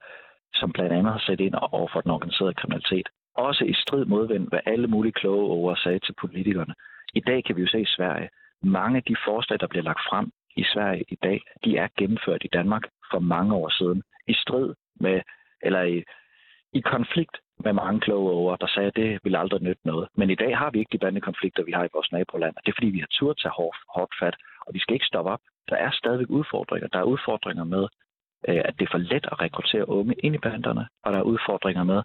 som 0.54 0.72
blandt 0.72 0.94
andet 0.94 1.12
har 1.14 1.24
sat 1.26 1.40
ind 1.40 1.56
over 1.56 1.88
for 1.94 2.02
den 2.02 2.12
organiserede 2.12 2.54
kriminalitet. 2.54 3.08
Også 3.36 3.64
i 3.66 3.74
strid 3.74 4.06
modvendt, 4.06 4.50
hvad 4.50 4.60
alle 4.66 4.88
mulige 4.88 5.20
kloge 5.22 5.52
over 5.52 5.76
sagde 5.76 6.00
til 6.00 6.16
politikerne. 6.22 6.74
I 7.14 7.20
dag 7.20 7.44
kan 7.44 7.56
vi 7.56 7.62
jo 7.62 7.68
se 7.68 7.82
i 7.82 7.96
Sverige, 7.96 8.30
mange 8.64 8.98
af 8.98 9.04
de 9.04 9.16
forslag, 9.26 9.60
der 9.60 9.68
bliver 9.68 9.84
lagt 9.84 10.02
frem 10.10 10.32
i 10.56 10.64
Sverige 10.64 11.04
i 11.10 11.16
dag, 11.24 11.42
de 11.64 11.78
er 11.78 11.88
gennemført 11.98 12.42
i 12.44 12.54
Danmark 12.54 12.84
for 13.12 13.20
mange 13.20 13.56
år 13.56 13.70
siden. 13.70 14.04
I 14.28 14.34
strid 14.34 14.74
med, 15.00 15.22
eller 15.62 15.82
i, 15.82 16.04
i 16.74 16.80
konflikt 16.80 17.38
med 17.60 17.74
mange 17.74 18.00
kloge 18.00 18.32
over, 18.32 18.56
der 18.56 18.68
sagde, 18.68 18.88
at 18.88 18.96
det 18.96 19.20
ville 19.24 19.40
aldrig 19.40 19.62
nytte 19.62 19.88
noget. 19.88 20.08
Men 20.16 20.30
i 20.30 20.36
dag 20.36 20.58
har 20.58 20.70
vi 20.72 20.80
ikke 20.80 20.94
de 20.94 21.04
bandekonflikter, 21.06 21.64
vi 21.64 21.72
har 21.72 21.84
i 21.84 21.94
vores 21.94 22.12
naboland. 22.12 22.56
Det 22.66 22.72
er 22.72 22.78
fordi, 22.78 22.90
vi 22.90 23.00
har 23.00 23.12
tur 23.12 23.34
til 23.34 23.50
hårdt, 23.50 23.78
hårdt 23.96 24.14
fat, 24.20 24.36
og 24.68 24.74
vi 24.74 24.80
skal 24.80 24.94
ikke 24.94 25.06
stoppe 25.06 25.32
op. 25.32 25.40
Der 25.70 25.76
er 25.76 25.92
stadigvæk 25.92 26.30
udfordringer. 26.30 26.88
Der 26.88 27.00
er 27.00 27.12
udfordringer 27.14 27.64
med, 27.64 27.88
øh, 28.50 28.62
at 28.66 28.74
det 28.78 28.86
er 28.86 28.92
for 28.92 28.98
let 29.12 29.26
at 29.32 29.42
rekruttere 29.42 29.90
unge 29.90 30.16
ind 30.24 30.36
i 30.36 30.44
banderne, 30.48 30.88
og 31.04 31.14
der 31.14 31.20
er 31.20 31.30
udfordringer 31.34 31.84
med, 31.84 32.02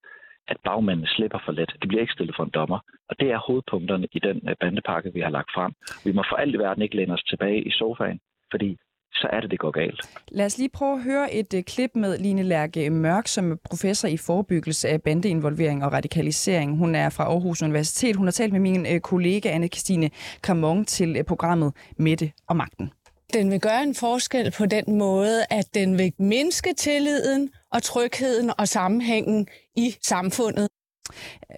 at 0.48 0.56
bagmændene 0.64 1.08
slipper 1.08 1.40
for 1.44 1.52
let. 1.52 1.72
De 1.82 1.88
bliver 1.88 2.00
ikke 2.00 2.12
stillet 2.12 2.36
for 2.36 2.44
en 2.44 2.50
dommer. 2.50 2.80
Og 3.08 3.14
det 3.20 3.28
er 3.30 3.38
hovedpunkterne 3.46 4.06
i 4.12 4.18
den 4.18 4.48
øh, 4.48 4.54
bandepakke, 4.60 5.12
vi 5.14 5.20
har 5.20 5.30
lagt 5.30 5.50
frem. 5.54 5.72
Vi 6.04 6.12
må 6.12 6.22
for 6.30 6.36
alt 6.36 6.54
i 6.54 6.58
verden 6.58 6.82
ikke 6.82 6.96
læne 6.96 7.12
os 7.12 7.22
tilbage 7.22 7.62
i 7.68 7.70
sofaen, 7.70 8.20
fordi 8.50 8.76
så 9.12 9.28
er 9.32 9.40
det, 9.40 9.50
det 9.50 9.58
går 9.58 9.70
galt. 9.70 10.00
Lad 10.32 10.46
os 10.46 10.58
lige 10.58 10.68
prøve 10.68 10.94
at 10.98 11.02
høre 11.04 11.34
et 11.34 11.54
uh, 11.54 11.60
klip 11.60 11.90
med 11.94 12.18
Line 12.18 12.42
Lærke 12.42 12.90
Mørk, 12.90 13.26
som 13.26 13.52
er 13.52 13.56
professor 13.70 14.08
i 14.08 14.16
forebyggelse 14.16 14.88
af 14.88 15.02
bandeinvolvering 15.02 15.84
og 15.84 15.92
radikalisering. 15.92 16.78
Hun 16.78 16.94
er 16.94 17.10
fra 17.10 17.24
Aarhus 17.24 17.62
Universitet. 17.62 18.16
Hun 18.16 18.26
har 18.26 18.32
talt 18.32 18.52
med 18.52 18.60
min 18.60 18.80
uh, 18.80 18.98
kollega 18.98 19.48
Anne-Christine 19.58 20.08
Kramon 20.42 20.84
til 20.84 21.16
uh, 21.18 21.24
programmet 21.28 21.72
Mette 21.98 22.32
og 22.48 22.56
Magten. 22.56 22.90
Den 23.34 23.50
vil 23.50 23.60
gøre 23.60 23.82
en 23.82 23.94
forskel 23.94 24.50
på 24.50 24.66
den 24.66 24.98
måde, 24.98 25.44
at 25.50 25.74
den 25.74 25.98
vil 25.98 26.12
mindske 26.18 26.74
tilliden 26.74 27.50
og 27.72 27.82
trygheden 27.82 28.50
og 28.58 28.68
sammenhængen 28.68 29.46
i 29.76 29.96
samfundet. 30.02 30.68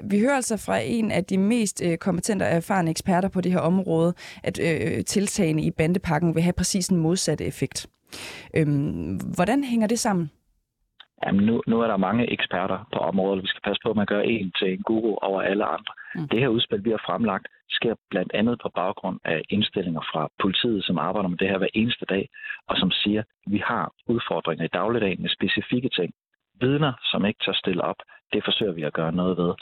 Vi 0.04 0.20
hører 0.20 0.37
altså 0.37 0.56
fra 0.56 0.78
en 0.78 1.11
af 1.11 1.24
de 1.24 1.38
mest 1.38 1.83
øh, 1.85 1.98
kompetente 1.98 2.42
og 2.42 2.48
erfarne 2.48 2.90
eksperter 2.90 3.28
på 3.28 3.40
det 3.40 3.52
her 3.52 3.59
område, 3.59 4.14
at 4.42 4.59
øh, 4.59 5.04
tiltagene 5.04 5.62
i 5.62 5.70
bandepakken 5.70 6.35
vil 6.35 6.42
have 6.42 6.52
præcis 6.52 6.88
en 6.88 6.96
modsatte 6.96 7.44
effekt. 7.44 7.87
Øhm, 8.54 9.16
hvordan 9.16 9.64
hænger 9.64 9.87
det 9.87 9.98
sammen? 9.98 10.30
Jamen, 11.26 11.46
nu, 11.46 11.62
nu 11.66 11.80
er 11.80 11.87
der 11.87 11.96
mange 11.96 12.33
eksperter 12.33 12.78
på 12.92 12.98
området. 12.98 13.42
Vi 13.42 13.48
skal 13.48 13.62
passe 13.64 13.80
på, 13.85 13.90
at 13.90 13.96
man 13.96 14.06
gør 14.06 14.20
en 14.20 14.52
til 14.59 14.72
en 14.72 14.83
guru 14.83 15.16
over 15.16 15.42
alle 15.42 15.64
andre. 15.64 15.92
Mm. 16.14 16.28
Det 16.28 16.40
her 16.40 16.48
udspil, 16.48 16.85
vi 16.85 16.90
har 16.90 17.02
fremlagt, 17.06 17.46
sker 17.70 17.94
blandt 18.11 18.33
andet 18.35 18.61
på 18.62 18.68
baggrund 18.74 19.18
af 19.24 19.42
indstillinger 19.50 20.00
fra 20.00 20.28
politiet, 20.38 20.85
som 20.85 20.98
arbejder 20.98 21.28
med 21.28 21.38
det 21.38 21.48
her 21.48 21.59
hver 21.59 21.74
eneste 21.74 22.04
dag, 22.04 22.28
og 22.68 22.76
som 22.76 22.90
siger, 22.90 23.20
at 23.20 23.26
vi 23.46 23.59
har 23.59 23.92
udfordringer 24.06 24.64
i 24.64 24.74
dagligdagen 24.78 25.22
med 25.22 25.30
specifikke 25.30 25.88
ting. 25.88 26.12
Vidner, 26.61 26.92
som 27.11 27.24
ikke 27.24 27.40
tør 27.44 27.52
stille 27.52 27.85
op, 27.85 27.96
det 28.33 28.44
forsøger 28.44 28.72
vi 28.72 28.83
at 28.83 28.92
gøre 28.92 29.12
noget 29.12 29.37
ved. 29.37 29.54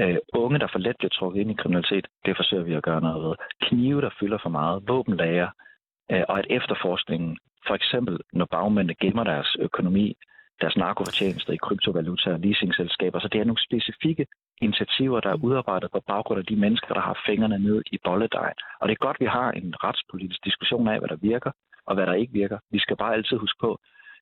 Uh, 0.00 0.16
unge, 0.42 0.58
der 0.58 0.68
for 0.72 0.78
let 0.78 0.96
bliver 0.96 1.10
trukket 1.10 1.40
ind 1.40 1.50
i 1.50 1.54
kriminalitet, 1.54 2.06
det 2.24 2.36
forsøger 2.36 2.62
vi 2.64 2.74
at 2.74 2.82
gøre 2.82 3.00
noget 3.00 3.24
ved. 3.24 3.34
Knive, 3.60 4.00
der 4.00 4.10
fylder 4.20 4.38
for 4.42 4.48
meget, 4.48 4.88
våbenlager, 4.88 5.48
uh, 6.12 6.22
og 6.28 6.38
at 6.38 6.46
efterforskningen, 6.50 7.38
for 7.66 7.74
eksempel 7.74 8.18
når 8.32 8.44
bagmændene 8.44 8.94
gemmer 8.94 9.24
deres 9.24 9.56
økonomi, 9.60 10.16
deres 10.62 10.76
narkofortjenester 10.76 11.52
i 11.52 11.62
kryptovaluta 11.64 12.28
og 12.32 12.40
leasingselskaber. 12.44 13.18
Så 13.20 13.28
det 13.32 13.40
er 13.40 13.44
nogle 13.44 13.66
specifikke 13.68 14.26
initiativer, 14.66 15.20
der 15.20 15.30
er 15.30 15.42
udarbejdet 15.46 15.90
på 15.92 16.00
baggrund 16.12 16.38
af 16.42 16.46
de 16.46 16.56
mennesker, 16.64 16.92
der 16.94 17.00
har 17.08 17.22
fingrene 17.26 17.58
ned 17.58 17.82
i 17.94 17.98
bolledejen. 18.04 18.58
Og 18.80 18.84
det 18.88 18.94
er 18.94 19.04
godt, 19.06 19.16
at 19.16 19.24
vi 19.24 19.30
har 19.38 19.50
en 19.60 19.74
retspolitisk 19.84 20.40
diskussion 20.44 20.88
af, 20.88 20.98
hvad 20.98 21.08
der 21.08 21.20
virker 21.32 21.52
og 21.86 21.94
hvad 21.94 22.06
der 22.06 22.14
ikke 22.22 22.32
virker. 22.32 22.58
Vi 22.70 22.78
skal 22.78 22.96
bare 22.96 23.14
altid 23.14 23.36
huske 23.36 23.58
på, 23.60 23.70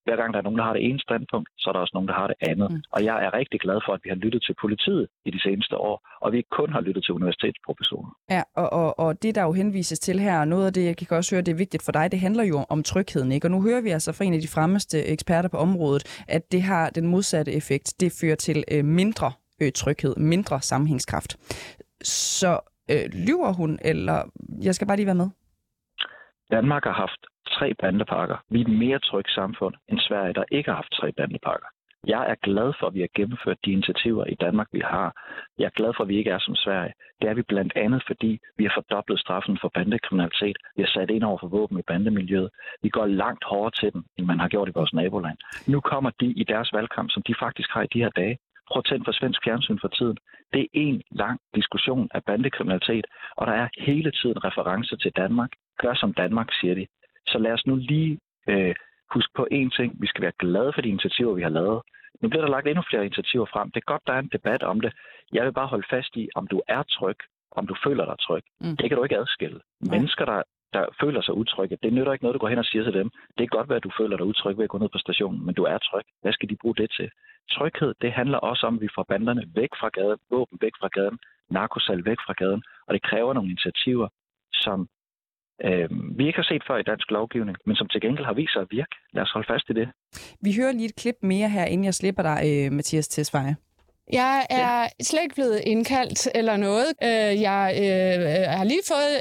hver 0.05 0.17
gang 0.17 0.33
der 0.33 0.39
er 0.39 0.43
nogen, 0.43 0.59
der 0.59 0.65
har 0.65 0.73
det 0.73 0.85
ene 0.89 1.01
standpunkt, 1.01 1.49
så 1.59 1.71
er 1.71 1.73
der 1.73 1.81
også 1.81 1.95
nogen, 1.95 2.09
der 2.09 2.15
har 2.15 2.27
det 2.27 2.37
andet. 2.51 2.71
Mm. 2.71 2.83
Og 2.95 3.05
jeg 3.05 3.25
er 3.25 3.35
rigtig 3.35 3.61
glad 3.61 3.79
for, 3.87 3.93
at 3.93 4.01
vi 4.05 4.09
har 4.09 4.17
lyttet 4.17 4.43
til 4.43 4.55
politiet 4.61 5.09
i 5.25 5.31
de 5.31 5.41
seneste 5.43 5.77
år, 5.77 5.95
og 6.21 6.33
vi 6.33 6.37
ikke 6.37 6.57
kun 6.61 6.73
har 6.73 6.81
lyttet 6.81 7.05
til 7.05 7.15
universitetsprofessorer. 7.15 8.17
Ja, 8.31 8.43
og, 8.57 8.73
og, 8.73 8.99
og 8.99 9.23
det, 9.23 9.35
der 9.35 9.43
jo 9.43 9.53
henvises 9.53 9.99
til 9.99 10.21
her, 10.21 10.41
og 10.41 10.49
noget 10.49 10.67
af 10.67 10.73
det, 10.73 10.85
jeg 10.85 10.97
kan 10.97 11.17
også 11.17 11.35
høre, 11.35 11.43
det 11.43 11.53
er 11.53 11.63
vigtigt 11.65 11.85
for 11.85 11.93
dig, 11.93 12.13
det 12.13 12.21
handler 12.21 12.45
jo 12.45 12.65
om 12.69 12.83
trygheden. 12.83 13.33
Ikke? 13.33 13.47
Og 13.47 13.51
nu 13.51 13.63
hører 13.63 13.81
vi 13.81 13.91
altså 13.91 14.13
fra 14.13 14.25
en 14.25 14.35
af 14.35 14.41
de 14.41 14.49
fremmeste 14.49 15.05
eksperter 15.05 15.49
på 15.49 15.57
området, 15.57 16.25
at 16.29 16.53
det 16.53 16.63
har 16.63 16.91
den 16.91 17.07
modsatte 17.07 17.53
effekt. 17.53 18.01
Det 18.01 18.13
fører 18.21 18.37
til 18.37 18.65
øh, 18.73 18.85
mindre 18.85 19.33
øh, 19.63 19.73
tryghed, 19.73 20.17
mindre 20.17 20.61
sammenhængskraft. 20.61 21.37
Så 22.03 22.61
øh, 22.91 23.05
lyver 23.27 23.53
hun, 23.53 23.79
eller 23.85 24.19
jeg 24.63 24.75
skal 24.75 24.87
bare 24.87 24.97
lige 24.97 25.07
være 25.07 25.15
med? 25.15 25.29
Danmark 26.51 26.85
har 26.85 26.93
haft 26.93 27.27
tre 27.51 27.75
bandepakker. 27.75 28.37
Vi 28.51 28.61
er 28.61 28.65
et 28.65 28.79
mere 28.85 28.99
trygt 28.99 29.31
samfund 29.31 29.75
end 29.89 29.99
Sverige, 30.01 30.35
der 30.35 30.45
ikke 30.51 30.71
har 30.71 30.77
haft 30.77 30.93
tre 30.93 31.13
bandepakker. 31.13 31.67
Jeg 32.07 32.31
er 32.31 32.35
glad 32.35 32.73
for, 32.79 32.87
at 32.87 32.95
vi 32.95 33.01
har 33.01 33.09
gennemført 33.15 33.65
de 33.65 33.73
initiativer 33.73 34.25
i 34.25 34.35
Danmark, 34.35 34.69
vi 34.73 34.83
har. 34.85 35.09
Jeg 35.59 35.67
er 35.67 35.77
glad 35.79 35.93
for, 35.97 36.03
at 36.05 36.09
vi 36.09 36.17
ikke 36.19 36.31
er 36.31 36.39
som 36.39 36.55
Sverige. 36.55 36.93
Det 37.21 37.29
er 37.31 37.35
vi 37.35 37.43
blandt 37.43 37.73
andet, 37.77 38.03
fordi 38.07 38.41
vi 38.59 38.65
har 38.65 38.73
fordoblet 38.77 39.21
straffen 39.21 39.59
for 39.61 39.71
bandekriminalitet. 39.75 40.57
Vi 40.77 40.83
har 40.83 40.91
sat 40.97 41.11
ind 41.11 41.25
over 41.25 41.39
for 41.39 41.49
våben 41.49 41.79
i 41.79 41.83
bandemiljøet. 41.87 42.51
Vi 42.83 42.89
går 42.89 43.07
langt 43.07 43.45
hårdere 43.45 43.71
til 43.81 43.93
dem, 43.93 44.03
end 44.19 44.27
man 44.27 44.41
har 44.41 44.49
gjort 44.49 44.69
i 44.69 44.73
vores 44.75 44.93
naboland. 44.93 45.39
Nu 45.69 45.81
kommer 45.81 46.11
de 46.21 46.27
i 46.27 46.45
deres 46.45 46.73
valgkamp, 46.73 47.11
som 47.11 47.23
de 47.23 47.35
faktisk 47.39 47.71
har 47.71 47.83
i 47.83 47.93
de 47.95 48.03
her 48.05 48.11
dage. 48.11 48.39
Prøv 48.71 48.81
at 48.81 48.85
tænde 48.85 49.05
for 49.05 49.13
svensk 49.13 49.41
fjernsyn 49.45 49.79
for 49.81 49.89
tiden. 49.89 50.17
Det 50.53 50.61
er 50.61 50.67
en 50.73 51.03
lang 51.11 51.41
diskussion 51.55 52.09
af 52.15 52.25
bandekriminalitet, 52.25 53.07
og 53.37 53.47
der 53.47 53.53
er 53.53 53.69
hele 53.79 54.11
tiden 54.11 54.45
referencer 54.45 54.97
til 54.97 55.13
Danmark. 55.17 55.51
Gør 55.83 55.95
som 55.95 56.15
Danmark, 56.15 56.49
siger 56.61 56.75
de. 56.75 56.87
Så 57.27 57.39
lad 57.39 57.53
os 57.53 57.67
nu 57.67 57.77
lige 57.77 58.19
øh, 58.49 58.75
huske 59.15 59.33
på 59.37 59.49
én 59.53 59.77
ting. 59.77 60.01
Vi 60.01 60.07
skal 60.07 60.23
være 60.23 60.39
glade 60.39 60.73
for 60.75 60.81
de 60.81 60.89
initiativer, 60.89 61.35
vi 61.35 61.43
har 61.43 61.55
lavet. 61.61 61.83
Nu 62.23 62.29
bliver 62.29 62.45
der 62.45 62.51
lagt 62.51 62.67
endnu 62.67 62.83
flere 62.91 63.05
initiativer 63.05 63.47
frem. 63.53 63.71
Det 63.71 63.81
er 63.81 63.93
godt, 63.93 64.07
der 64.07 64.13
er 64.13 64.19
en 64.19 64.31
debat 64.33 64.63
om 64.63 64.81
det. 64.81 64.93
Jeg 65.33 65.45
vil 65.45 65.53
bare 65.53 65.67
holde 65.67 65.87
fast 65.91 66.17
i, 66.17 66.29
om 66.35 66.47
du 66.47 66.63
er 66.69 66.83
tryg, 66.83 67.19
om 67.51 67.67
du 67.67 67.75
føler 67.85 68.05
dig 68.05 68.19
tryg. 68.21 68.43
Mm. 68.61 68.77
Det 68.77 68.89
kan 68.89 68.97
du 68.97 69.03
ikke 69.05 69.19
adskille. 69.19 69.61
Nej. 69.81 69.97
Mennesker, 69.97 70.25
der, 70.25 70.43
der 70.73 70.85
føler 71.01 71.21
sig 71.23 71.35
utrygge, 71.35 71.79
det 71.83 71.93
nytter 71.93 72.13
ikke 72.13 72.25
noget, 72.25 72.35
du 72.35 72.39
går 72.39 72.49
hen 72.49 72.59
og 72.59 72.65
siger 72.65 72.85
til 72.85 72.95
dem. 72.95 73.11
Det 73.39 73.45
er 73.45 73.57
godt 73.57 73.69
være, 73.69 73.77
at 73.77 73.85
du 73.85 73.93
føler 73.99 74.17
dig 74.17 74.27
utryg 74.27 74.57
ved 74.57 74.65
at 74.65 74.71
gå 74.71 74.79
ned 74.79 74.89
på 74.89 74.99
stationen, 74.99 75.47
men 75.47 75.55
du 75.55 75.65
er 75.65 75.79
tryg. 75.79 76.05
Hvad 76.23 76.33
skal 76.33 76.49
de 76.49 76.57
bruge 76.61 76.75
det 76.75 76.91
til? 76.91 77.11
Tryghed, 77.51 77.95
det 78.03 78.13
handler 78.13 78.39
også 78.39 78.67
om, 78.67 78.75
at 78.75 78.81
vi 78.81 78.89
får 78.95 79.03
banderne 79.03 79.45
væk 79.55 79.73
fra 79.81 79.89
gaden, 79.89 80.19
våben 80.31 80.59
væk 80.61 80.73
fra 80.81 80.89
gaden, 80.89 81.19
narkosal 81.51 82.05
væk 82.05 82.21
fra 82.27 82.33
gaden, 82.33 82.63
og 82.87 82.95
det 82.95 83.03
kræver 83.03 83.33
nogle 83.33 83.51
initiativer, 83.51 84.09
som 84.53 84.89
øh, 85.65 85.89
vi 86.19 86.27
ikke 86.27 86.39
har 86.43 86.49
set 86.53 86.63
før 86.69 86.77
i 86.79 86.83
dansk 86.83 87.11
lovgivning, 87.11 87.57
men 87.67 87.77
som 87.77 87.89
til 87.89 88.01
gengæld 88.01 88.27
har 88.27 88.35
vist 88.35 88.53
sig 88.53 88.63
at 88.63 88.69
virke. 88.71 88.95
Lad 89.13 89.23
os 89.23 89.33
holde 89.35 89.49
fast 89.53 89.67
i 89.71 89.73
det. 89.73 89.89
Vi 90.41 90.51
hører 90.59 90.73
lige 90.73 90.91
et 90.93 90.97
klip 91.03 91.19
mere 91.23 91.49
her, 91.49 91.65
inden 91.65 91.85
jeg 91.85 91.95
slipper 91.95 92.23
dig, 92.23 92.39
øh, 92.49 92.73
Mathias 92.73 93.09
Tesfaye. 93.09 93.55
Jeg 94.13 94.47
er 94.51 94.89
slet 95.03 95.23
ikke 95.23 95.35
blevet 95.35 95.61
indkaldt 95.61 96.29
eller 96.35 96.57
noget. 96.57 96.87
Øh, 97.03 97.41
jeg 97.41 97.75
øh, 97.77 98.51
har 98.51 98.65
lige 98.65 98.81
fået 98.89 99.15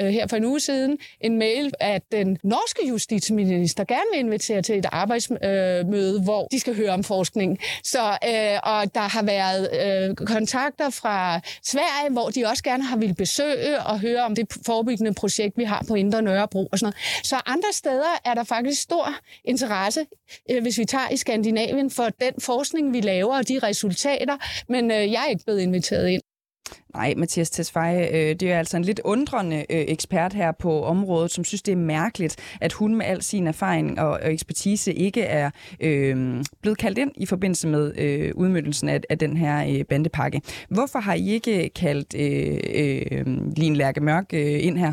øh, 0.00 0.06
her 0.06 0.26
for 0.26 0.36
en 0.36 0.44
uge 0.44 0.60
siden 0.60 0.98
en 1.20 1.38
mail, 1.38 1.72
at 1.80 2.02
den 2.12 2.38
norske 2.42 2.88
justitsminister 2.88 3.84
gerne 3.84 4.04
vil 4.12 4.20
invitere 4.20 4.62
til 4.62 4.78
et 4.78 4.86
arbejdsmøde, 4.92 6.22
hvor 6.22 6.48
de 6.52 6.60
skal 6.60 6.76
høre 6.76 6.90
om 6.90 7.04
forskning. 7.04 7.58
Så, 7.84 8.00
og 8.62 8.94
der 8.94 9.08
har 9.08 9.22
været 9.22 10.16
kontakter 10.16 10.90
fra 10.90 11.40
Sverige, 11.62 12.12
hvor 12.12 12.28
de 12.28 12.44
også 12.44 12.62
gerne 12.62 12.84
har 12.84 12.96
ville 12.96 13.14
besøge 13.14 13.78
og 13.78 14.00
høre 14.00 14.22
om 14.22 14.34
det 14.34 14.46
forebyggende 14.66 15.14
projekt, 15.14 15.58
vi 15.58 15.64
har 15.64 15.84
på 15.88 15.94
Indre 15.94 16.22
Nørrebro 16.22 16.68
og 16.72 16.78
sådan 16.78 16.86
noget. 16.86 17.26
Så 17.26 17.36
andre 17.46 17.68
steder 17.72 18.20
er 18.24 18.34
der 18.34 18.44
faktisk 18.44 18.82
stor 18.82 19.14
interesse, 19.44 20.06
Øh, 20.50 20.62
hvis 20.62 20.78
vi 20.78 20.84
tager 20.84 21.08
i 21.10 21.16
Skandinavien, 21.16 21.90
for 21.90 22.08
den 22.20 22.32
forskning, 22.38 22.92
vi 22.92 23.00
laver 23.00 23.36
og 23.36 23.48
de 23.48 23.58
resultater, 23.58 24.36
men 24.68 24.90
øh, 24.90 25.12
jeg 25.12 25.22
er 25.26 25.30
ikke 25.30 25.44
blevet 25.44 25.60
inviteret 25.60 26.08
ind. 26.08 26.22
Nej, 26.94 27.14
Mathias 27.16 27.50
Tesfaye, 27.50 28.08
øh, 28.12 28.34
det 28.34 28.42
er 28.42 28.58
altså 28.58 28.76
en 28.76 28.84
lidt 28.84 29.00
undrende 29.04 29.56
øh, 29.56 29.64
ekspert 29.70 30.32
her 30.32 30.52
på 30.52 30.82
området, 30.82 31.30
som 31.30 31.44
synes, 31.44 31.62
det 31.62 31.72
er 31.72 31.76
mærkeligt, 31.76 32.36
at 32.60 32.72
hun 32.72 32.94
med 32.94 33.06
al 33.06 33.22
sin 33.22 33.46
erfaring 33.46 34.00
og, 34.00 34.10
og 34.10 34.32
ekspertise 34.32 34.94
ikke 34.94 35.22
er 35.22 35.50
øh, 35.80 36.44
blevet 36.62 36.78
kaldt 36.78 36.98
ind 36.98 37.12
i 37.16 37.26
forbindelse 37.26 37.68
med 37.68 37.98
øh, 37.98 38.32
udmyndelsen 38.34 38.88
af, 38.88 39.00
af 39.10 39.18
den 39.18 39.36
her 39.36 39.66
øh, 39.68 39.84
bandepakke. 39.84 40.40
Hvorfor 40.68 40.98
har 40.98 41.14
I 41.14 41.30
ikke 41.30 41.68
kaldt 41.68 42.14
øh, 42.14 42.60
øh, 42.74 43.26
Line 43.56 43.76
Lærke 43.76 44.00
Mørk 44.00 44.26
øh, 44.32 44.64
ind 44.64 44.78
her? 44.78 44.92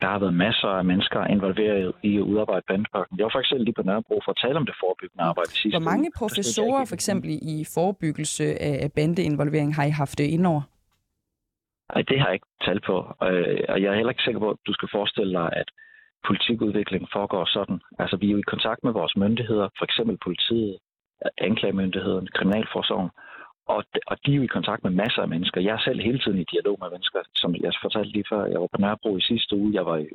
Der 0.00 0.06
har 0.06 0.18
været 0.18 0.34
masser 0.34 0.68
af 0.68 0.84
mennesker 0.84 1.24
involveret 1.24 1.92
i 2.02 2.16
at 2.16 2.22
udarbejde 2.22 2.64
bandepakken. 2.68 3.18
Jeg 3.18 3.24
var 3.24 3.30
faktisk 3.34 3.50
selv 3.50 3.64
lige 3.64 3.74
på 3.74 3.82
Nørrebro 3.82 4.20
for 4.24 4.32
at 4.32 4.40
tale 4.44 4.56
om 4.56 4.66
det 4.66 4.76
forebyggende 4.80 5.24
arbejde 5.24 5.50
sidste 5.50 5.78
Hvor 5.78 5.90
mange 5.90 6.10
professorer 6.18 6.84
for 6.84 6.94
eksempel 6.94 7.30
i 7.30 7.56
forebyggelse 7.74 8.44
af 8.62 8.92
bandeinvolvering 8.92 9.74
har 9.74 9.84
I 9.84 9.90
haft 9.90 10.18
det 10.18 10.24
indover? 10.24 10.62
Nej, 11.92 12.02
det 12.08 12.20
har 12.20 12.26
jeg 12.26 12.34
ikke 12.34 12.52
talt 12.66 12.84
på. 12.90 12.96
Øh, 13.28 13.60
og 13.68 13.82
jeg 13.82 13.88
er 13.90 13.98
heller 13.98 14.14
ikke 14.14 14.26
sikker 14.26 14.40
på, 14.40 14.50
at 14.50 14.60
du 14.66 14.72
skal 14.72 14.88
forestille 14.92 15.32
dig, 15.40 15.48
at 15.60 15.68
politikudvikling 16.26 17.08
foregår 17.12 17.44
sådan. 17.56 17.80
Altså, 17.98 18.16
vi 18.16 18.26
er 18.26 18.32
jo 18.32 18.38
i 18.38 18.52
kontakt 18.52 18.84
med 18.84 18.92
vores 18.92 19.16
myndigheder, 19.16 19.68
for 19.78 19.84
eksempel 19.84 20.16
politiet, 20.26 20.76
anklagemyndigheden, 21.38 22.26
kriminalforsorgen, 22.36 23.10
og, 23.66 23.84
og 24.06 24.16
de 24.26 24.32
er 24.32 24.36
jo 24.36 24.42
i 24.42 24.54
kontakt 24.56 24.84
med 24.84 24.90
masser 24.90 25.22
af 25.22 25.28
mennesker. 25.28 25.60
Jeg 25.60 25.74
er 25.74 25.78
selv 25.78 26.00
hele 26.00 26.18
tiden 26.18 26.38
i 26.38 26.50
dialog 26.52 26.76
med 26.80 26.90
mennesker, 26.90 27.20
som 27.34 27.54
jeg 27.54 27.72
fortalte 27.82 28.12
lige 28.12 28.30
før. 28.32 28.44
Jeg 28.44 28.60
var 28.60 28.68
på 28.72 28.80
Nørrebro 28.80 29.16
i 29.16 29.20
sidste 29.20 29.56
uge, 29.56 29.74
jeg 29.74 29.86
var 29.86 29.96
i 29.96 30.08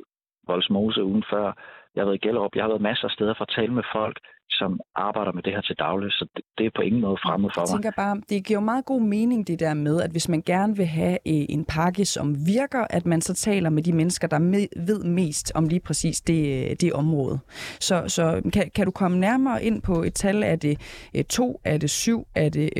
Voldsmose 0.46 1.04
ugen 1.04 1.24
før, 1.30 1.52
jeg 1.94 2.00
har 2.00 2.08
været 2.08 2.20
i 2.20 2.26
Gellerup, 2.26 2.54
jeg 2.54 2.64
har 2.64 2.68
været 2.68 2.88
masser 2.90 3.06
af 3.08 3.10
steder 3.10 3.34
for 3.38 3.44
at 3.44 3.52
tale 3.58 3.72
med 3.78 3.82
folk, 3.96 4.16
som 4.50 4.80
arbejder 4.94 5.32
med 5.32 5.42
det 5.42 5.52
her 5.52 5.60
til 5.60 5.76
daglig, 5.78 6.12
så 6.12 6.26
det, 6.36 6.44
det 6.58 6.66
er 6.66 6.70
på 6.76 6.82
ingen 6.82 7.00
måde 7.00 7.16
fremmed 7.24 7.50
for 7.54 7.60
mig. 7.60 7.68
Jeg 7.68 7.74
tænker 7.74 8.02
bare, 8.02 8.20
det 8.28 8.44
giver 8.46 8.60
jo 8.60 8.64
meget 8.64 8.84
god 8.84 9.02
mening 9.02 9.46
det 9.46 9.60
der 9.60 9.74
med, 9.74 10.00
at 10.00 10.10
hvis 10.10 10.28
man 10.28 10.42
gerne 10.46 10.76
vil 10.76 10.86
have 10.86 11.12
øh, 11.12 11.44
en 11.48 11.64
pakke, 11.64 12.04
som 12.04 12.46
virker, 12.46 12.86
at 12.90 13.06
man 13.06 13.20
så 13.20 13.34
taler 13.34 13.70
med 13.70 13.82
de 13.82 13.92
mennesker, 13.92 14.28
der 14.28 14.38
ved 14.86 15.04
mest 15.04 15.52
om 15.54 15.68
lige 15.68 15.80
præcis 15.80 16.20
det, 16.20 16.70
øh, 16.70 16.76
det 16.80 16.92
område. 16.92 17.38
Så, 17.80 18.04
så 18.08 18.50
kan, 18.52 18.70
kan 18.74 18.84
du 18.84 18.90
komme 18.90 19.18
nærmere 19.18 19.64
ind 19.64 19.82
på 19.82 20.02
et 20.02 20.14
tal? 20.14 20.42
Er 20.42 20.56
det 20.56 21.08
øh, 21.16 21.24
to? 21.24 21.60
Er 21.64 21.78
det 21.78 21.90
syv? 21.90 22.26
Er 22.34 22.48
det 22.48 22.70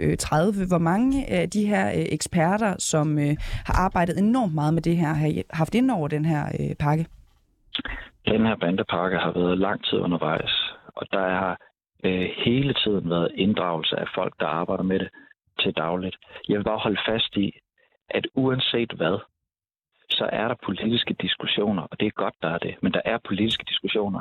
øh, 0.00 0.16
30? 0.16 0.66
Hvor 0.68 0.78
mange 0.78 1.30
af 1.30 1.50
de 1.50 1.66
her 1.66 1.92
eksperter, 1.94 2.74
som 2.78 3.18
øh, 3.18 3.36
har 3.66 3.74
arbejdet 3.84 4.18
enormt 4.18 4.54
meget 4.54 4.74
med 4.74 4.82
det 4.82 4.96
her, 4.96 5.12
har 5.12 5.42
haft 5.50 5.74
ind 5.74 5.90
over 5.90 6.08
den 6.08 6.24
her 6.24 6.44
øh, 6.60 6.74
pakke? 6.74 7.06
Den 8.26 8.46
her 8.46 8.56
bandepakke 8.56 9.18
har 9.18 9.32
været 9.32 9.58
lang 9.58 9.84
tid 9.84 9.98
undervejs, 9.98 10.74
og 10.94 11.06
der 11.12 11.28
har 11.28 11.58
øh, 12.04 12.30
hele 12.44 12.74
tiden 12.74 13.10
været 13.10 13.32
inddragelse 13.34 13.96
af 13.96 14.06
folk, 14.14 14.34
der 14.40 14.46
arbejder 14.46 14.84
med 14.84 14.98
det 14.98 15.08
til 15.60 15.72
dagligt. 15.76 16.16
Jeg 16.48 16.58
vil 16.58 16.64
bare 16.64 16.78
holde 16.78 17.00
fast 17.06 17.36
i, 17.36 17.52
at 18.10 18.26
uanset 18.34 18.92
hvad, 18.92 19.18
så 20.10 20.28
er 20.32 20.48
der 20.48 20.54
politiske 20.64 21.14
diskussioner, 21.14 21.82
og 21.82 22.00
det 22.00 22.06
er 22.06 22.10
godt, 22.10 22.34
der 22.42 22.48
er 22.48 22.58
det, 22.58 22.74
men 22.82 22.92
der 22.92 23.00
er 23.04 23.18
politiske 23.28 23.64
diskussioner. 23.68 24.20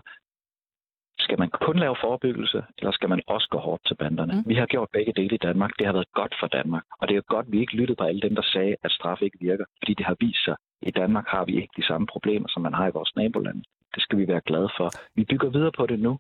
Skal 1.20 1.40
man 1.40 1.50
kun 1.50 1.80
lave 1.80 1.96
forebyggelse, 2.02 2.64
eller 2.78 2.92
skal 2.92 3.10
man 3.10 3.22
også 3.28 3.48
gå 3.52 3.58
hårdt 3.58 3.86
til 3.88 3.96
banderne? 3.96 4.34
Mm. 4.34 4.44
Vi 4.50 4.56
har 4.56 4.66
gjort 4.66 4.90
begge 4.94 5.14
dele 5.14 5.36
i 5.36 5.44
Danmark. 5.48 5.72
Det 5.80 5.86
har 5.86 5.94
været 5.94 6.12
godt 6.14 6.36
for 6.40 6.48
Danmark. 6.48 6.84
Og 7.00 7.08
det 7.08 7.18
er 7.18 7.22
godt, 7.22 7.46
at 7.46 7.52
vi 7.52 7.60
ikke 7.60 7.76
lyttede 7.76 7.96
på 7.96 8.04
alle 8.04 8.22
dem, 8.22 8.36
der 8.36 8.42
sagde, 8.42 8.76
at 8.84 8.92
straf 8.92 9.22
ikke 9.22 9.38
virker. 9.42 9.66
Fordi 9.80 9.94
det 9.94 10.06
har 10.06 10.16
vist 10.20 10.44
sig, 10.46 10.56
at 10.82 10.88
i 10.88 10.92
Danmark 10.92 11.28
har 11.28 11.46
vi 11.46 11.56
ikke 11.56 11.74
de 11.78 11.86
samme 11.86 12.08
problemer, 12.08 12.48
som 12.50 12.62
man 12.62 12.74
har 12.74 12.88
i 12.88 12.92
vores 12.94 13.16
nabolande. 13.16 13.64
Det 13.96 14.04
skal 14.04 14.18
vi 14.18 14.28
være 14.28 14.42
glade 14.46 14.70
for. 14.78 14.90
Vi 15.16 15.24
bygger 15.26 15.50
videre 15.50 15.72
på 15.78 15.86
det 15.86 16.00
nu, 16.00 16.20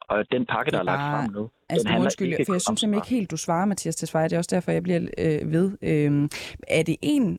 og 0.00 0.30
den 0.32 0.46
pakke, 0.46 0.70
der 0.70 0.76
er, 0.76 0.80
er 0.80 0.84
lagt 0.84 1.00
frem 1.10 1.30
nu, 1.32 1.50
altså, 1.68 1.88
den 1.88 2.00
undskyld, 2.00 2.28
ikke 2.28 2.44
for 2.46 2.54
jeg 2.54 2.60
synes 2.60 2.80
simpelthen 2.80 2.94
ikke 2.94 3.14
helt, 3.16 3.30
du 3.30 3.36
svarer, 3.36 3.64
Mathias 3.64 3.96
Tesfaye. 3.96 4.24
Det 4.24 4.32
er 4.32 4.38
også 4.38 4.54
derfor, 4.56 4.70
jeg 4.72 4.82
bliver 4.82 5.00
øh, 5.18 5.52
ved. 5.52 5.66
Øh, 5.82 6.28
er 6.68 6.82
det 6.82 6.96
en 7.02 7.38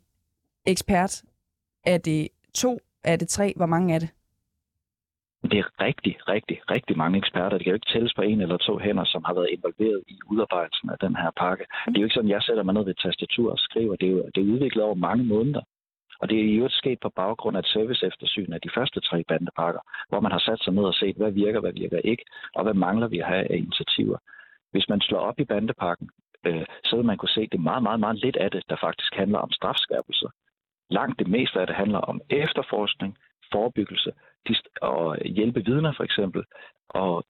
ekspert? 0.68 1.24
Er 1.86 1.98
det 1.98 2.28
to? 2.54 2.80
Er 3.04 3.16
det 3.16 3.28
tre? 3.28 3.54
Hvor 3.56 3.66
mange 3.66 3.96
er 3.96 4.00
det? 4.00 4.10
Det 5.52 5.60
er 5.60 5.84
rigtig, 5.86 6.14
rigtig, 6.28 6.58
rigtig 6.72 6.98
mange 6.98 7.18
eksperter. 7.18 7.58
Det 7.58 7.64
kan 7.64 7.72
jo 7.72 7.80
ikke 7.80 7.92
tælles 7.94 8.14
på 8.14 8.22
en 8.22 8.42
eller 8.42 8.58
to 8.58 8.78
hænder, 8.78 9.06
som 9.06 9.24
har 9.24 9.34
været 9.34 9.50
involveret 9.56 10.04
i 10.08 10.16
udarbejdelsen 10.32 10.90
af 10.90 10.98
den 11.06 11.16
her 11.16 11.32
pakke. 11.38 11.66
Det 11.88 11.96
er 11.96 12.02
jo 12.02 12.06
ikke 12.06 12.14
sådan, 12.14 12.30
jeg 12.30 12.42
sætter 12.42 12.64
mig 12.64 12.74
ned 12.74 12.84
ved 12.86 12.96
tastatur 12.96 13.52
og 13.52 13.60
skriver. 13.60 13.96
Det 13.96 14.08
er 14.08 14.12
jo 14.12 14.24
det 14.36 14.42
er 14.42 14.54
udviklet 14.54 14.84
over 14.84 14.96
mange 14.96 15.24
måneder. 15.24 15.62
Og 16.22 16.30
det 16.30 16.40
er 16.40 16.56
jo 16.56 16.70
sket 16.70 17.00
på 17.00 17.10
baggrund 17.10 17.58
af 17.58 17.62
et 17.62 17.68
service 17.76 18.06
eftersyn 18.06 18.54
af 18.54 18.62
de 18.62 18.70
første 18.76 19.00
tre 19.00 19.24
bandepakker, 19.24 19.82
hvor 20.10 20.20
man 20.20 20.32
har 20.32 20.40
sat 20.40 20.60
sig 20.64 20.74
ned 20.74 20.84
og 20.84 20.94
set, 20.94 21.16
hvad 21.16 21.32
virker, 21.32 21.60
hvad 21.60 21.74
virker 21.74 22.00
ikke, 22.04 22.26
og 22.56 22.64
hvad 22.64 22.74
mangler 22.74 23.08
vi 23.08 23.20
at 23.20 23.28
have 23.28 23.52
af 23.52 23.58
initiativer. 23.58 24.18
Hvis 24.72 24.90
man 24.90 25.02
slår 25.02 25.20
op 25.20 25.40
i 25.40 25.46
bandepakken, 25.46 26.10
øh, 26.48 26.66
så 26.84 26.96
vil 26.96 27.06
man 27.06 27.18
kunne 27.18 27.36
se, 27.36 27.42
at 27.42 27.52
det 27.52 27.58
er 27.58 27.70
meget, 27.72 27.84
meget, 27.84 28.00
meget 28.00 28.18
lidt 28.24 28.36
af 28.36 28.52
det, 28.52 28.64
der 28.70 28.76
faktisk 28.82 29.16
handler 29.16 29.40
om 29.40 29.52
strafskærpelser. 29.52 30.30
Langt 30.90 31.20
det 31.20 31.28
meste 31.28 31.60
af 31.60 31.68
det 31.68 31.76
handler 31.76 32.00
om 32.00 32.22
efterforskning, 32.30 33.18
forebyggelse 33.52 34.12
og 34.82 35.18
hjælpe 35.26 35.66
vidner 35.66 35.94
for 35.98 36.04
eksempel. 36.04 36.44
Og 36.90 37.24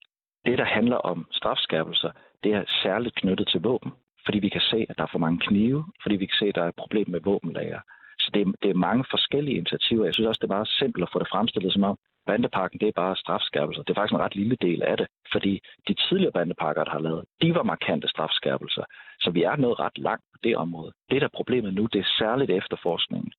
det, 0.46 0.58
der 0.58 0.64
handler 0.64 0.96
om 0.96 1.26
strafskærpelser, 1.30 2.10
det 2.44 2.54
er 2.54 2.64
særligt 2.82 3.14
knyttet 3.14 3.48
til 3.48 3.60
våben. 3.60 3.92
Fordi 4.24 4.38
vi 4.38 4.48
kan 4.48 4.60
se, 4.60 4.86
at 4.88 4.96
der 4.98 5.02
er 5.02 5.12
for 5.12 5.18
mange 5.18 5.38
knive, 5.38 5.84
fordi 6.02 6.16
vi 6.16 6.26
kan 6.26 6.36
se, 6.38 6.46
at 6.46 6.54
der 6.54 6.62
er 6.62 6.68
et 6.68 6.82
problem 6.82 7.10
med 7.10 7.20
våbenlager. 7.20 7.80
Så 8.18 8.30
det 8.34 8.40
er, 8.42 8.52
det 8.62 8.70
er 8.70 8.84
mange 8.88 9.04
forskellige 9.10 9.56
initiativer. 9.56 10.04
Jeg 10.04 10.14
synes 10.14 10.28
også, 10.28 10.38
det 10.42 10.50
er 10.50 10.56
meget 10.56 10.68
simpelt 10.68 11.02
at 11.02 11.12
få 11.12 11.18
det 11.18 11.28
fremstillet 11.32 11.72
som 11.72 11.84
om, 11.84 11.98
bandepakken 12.26 12.80
det 12.80 12.88
er 12.88 12.92
bare 13.02 13.16
strafskærpelser. 13.16 13.82
Det 13.82 13.90
er 13.90 14.00
faktisk 14.00 14.14
en 14.14 14.24
ret 14.26 14.36
lille 14.36 14.56
del 14.60 14.82
af 14.82 14.96
det, 14.96 15.06
fordi 15.32 15.60
de 15.88 15.94
tidligere 15.94 16.32
bandepakker, 16.32 16.84
der 16.84 16.90
har 16.90 16.98
lavet, 17.00 17.24
de 17.42 17.54
var 17.54 17.62
markante 17.62 18.08
strafskærpelser. 18.08 18.84
Så 19.20 19.30
vi 19.30 19.42
er 19.42 19.56
nået 19.56 19.80
ret 19.80 19.98
langt 19.98 20.24
på 20.32 20.38
det 20.44 20.56
område. 20.56 20.92
Det, 21.10 21.20
der 21.20 21.26
er 21.26 21.38
problemet 21.40 21.74
nu, 21.74 21.86
det 21.92 22.00
er 22.00 22.14
særligt 22.18 22.50
efterforskningen, 22.50 23.32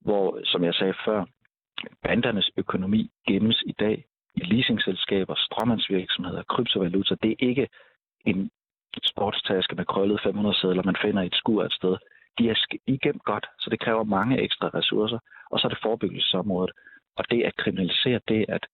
hvor, 0.00 0.40
som 0.44 0.64
jeg 0.64 0.74
sagde 0.74 0.94
før, 1.04 1.24
bandernes 2.02 2.50
økonomi 2.56 3.10
gemmes 3.28 3.62
i 3.66 3.72
dag 3.72 4.04
i 4.34 4.40
leasingselskaber, 4.40 5.34
strømmandsvirksomheder, 5.36 6.42
kryptovaluta. 6.42 7.14
Det 7.22 7.30
er 7.30 7.46
ikke 7.48 7.68
en 8.26 8.50
sportstaske 9.04 9.74
med 9.74 9.84
krøllet 9.84 10.20
500 10.22 10.56
sædler, 10.56 10.82
man 10.82 10.96
finder 11.02 11.22
i 11.22 11.26
et 11.26 11.34
skur 11.34 11.64
et 11.64 11.72
sted 11.72 11.96
de 12.38 12.50
er, 12.50 12.54
igennem 12.86 13.20
godt, 13.24 13.46
så 13.58 13.70
det 13.70 13.80
kræver 13.80 14.04
mange 14.04 14.40
ekstra 14.40 14.68
ressourcer. 14.68 15.18
Og 15.50 15.60
så 15.60 15.66
er 15.66 15.68
det 15.68 15.82
forebyggelsesområdet. 15.82 16.72
Og 17.16 17.24
det 17.30 17.42
at 17.42 17.56
kriminalisere, 17.56 18.20
det 18.28 18.46
at, 18.48 18.66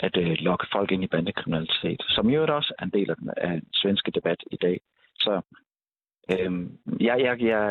at 0.00 0.16
uh, 0.16 0.32
lokke 0.48 0.66
folk 0.72 0.92
ind 0.92 1.04
i 1.04 1.06
bandekriminalitet, 1.06 2.02
som 2.08 2.30
jo 2.30 2.56
også 2.56 2.74
er 2.78 2.84
en 2.84 2.90
del 2.90 3.10
af 3.10 3.16
den, 3.16 3.30
af 3.36 3.50
den 3.50 3.68
svenske 3.74 4.10
debat 4.10 4.40
i 4.50 4.56
dag. 4.56 4.80
Så 5.14 5.40
øhm, 6.30 6.78
jeg, 7.00 7.20
jeg, 7.20 7.40
jeg, 7.40 7.66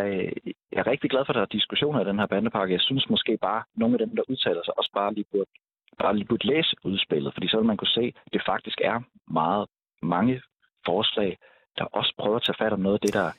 jeg 0.71 0.79
er 0.79 0.87
rigtig 0.87 1.09
glad 1.09 1.25
for, 1.25 1.33
at 1.33 1.35
der 1.35 1.41
er 1.41 1.57
diskussioner 1.57 2.01
i 2.01 2.09
den 2.09 2.19
her 2.19 2.25
bandepakke. 2.25 2.73
Jeg 2.73 2.81
synes 2.81 3.09
måske 3.09 3.37
bare, 3.37 3.57
at 3.57 3.65
nogle 3.75 3.95
af 3.95 3.99
dem, 3.99 4.15
der 4.15 4.23
udtaler 4.29 4.63
sig, 4.63 4.77
også 4.77 4.91
bare 4.93 5.13
lige 5.13 5.25
burde, 5.31 5.49
bare 5.99 6.15
lige 6.15 6.27
burde 6.27 6.47
læse 6.47 6.75
udspillet, 6.83 7.33
fordi 7.33 7.47
så 7.47 7.57
vil 7.57 7.65
man 7.65 7.77
kunne 7.77 7.97
se, 7.99 8.13
at 8.25 8.33
det 8.33 8.41
faktisk 8.45 8.81
er 8.83 8.99
meget 9.27 9.67
mange 10.01 10.41
forslag, 10.85 11.37
der 11.77 11.85
også 11.85 12.13
prøver 12.17 12.35
at 12.35 12.43
tage 12.43 12.55
fat 12.59 12.73
om 12.73 12.79
noget 12.79 12.95
af 12.95 12.99
det, 12.99 13.13
der 13.13 13.31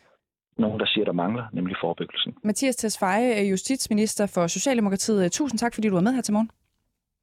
nogen, 0.59 0.81
der 0.81 0.87
siger, 0.87 1.05
der 1.05 1.13
mangler, 1.13 1.45
nemlig 1.53 1.77
forebyggelsen. 1.81 2.35
Mathias 2.45 2.77
Tesfaye, 2.77 3.49
justitsminister 3.51 4.27
for 4.27 4.47
Socialdemokratiet. 4.47 5.33
Tusind 5.33 5.59
tak, 5.59 5.75
fordi 5.75 5.89
du 5.89 5.95
var 5.95 6.01
med 6.01 6.15
her 6.15 6.23
til 6.23 6.33
morgen. 6.33 6.51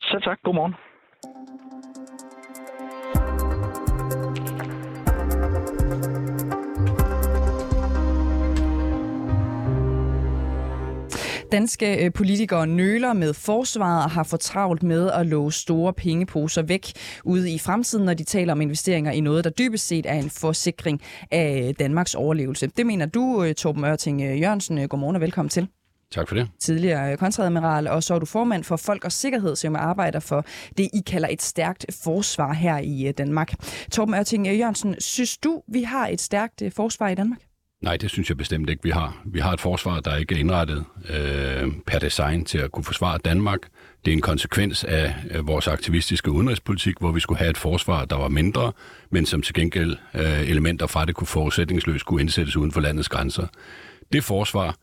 Selv 0.02 0.22
tak. 0.22 0.40
Godmorgen. 0.44 0.74
Danske 11.52 12.06
øh, 12.06 12.14
politikere 12.14 12.68
nøler 12.68 13.14
med 13.14 13.34
forsvaret 13.34 14.04
og 14.04 14.12
har 14.12 14.24
for 14.24 14.38
travlt 14.38 14.84
med 14.84 15.12
at 15.12 15.26
låse 15.26 15.60
store 15.60 15.94
pengeposer 15.94 16.62
væk 16.62 16.92
ude 17.24 17.52
i 17.52 17.60
fremtiden, 17.60 18.06
når 18.06 18.14
de 18.14 18.24
taler 18.24 18.54
om 18.54 18.62
investeringer 18.62 19.12
i 19.12 19.20
noget, 19.20 19.44
der 19.44 19.50
dybest 19.50 19.88
set 19.88 20.06
er 20.06 20.14
en 20.14 20.30
forsikring 20.30 21.02
af 21.32 21.76
Danmarks 21.80 22.16
overlevelse. 22.16 22.68
Det 22.68 22.86
mener 22.86 23.06
du, 23.06 23.44
øh, 23.44 23.56
Torben 23.56 23.84
Ørting 23.84 24.22
øh, 24.22 24.42
Jørgensen. 24.42 24.88
Godmorgen 24.88 25.16
og 25.16 25.22
velkommen 25.22 25.50
til. 25.50 25.68
Tak 26.12 26.28
for 26.28 26.36
det. 26.36 26.50
Tidligere 26.60 27.18
kontradmiral, 27.18 27.88
og 27.88 28.04
så 28.04 28.14
er 28.14 28.20
du 28.20 28.26
formand 28.26 28.64
for 28.64 28.76
Folk 28.76 29.06
og 29.06 29.12
Sikkerhed, 29.12 29.56
som 29.56 29.76
arbejder 29.76 30.20
for 30.20 30.46
det, 30.78 30.90
I 30.94 31.02
kalder 31.08 31.28
et 31.32 31.42
stærkt 31.42 31.86
forsvar 32.04 32.54
her 32.54 32.78
i 32.78 33.12
Danmark. 33.18 33.54
Torben 33.92 34.16
Ørting 34.16 34.48
Jørgensen, 34.48 34.96
synes 35.00 35.38
du, 35.38 35.62
vi 35.68 35.84
har 35.84 36.08
et 36.08 36.22
stærkt 36.22 36.64
forsvar 36.76 37.10
i 37.10 37.16
Danmark? 37.16 37.40
Nej, 37.82 37.98
det 37.98 38.10
synes 38.10 38.30
jeg 38.30 38.38
bestemt 38.38 38.70
ikke, 38.70 38.84
vi 38.84 38.90
har. 38.90 39.22
Vi 39.26 39.40
har 39.40 39.54
et 39.54 39.60
forsvar, 39.60 40.00
der 40.00 40.16
ikke 40.16 40.36
er 40.36 40.40
indrettet 40.40 40.86
øh, 41.10 41.72
per 41.88 42.00
design 42.00 42.46
til 42.46 42.58
at 42.58 42.72
kunne 42.72 42.84
forsvare 42.84 43.18
Danmark. 43.26 43.60
Det 44.06 44.12
er 44.12 44.16
en 44.16 44.22
konsekvens 44.22 44.84
af 44.84 45.16
øh, 45.32 45.48
vores 45.48 45.68
aktivistiske 45.68 46.32
udenrigspolitik, 46.32 46.96
hvor 47.00 47.12
vi 47.12 47.20
skulle 47.20 47.38
have 47.38 47.50
et 47.50 47.58
forsvar, 47.58 48.06
der 48.06 48.16
var 48.16 48.28
mindre, 48.28 48.72
men 49.10 49.26
som 49.26 49.42
til 49.42 49.54
gengæld 49.54 49.98
øh, 50.14 50.50
elementer 50.50 50.88
fra 50.88 51.06
det 51.06 51.16
kunne 51.16 51.28
forudsætningsløst 51.28 52.06
kunne 52.06 52.22
indsættes 52.22 52.58
uden 52.58 52.72
for 52.72 52.82
landets 52.82 53.10
grænser. 53.10 53.48
Det 54.14 54.24
forsvar, 54.24 54.76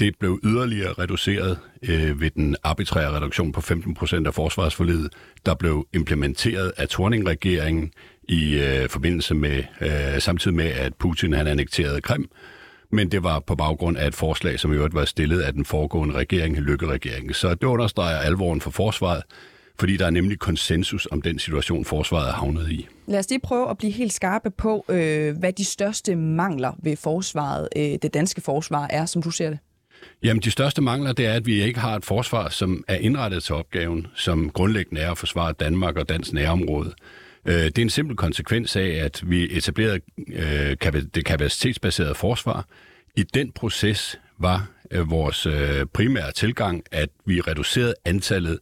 det 0.00 0.14
blev 0.18 0.40
yderligere 0.44 0.92
reduceret 0.92 1.58
øh, 1.82 2.20
ved 2.20 2.30
den 2.30 2.56
arbitrære 2.62 3.16
reduktion 3.16 3.52
på 3.52 3.60
15 3.60 3.94
procent 3.94 4.26
af 4.26 4.34
forsvarsforledet, 4.34 5.12
der 5.46 5.54
blev 5.54 5.86
implementeret 5.92 6.72
af 6.76 6.88
Torning-regeringen 6.88 7.92
i 8.28 8.58
øh, 8.58 8.88
forbindelse 8.88 9.34
med, 9.34 9.62
øh, 9.80 10.20
samtidig 10.20 10.56
med, 10.56 10.66
at 10.66 10.94
Putin 10.94 11.32
han 11.32 11.46
annekterede 11.46 12.00
Krim. 12.00 12.30
Men 12.90 13.10
det 13.10 13.22
var 13.22 13.40
på 13.40 13.54
baggrund 13.54 13.96
af 13.96 14.06
et 14.06 14.14
forslag, 14.14 14.60
som 14.60 14.72
i 14.72 14.76
øvrigt 14.76 14.94
var 14.94 15.04
stillet 15.04 15.40
af 15.40 15.52
den 15.52 15.64
foregående 15.64 16.14
regering, 16.14 16.56
Lykke-regeringen. 16.56 17.34
Så 17.34 17.54
det 17.54 17.64
understreger 17.64 18.18
alvoren 18.18 18.60
for 18.60 18.70
forsvaret, 18.70 19.22
fordi 19.80 19.96
der 19.96 20.06
er 20.06 20.10
nemlig 20.10 20.38
konsensus 20.38 21.08
om 21.10 21.22
den 21.22 21.38
situation, 21.38 21.84
forsvaret 21.84 22.28
er 22.28 22.32
havnet 22.32 22.70
i. 22.70 22.88
Lad 23.06 23.18
os 23.18 23.30
lige 23.30 23.40
prøve 23.40 23.70
at 23.70 23.78
blive 23.78 23.92
helt 23.92 24.12
skarpe 24.12 24.50
på, 24.50 24.84
øh, 24.88 25.38
hvad 25.38 25.52
de 25.52 25.64
største 25.64 26.16
mangler 26.16 26.72
ved 26.82 26.96
forsvaret, 26.96 27.68
øh, 27.76 27.82
det 27.82 28.14
danske 28.14 28.40
forsvar 28.40 28.86
er, 28.90 29.06
som 29.06 29.22
du 29.22 29.30
ser 29.30 29.50
det. 29.50 29.58
Jamen, 30.22 30.42
de 30.42 30.50
største 30.50 30.82
mangler, 30.82 31.12
det 31.12 31.26
er, 31.26 31.32
at 31.32 31.46
vi 31.46 31.62
ikke 31.62 31.80
har 31.80 31.96
et 31.96 32.04
forsvar, 32.04 32.48
som 32.48 32.84
er 32.88 32.96
indrettet 32.96 33.42
til 33.42 33.54
opgaven, 33.54 34.06
som 34.14 34.50
grundlæggende 34.50 35.00
er 35.00 35.10
at 35.10 35.18
forsvare 35.18 35.52
Danmark 35.52 35.96
og 35.96 36.08
dansk 36.08 36.32
nærområde. 36.32 36.94
Øh, 37.46 37.54
det 37.54 37.78
er 37.78 37.82
en 37.82 37.90
simpel 37.90 38.16
konsekvens 38.16 38.76
af, 38.76 38.88
at 38.88 39.22
vi 39.26 39.56
etablerede 39.56 40.00
øh, 40.34 40.76
det 41.14 41.24
kapacitetsbaserede 41.24 42.14
forsvar. 42.14 42.66
I 43.16 43.22
den 43.22 43.52
proces 43.52 44.18
var 44.38 44.68
øh, 44.90 45.10
vores 45.10 45.46
øh, 45.46 45.86
primære 45.86 46.32
tilgang, 46.32 46.84
at 46.90 47.08
vi 47.26 47.40
reducerede 47.40 47.94
antallet 48.04 48.58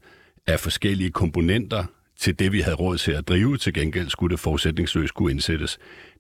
af 0.47 0.61
forskellige 0.61 1.11
komponenter 1.11 1.85
til 2.18 2.39
det, 2.39 2.53
vi 2.53 2.61
havde 2.61 2.76
råd 2.76 2.99
til 2.99 3.12
at 3.12 3.28
drive. 3.28 3.57
Til 3.57 3.74
gengæld 3.74 4.09
skulle 4.09 4.33
det 4.33 4.41
forudsætningsløst 4.41 5.14
kunne 5.14 5.31
indsættes. 5.31 5.78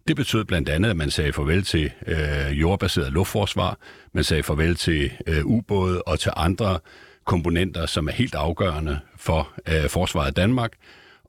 Det 0.08 0.16
betød 0.16 0.44
blandt 0.44 0.68
andet, 0.68 0.90
at 0.90 0.96
man 0.96 1.10
sagde 1.10 1.32
farvel 1.32 1.62
til 1.62 1.90
øh, 2.06 2.60
jordbaseret 2.60 3.12
luftforsvar, 3.12 3.78
man 4.12 4.24
sagde 4.24 4.42
farvel 4.42 4.76
til 4.76 5.12
øh, 5.26 5.46
ubåde 5.46 6.02
og 6.02 6.18
til 6.20 6.32
andre 6.36 6.78
komponenter, 7.24 7.86
som 7.86 8.08
er 8.08 8.12
helt 8.12 8.34
afgørende 8.34 9.00
for 9.16 9.52
øh, 9.68 9.88
forsvaret 9.88 10.26
af 10.26 10.34
Danmark 10.34 10.72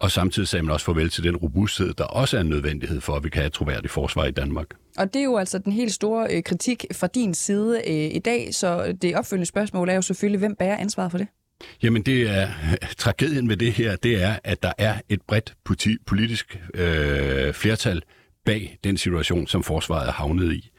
og 0.02 0.12
samtidig 0.12 0.48
sagde 0.48 0.64
man 0.64 0.74
også 0.74 0.86
farvel 0.86 1.10
til 1.10 1.24
den 1.24 1.36
robusthed, 1.36 1.94
der 1.94 2.04
også 2.04 2.38
er 2.38 2.42
en 2.42 2.50
nødvendighed 2.50 3.02
for, 3.02 3.16
at 3.16 3.24
vi 3.24 3.30
kan 3.30 3.42
have 3.42 3.48
et 3.48 3.54
troværdigt 3.54 3.94
forsvar 3.94 4.26
i 4.26 4.32
Danmark. 4.32 4.68
Og 4.98 5.14
det 5.14 5.20
er 5.20 5.24
jo 5.24 5.38
altså 5.38 5.58
den 5.58 5.72
helt 5.72 5.94
store 5.94 6.28
øh, 6.36 6.44
kritik 6.44 6.86
fra 6.94 7.08
din 7.08 7.34
side 7.34 7.82
øh, 7.88 8.16
i 8.16 8.20
dag, 8.20 8.56
så 8.56 8.98
det 9.02 9.16
opfølgende 9.16 9.46
spørgsmål 9.46 9.90
er 9.90 9.94
jo 9.94 10.02
selvfølgelig, 10.02 10.40
hvem 10.40 10.56
bærer 10.56 10.78
ansvaret 10.78 11.12
for 11.12 11.18
det? 11.18 11.28
Jamen, 11.84 12.02
det 12.02 12.30
er 12.30 12.48
tragedien 12.98 13.50
ved 13.50 13.58
det 13.58 13.74
her, 13.74 13.96
det 13.96 14.24
er, 14.24 14.36
at 14.44 14.64
der 14.64 14.72
er 14.78 14.96
et 15.10 15.22
bredt 15.22 15.54
politisk 16.06 16.60
øh, 16.74 17.54
flertal 17.54 18.02
bag 18.46 18.78
den 18.84 18.98
situation, 18.98 19.48
som 19.48 19.64
forsvaret 19.64 20.08
er 20.08 20.12
havnet 20.12 20.54
i. 20.54 20.71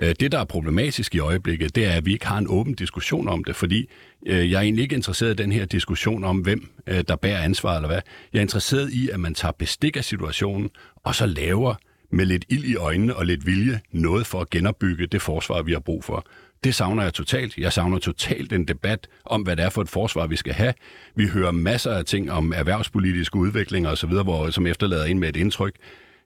Øh, 0.00 0.14
det, 0.20 0.32
der 0.32 0.38
er 0.38 0.44
problematisk 0.44 1.14
i 1.14 1.18
øjeblikket, 1.18 1.74
det 1.74 1.86
er, 1.86 1.92
at 1.92 2.06
vi 2.06 2.12
ikke 2.12 2.26
har 2.26 2.38
en 2.38 2.46
åben 2.48 2.74
diskussion 2.74 3.28
om 3.28 3.44
det, 3.44 3.56
fordi 3.56 3.90
øh, 4.26 4.50
jeg 4.50 4.56
er 4.56 4.62
egentlig 4.62 4.82
ikke 4.82 4.96
interesseret 4.96 5.40
i 5.40 5.42
den 5.42 5.52
her 5.52 5.64
diskussion 5.64 6.24
om, 6.24 6.38
hvem 6.38 6.70
øh, 6.86 7.04
der 7.08 7.16
bærer 7.16 7.42
ansvar 7.42 7.76
eller 7.76 7.88
hvad. 7.88 8.00
Jeg 8.32 8.38
er 8.38 8.42
interesseret 8.42 8.92
i, 8.92 9.10
at 9.10 9.20
man 9.20 9.34
tager 9.34 9.52
bestik 9.52 9.96
af 9.96 10.04
situationen, 10.04 10.70
og 11.04 11.14
så 11.14 11.26
laver 11.26 11.74
med 12.12 12.26
lidt 12.26 12.44
ild 12.48 12.64
i 12.64 12.76
øjnene 12.76 13.16
og 13.16 13.26
lidt 13.26 13.46
vilje 13.46 13.80
noget 13.92 14.26
for 14.26 14.40
at 14.40 14.50
genopbygge 14.50 15.06
det 15.06 15.22
forsvar, 15.22 15.62
vi 15.62 15.72
har 15.72 15.80
brug 15.80 16.04
for. 16.04 16.26
Det 16.64 16.74
savner 16.74 17.02
jeg 17.02 17.14
totalt. 17.14 17.56
Jeg 17.58 17.72
savner 17.72 17.98
totalt 17.98 18.52
en 18.52 18.68
debat 18.68 19.08
om, 19.24 19.42
hvad 19.42 19.56
det 19.56 19.64
er 19.64 19.70
for 19.70 19.82
et 19.82 19.88
forsvar, 19.88 20.26
vi 20.26 20.36
skal 20.36 20.52
have. 20.52 20.74
Vi 21.14 21.26
hører 21.26 21.50
masser 21.50 21.92
af 21.92 22.04
ting 22.04 22.32
om 22.32 22.52
erhvervspolitiske 22.56 23.36
udviklinger 23.36 23.90
osv., 23.90 24.10
hvor, 24.10 24.50
som 24.50 24.66
efterlader 24.66 25.04
ind 25.04 25.18
med 25.18 25.28
et 25.28 25.36
indtryk 25.36 25.74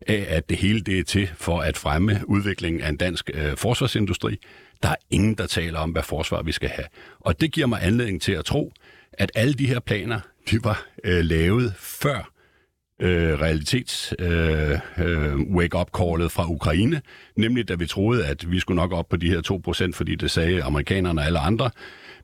af, 0.06 0.26
at 0.28 0.48
det 0.48 0.56
hele 0.58 0.80
det 0.80 0.98
er 0.98 1.04
til 1.04 1.30
for 1.36 1.60
at 1.60 1.76
fremme 1.76 2.20
udviklingen 2.26 2.82
af 2.82 2.88
en 2.88 2.96
dansk 2.96 3.30
øh, 3.34 3.56
forsvarsindustri. 3.56 4.38
Der 4.82 4.88
er 4.88 4.96
ingen, 5.10 5.34
der 5.34 5.46
taler 5.46 5.78
om, 5.78 5.90
hvad 5.90 6.02
forsvar 6.02 6.42
vi 6.42 6.52
skal 6.52 6.68
have. 6.68 6.86
Og 7.20 7.40
det 7.40 7.52
giver 7.52 7.66
mig 7.66 7.78
anledning 7.82 8.22
til 8.22 8.32
at 8.32 8.44
tro, 8.44 8.72
at 9.12 9.32
alle 9.34 9.54
de 9.54 9.66
her 9.66 9.80
planer, 9.80 10.20
de 10.50 10.64
var 10.64 10.86
øh, 11.04 11.24
lavet 11.24 11.74
før 11.78 12.30
øh, 13.00 13.40
realitets 13.40 14.14
øh, 14.18 14.78
øh, 14.98 15.40
wake-up-callet 15.40 16.32
fra 16.32 16.50
Ukraine, 16.50 17.02
nemlig 17.36 17.68
da 17.68 17.74
vi 17.74 17.86
troede, 17.86 18.26
at 18.26 18.50
vi 18.50 18.60
skulle 18.60 18.76
nok 18.76 18.92
op 18.92 19.08
på 19.08 19.16
de 19.16 19.30
her 19.30 19.88
2%, 19.90 19.92
fordi 19.94 20.14
det 20.14 20.30
sagde 20.30 20.62
amerikanerne 20.62 21.20
og 21.20 21.26
alle 21.26 21.38
andre, 21.38 21.70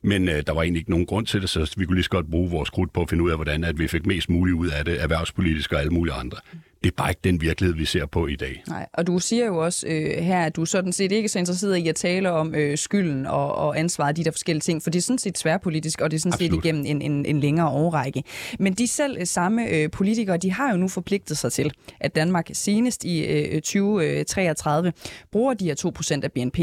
men 0.03 0.29
øh, 0.29 0.43
der 0.47 0.53
var 0.53 0.61
egentlig 0.61 0.79
ikke 0.79 0.91
nogen 0.91 1.05
grund 1.05 1.25
til 1.25 1.41
det, 1.41 1.49
så 1.49 1.73
vi 1.77 1.85
kunne 1.85 1.95
lige 1.95 2.03
så 2.03 2.09
godt 2.09 2.31
bruge 2.31 2.49
vores 2.51 2.69
krudt 2.69 2.93
på 2.93 3.01
at 3.01 3.09
finde 3.09 3.23
ud 3.23 3.29
af, 3.29 3.37
hvordan 3.37 3.63
at 3.63 3.79
vi 3.79 3.87
fik 3.87 4.05
mest 4.05 4.29
muligt 4.29 4.55
ud 4.55 4.69
af 4.69 4.85
det, 4.85 5.01
erhvervspolitisk 5.01 5.73
og 5.73 5.79
alle 5.79 5.91
mulige 5.91 6.13
andre. 6.13 6.37
Det 6.83 6.87
er 6.87 6.95
bare 6.97 7.09
ikke 7.11 7.21
den 7.23 7.41
virkelighed, 7.41 7.75
vi 7.75 7.85
ser 7.85 8.05
på 8.05 8.27
i 8.27 8.35
dag. 8.35 8.63
Nej, 8.67 8.87
og 8.93 9.07
du 9.07 9.19
siger 9.19 9.45
jo 9.45 9.57
også 9.57 9.87
øh, 9.87 10.23
her, 10.23 10.45
at 10.45 10.55
du 10.55 10.65
sådan 10.65 10.93
set 10.93 11.11
ikke 11.11 11.25
er 11.25 11.29
så 11.29 11.39
interesseret 11.39 11.77
i 11.77 11.87
at 11.87 11.95
tale 11.95 12.31
om 12.31 12.55
øh, 12.55 12.77
skylden 12.77 13.25
og, 13.25 13.55
og 13.55 13.79
ansvaret 13.79 14.17
de 14.17 14.23
der 14.23 14.31
forskellige 14.31 14.61
ting, 14.61 14.83
for 14.83 14.89
det 14.89 14.99
er 14.99 15.03
sådan 15.03 15.17
set 15.17 15.35
tværpolitisk, 15.35 16.01
og 16.01 16.11
det 16.11 16.17
er 16.17 16.19
sådan 16.19 16.33
Absolut. 16.33 16.63
set 16.63 16.65
igennem 16.65 16.85
en, 16.85 17.01
en, 17.01 17.25
en 17.25 17.39
længere 17.39 17.69
årrække. 17.69 18.23
Men 18.59 18.73
de 18.73 18.87
selv 18.87 19.17
øh, 19.19 19.25
samme 19.25 19.69
øh, 19.69 19.91
politikere, 19.91 20.37
de 20.37 20.51
har 20.51 20.71
jo 20.71 20.77
nu 20.77 20.87
forpligtet 20.87 21.37
sig 21.37 21.51
til, 21.51 21.73
at 21.99 22.15
Danmark 22.15 22.49
senest 22.53 23.03
i 23.03 23.25
øh, 23.25 23.61
2033 23.61 24.93
bruger 25.31 25.53
de 25.53 25.65
her 25.65 25.91
2% 26.17 26.19
af 26.23 26.31
BNP 26.31 26.59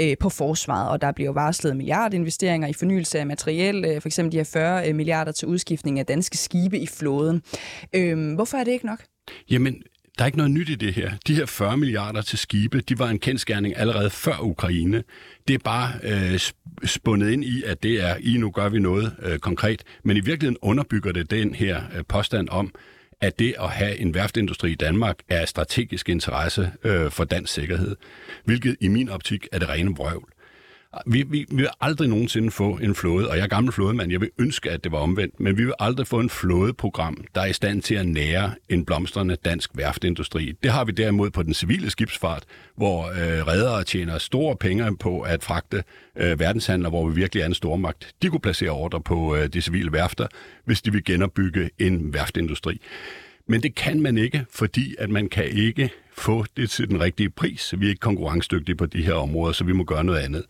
øh, 0.00 0.16
på 0.20 0.28
forsvaret, 0.28 0.90
og 0.90 1.00
der 1.00 1.12
bliver 1.12 1.32
varslet 1.32 1.76
milliardinvesteringer 1.76 2.68
i 2.68 2.72
fornyelse 2.72 3.18
af 3.18 3.26
materiel, 3.26 3.84
øh, 3.84 4.00
for 4.00 4.08
eksempel 4.08 4.32
de 4.32 4.36
her 4.36 4.44
40 4.44 4.88
øh, 4.88 4.94
milliarder 4.94 5.32
til 5.32 5.48
udskiftning 5.48 5.98
af 5.98 6.06
danske 6.06 6.38
skibe 6.38 6.78
i 6.78 6.86
flåden. 6.86 7.42
Øh, 7.92 8.34
hvorfor 8.34 8.58
er 8.58 8.64
det 8.64 8.72
ikke 8.72 8.86
nok? 8.86 9.00
Jamen, 9.50 9.82
der 10.18 10.24
er 10.24 10.26
ikke 10.26 10.38
noget 10.38 10.52
nyt 10.52 10.68
i 10.68 10.74
det 10.74 10.94
her. 10.94 11.12
De 11.26 11.34
her 11.34 11.46
40 11.46 11.76
milliarder 11.76 12.22
til 12.22 12.38
skibe, 12.38 12.80
de 12.80 12.98
var 12.98 13.08
en 13.08 13.18
kendskærning 13.18 13.76
allerede 13.76 14.10
før 14.10 14.40
Ukraine. 14.40 15.02
Det 15.48 15.54
er 15.54 15.58
bare 15.58 15.92
øh, 16.02 16.40
spundet 16.84 17.30
ind 17.30 17.44
i, 17.44 17.62
at 17.62 17.82
det 17.82 18.00
er, 18.00 18.16
i 18.20 18.36
nu 18.36 18.50
gør 18.50 18.68
vi 18.68 18.78
noget 18.78 19.16
øh, 19.22 19.38
konkret. 19.38 19.82
Men 20.04 20.16
i 20.16 20.20
virkeligheden 20.20 20.58
underbygger 20.62 21.12
det 21.12 21.30
den 21.30 21.54
her 21.54 21.82
øh, 21.96 22.04
påstand 22.08 22.48
om, 22.48 22.74
at 23.20 23.38
det 23.38 23.54
at 23.60 23.70
have 23.70 23.96
en 23.96 24.14
værftindustri 24.14 24.70
i 24.70 24.74
Danmark 24.74 25.16
er 25.28 25.44
strategisk 25.46 26.08
interesse 26.08 26.72
øh, 26.84 27.10
for 27.10 27.24
dansk 27.24 27.52
sikkerhed. 27.52 27.96
Hvilket 28.44 28.76
i 28.80 28.88
min 28.88 29.08
optik 29.08 29.46
er 29.52 29.58
det 29.58 29.68
rene 29.68 29.90
vrøvl. 29.96 30.28
Vi, 31.06 31.22
vi, 31.22 31.46
vi 31.50 31.56
vil 31.56 31.68
aldrig 31.80 32.08
nogensinde 32.08 32.50
få 32.50 32.78
en 32.82 32.94
flåde, 32.94 33.30
og 33.30 33.36
jeg 33.36 33.42
er 33.42 33.48
gammel 33.48 33.72
flådemand, 33.72 34.10
jeg 34.10 34.20
vil 34.20 34.30
ønske, 34.38 34.70
at 34.70 34.84
det 34.84 34.92
var 34.92 34.98
omvendt, 34.98 35.40
men 35.40 35.58
vi 35.58 35.64
vil 35.64 35.74
aldrig 35.78 36.06
få 36.06 36.20
en 36.20 36.30
flådeprogram, 36.30 37.24
der 37.34 37.40
er 37.40 37.46
i 37.46 37.52
stand 37.52 37.82
til 37.82 37.94
at 37.94 38.06
nære 38.06 38.54
en 38.68 38.84
blomstrende 38.84 39.36
dansk 39.36 39.70
værftindustri. 39.74 40.52
Det 40.62 40.70
har 40.70 40.84
vi 40.84 40.92
derimod 40.92 41.30
på 41.30 41.42
den 41.42 41.54
civile 41.54 41.90
skibsfart, 41.90 42.44
hvor 42.76 43.06
øh, 43.08 43.46
redere 43.46 43.84
tjener 43.84 44.18
store 44.18 44.56
penge 44.56 44.96
på 44.96 45.20
at 45.20 45.44
fragte 45.44 45.82
øh, 46.16 46.40
verdenshandler, 46.40 46.88
hvor 46.88 47.08
vi 47.08 47.14
virkelig 47.14 47.42
er 47.42 47.46
en 47.46 47.54
stormagt. 47.54 48.14
De 48.22 48.28
kunne 48.28 48.40
placere 48.40 48.70
ordre 48.70 49.00
på 49.00 49.36
øh, 49.36 49.48
de 49.48 49.60
civile 49.60 49.92
værfter, 49.92 50.26
hvis 50.64 50.82
de 50.82 50.92
vil 50.92 51.04
genopbygge 51.04 51.70
en 51.78 52.14
værftindustri. 52.14 52.80
Men 53.50 53.62
det 53.62 53.74
kan 53.74 54.00
man 54.00 54.18
ikke, 54.18 54.46
fordi 54.50 54.94
at 54.98 55.10
man 55.10 55.28
kan 55.28 55.44
ikke 55.44 55.90
få 56.12 56.44
det 56.56 56.70
til 56.70 56.88
den 56.88 57.00
rigtige 57.00 57.30
pris. 57.30 57.74
Vi 57.78 57.86
er 57.86 57.90
ikke 57.90 58.00
konkurrencedygtige 58.00 58.76
på 58.76 58.86
de 58.86 59.02
her 59.02 59.14
områder, 59.14 59.52
så 59.52 59.64
vi 59.64 59.72
må 59.72 59.84
gøre 59.84 60.04
noget 60.04 60.18
andet. 60.18 60.44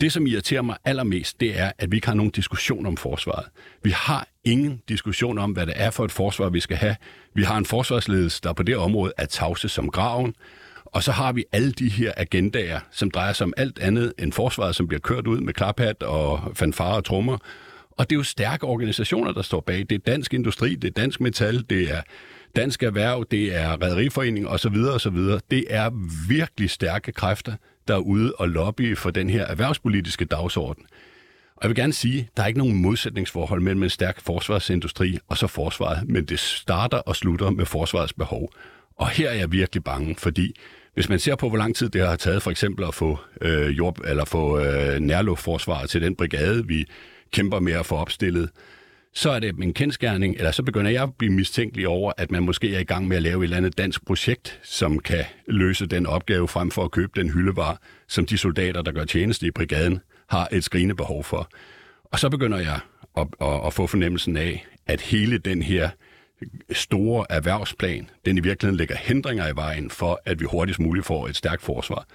Det, 0.00 0.12
som 0.12 0.26
irriterer 0.26 0.62
mig 0.62 0.76
allermest, 0.84 1.40
det 1.40 1.58
er, 1.58 1.72
at 1.78 1.90
vi 1.90 1.96
ikke 1.96 2.06
har 2.06 2.14
nogen 2.14 2.30
diskussion 2.30 2.86
om 2.86 2.96
forsvaret. 2.96 3.46
Vi 3.82 3.90
har 3.90 4.28
ingen 4.44 4.82
diskussion 4.88 5.38
om, 5.38 5.52
hvad 5.52 5.66
det 5.66 5.74
er 5.76 5.90
for 5.90 6.04
et 6.04 6.12
forsvar, 6.12 6.48
vi 6.48 6.60
skal 6.60 6.76
have. 6.76 6.96
Vi 7.34 7.42
har 7.42 7.58
en 7.58 7.66
forsvarsledelse, 7.66 8.40
der 8.42 8.52
på 8.52 8.62
det 8.62 8.76
område 8.76 9.12
er 9.18 9.26
tavse 9.26 9.68
som 9.68 9.90
graven. 9.90 10.34
Og 10.84 11.02
så 11.02 11.12
har 11.12 11.32
vi 11.32 11.44
alle 11.52 11.72
de 11.72 11.88
her 11.88 12.12
agendaer, 12.16 12.80
som 12.90 13.10
drejer 13.10 13.32
sig 13.32 13.44
om 13.44 13.54
alt 13.56 13.78
andet 13.78 14.12
end 14.18 14.32
forsvaret, 14.32 14.76
som 14.76 14.88
bliver 14.88 15.00
kørt 15.00 15.26
ud 15.26 15.40
med 15.40 15.54
klaphat 15.54 16.02
og 16.02 16.52
fanfare 16.54 16.96
og 16.96 17.04
trommer. 17.04 17.38
Og 17.98 18.10
det 18.10 18.16
er 18.16 18.18
jo 18.18 18.22
stærke 18.22 18.66
organisationer, 18.66 19.32
der 19.32 19.42
står 19.42 19.60
bag. 19.60 19.78
Det 19.78 19.92
er 19.92 19.98
dansk 19.98 20.34
industri, 20.34 20.74
det 20.74 20.88
er 20.88 21.00
dansk 21.00 21.20
metal, 21.20 21.64
det 21.70 21.90
er 21.90 22.00
dansk 22.56 22.82
erhverv, 22.82 23.26
det 23.30 23.56
er 23.56 23.82
rædderiforening 23.82 24.48
osv. 24.48 24.76
osv. 24.76 25.16
Det 25.50 25.64
er 25.68 25.90
virkelig 26.28 26.70
stærke 26.70 27.12
kræfter, 27.12 27.52
der 27.88 27.94
er 27.94 27.98
ude 27.98 28.32
og 28.38 28.48
lobby 28.48 28.96
for 28.96 29.10
den 29.10 29.30
her 29.30 29.46
erhvervspolitiske 29.46 30.24
dagsorden. 30.24 30.86
Og 31.56 31.62
jeg 31.62 31.68
vil 31.68 31.76
gerne 31.76 31.92
sige, 31.92 32.28
der 32.36 32.42
er 32.42 32.46
ikke 32.46 32.58
nogen 32.58 32.82
modsætningsforhold 32.82 33.60
mellem 33.60 33.82
en 33.82 33.90
stærk 33.90 34.20
forsvarsindustri 34.20 35.18
og 35.28 35.38
så 35.38 35.46
forsvaret, 35.46 36.08
men 36.08 36.24
det 36.24 36.38
starter 36.38 36.98
og 36.98 37.16
slutter 37.16 37.50
med 37.50 37.66
forsvarets 37.66 38.12
behov. 38.12 38.52
Og 38.96 39.08
her 39.08 39.30
er 39.30 39.34
jeg 39.34 39.52
virkelig 39.52 39.84
bange, 39.84 40.16
fordi 40.18 40.54
hvis 40.94 41.08
man 41.08 41.18
ser 41.18 41.36
på, 41.36 41.48
hvor 41.48 41.58
lang 41.58 41.76
tid 41.76 41.88
det 41.88 42.06
har 42.06 42.16
taget 42.16 42.42
for 42.42 42.50
eksempel 42.50 42.84
at 42.84 42.94
få, 42.94 43.18
øh, 43.40 43.78
jord, 43.78 43.98
eller 44.04 44.24
få 44.24 44.58
øh, 44.60 45.00
nærluftforsvaret 45.00 45.90
til 45.90 46.02
den 46.02 46.16
brigade, 46.16 46.66
vi 46.66 46.84
kæmper 47.32 47.60
med 47.60 47.72
at 47.72 47.86
få 47.86 47.96
opstillet, 47.96 48.50
så 49.14 49.30
er 49.30 49.38
det 49.38 49.54
en 49.54 49.74
kendskærning, 49.74 50.36
eller 50.36 50.50
så 50.50 50.62
begynder 50.62 50.90
jeg 50.90 51.02
at 51.02 51.14
blive 51.18 51.32
mistænkelig 51.32 51.88
over, 51.88 52.12
at 52.16 52.30
man 52.30 52.42
måske 52.42 52.74
er 52.74 52.80
i 52.80 52.84
gang 52.84 53.08
med 53.08 53.16
at 53.16 53.22
lave 53.22 53.38
et 53.38 53.44
eller 53.44 53.56
andet 53.56 53.78
dansk 53.78 54.06
projekt, 54.06 54.60
som 54.62 54.98
kan 54.98 55.24
løse 55.46 55.86
den 55.86 56.06
opgave 56.06 56.48
frem 56.48 56.70
for 56.70 56.84
at 56.84 56.90
købe 56.90 57.12
den 57.20 57.30
hyldevar, 57.30 57.80
som 58.08 58.26
de 58.26 58.38
soldater, 58.38 58.82
der 58.82 58.92
gør 58.92 59.04
tjeneste 59.04 59.46
i 59.46 59.50
brigaden, 59.50 60.00
har 60.28 60.48
et 60.52 60.64
skrigende 60.64 60.94
behov 60.94 61.24
for. 61.24 61.48
Og 62.04 62.18
så 62.18 62.28
begynder 62.28 62.58
jeg 62.58 62.80
at, 63.16 63.26
at, 63.40 63.66
at 63.66 63.72
få 63.72 63.86
fornemmelsen 63.86 64.36
af, 64.36 64.66
at 64.86 65.00
hele 65.00 65.38
den 65.38 65.62
her 65.62 65.90
store 66.72 67.26
erhvervsplan, 67.30 68.10
den 68.24 68.38
i 68.38 68.40
virkeligheden 68.40 68.76
lægger 68.76 68.96
hindringer 68.96 69.48
i 69.48 69.56
vejen 69.56 69.90
for, 69.90 70.20
at 70.24 70.40
vi 70.40 70.46
hurtigst 70.50 70.80
muligt 70.80 71.06
får 71.06 71.28
et 71.28 71.36
stærkt 71.36 71.62
forsvar. 71.62 72.06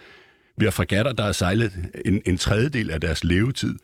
Vi 0.57 0.65
har 0.65 0.72
fregatter, 0.72 1.11
der 1.11 1.24
har 1.24 1.32
sejlet 1.32 1.72
en, 2.05 2.22
en 2.26 2.38
tredjedel 2.38 2.91
af 2.91 3.01
deres 3.01 3.24
levetid 3.24 3.76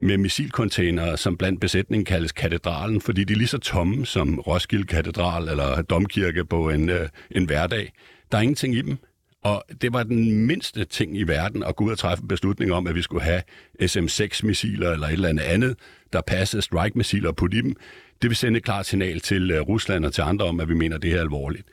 med 0.00 0.18
missilcontainere, 0.18 1.16
som 1.16 1.36
blandt 1.36 1.60
besætningen 1.60 2.04
kaldes 2.04 2.32
katedralen, 2.32 3.00
fordi 3.00 3.24
de 3.24 3.32
er 3.32 3.36
lige 3.36 3.48
så 3.48 3.58
tomme 3.58 4.06
som 4.06 4.40
Roskilde 4.40 4.86
Katedral 4.86 5.48
eller 5.48 5.82
Domkirke 5.82 6.44
på 6.44 6.70
en, 6.70 6.88
øh, 6.88 7.08
en 7.30 7.44
hverdag. 7.44 7.92
Der 8.32 8.38
er 8.38 8.42
ingenting 8.42 8.74
i 8.74 8.82
dem. 8.82 8.98
Og 9.42 9.64
det 9.80 9.92
var 9.92 10.02
den 10.02 10.46
mindste 10.46 10.84
ting 10.84 11.18
i 11.18 11.22
verden 11.22 11.62
at 11.62 11.76
gå 11.76 11.84
ud 11.84 11.90
og 11.90 11.98
træffe 11.98 12.22
en 12.22 12.28
beslutning 12.28 12.72
om, 12.72 12.86
at 12.86 12.94
vi 12.94 13.02
skulle 13.02 13.22
have 13.22 13.42
SM-6-missiler 13.82 14.92
eller 14.92 15.06
et 15.06 15.12
eller 15.12 15.28
andet 15.28 15.42
andet, 15.42 15.76
der 16.12 16.20
passede 16.20 16.62
strike-missiler 16.62 17.32
på 17.32 17.46
dem. 17.46 17.76
Det 18.22 18.30
vil 18.30 18.36
sende 18.36 18.56
et 18.56 18.64
klart 18.64 18.86
signal 18.86 19.20
til 19.20 19.50
øh, 19.50 19.60
Rusland 19.60 20.04
og 20.04 20.12
til 20.12 20.22
andre 20.22 20.46
om, 20.46 20.60
at 20.60 20.68
vi 20.68 20.74
mener, 20.74 20.96
at 20.96 21.02
det 21.02 21.10
her 21.10 21.16
er 21.16 21.22
alvorligt 21.22 21.66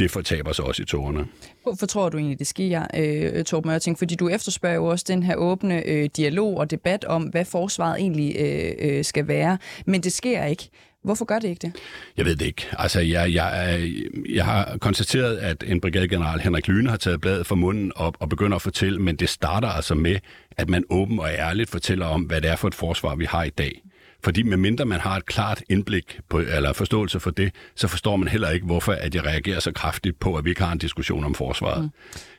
det 0.00 0.10
fortaber 0.10 0.52
sig 0.52 0.64
også 0.64 0.82
i 0.82 0.84
tårerne. 0.84 1.26
Hvorfor 1.62 1.86
tror 1.86 2.08
du 2.08 2.16
egentlig, 2.16 2.38
det 2.38 2.46
sker, 2.46 2.86
øh, 2.96 3.44
Torben 3.44 3.70
Ørting? 3.70 3.98
Fordi 3.98 4.14
du 4.14 4.28
efterspørger 4.28 4.76
jo 4.76 4.86
også 4.86 5.04
den 5.08 5.22
her 5.22 5.36
åbne 5.36 5.86
øh, 5.86 6.08
dialog 6.16 6.56
og 6.56 6.70
debat 6.70 7.04
om, 7.04 7.22
hvad 7.22 7.44
forsvaret 7.44 8.00
egentlig 8.00 8.36
øh, 8.38 8.72
øh, 8.78 9.04
skal 9.04 9.28
være. 9.28 9.58
Men 9.86 10.00
det 10.00 10.12
sker 10.12 10.44
ikke. 10.44 10.70
Hvorfor 11.04 11.24
gør 11.24 11.38
det 11.38 11.48
ikke 11.48 11.66
det? 11.66 11.72
Jeg 12.16 12.24
ved 12.24 12.36
det 12.36 12.46
ikke. 12.46 12.66
Altså, 12.72 13.00
jeg, 13.00 13.34
jeg, 13.34 13.80
jeg 14.28 14.44
har 14.44 14.76
konstateret, 14.80 15.36
at 15.36 15.64
en 15.66 15.80
brigadegeneral 15.80 16.40
Henrik 16.40 16.68
Lyne 16.68 16.90
har 16.90 16.96
taget 16.96 17.20
bladet 17.20 17.46
fra 17.46 17.54
munden 17.54 17.92
op 17.96 18.16
og 18.20 18.28
begynder 18.28 18.56
at 18.56 18.62
fortælle, 18.62 18.98
men 18.98 19.16
det 19.16 19.28
starter 19.28 19.68
altså 19.68 19.94
med, 19.94 20.16
at 20.56 20.68
man 20.68 20.84
åben 20.90 21.18
og 21.18 21.28
ærligt 21.30 21.70
fortæller 21.70 22.06
om, 22.06 22.22
hvad 22.22 22.40
det 22.40 22.50
er 22.50 22.56
for 22.56 22.68
et 22.68 22.74
forsvar, 22.74 23.14
vi 23.14 23.24
har 23.24 23.44
i 23.44 23.50
dag. 23.50 23.82
Fordi 24.24 24.42
medmindre 24.42 24.84
man 24.84 25.00
har 25.00 25.16
et 25.16 25.26
klart 25.26 25.62
indblik 25.68 26.20
på, 26.28 26.38
eller 26.38 26.72
forståelse 26.72 27.20
for 27.20 27.30
det, 27.30 27.54
så 27.74 27.88
forstår 27.88 28.16
man 28.16 28.28
heller 28.28 28.50
ikke, 28.50 28.66
hvorfor 28.66 28.92
at 28.92 29.14
jeg 29.14 29.24
reagerer 29.24 29.60
så 29.60 29.72
kraftigt 29.72 30.20
på, 30.20 30.34
at 30.34 30.44
vi 30.44 30.50
ikke 30.50 30.62
har 30.62 30.72
en 30.72 30.78
diskussion 30.78 31.24
om 31.24 31.34
forsvaret. 31.34 31.82
Mm. 31.82 31.90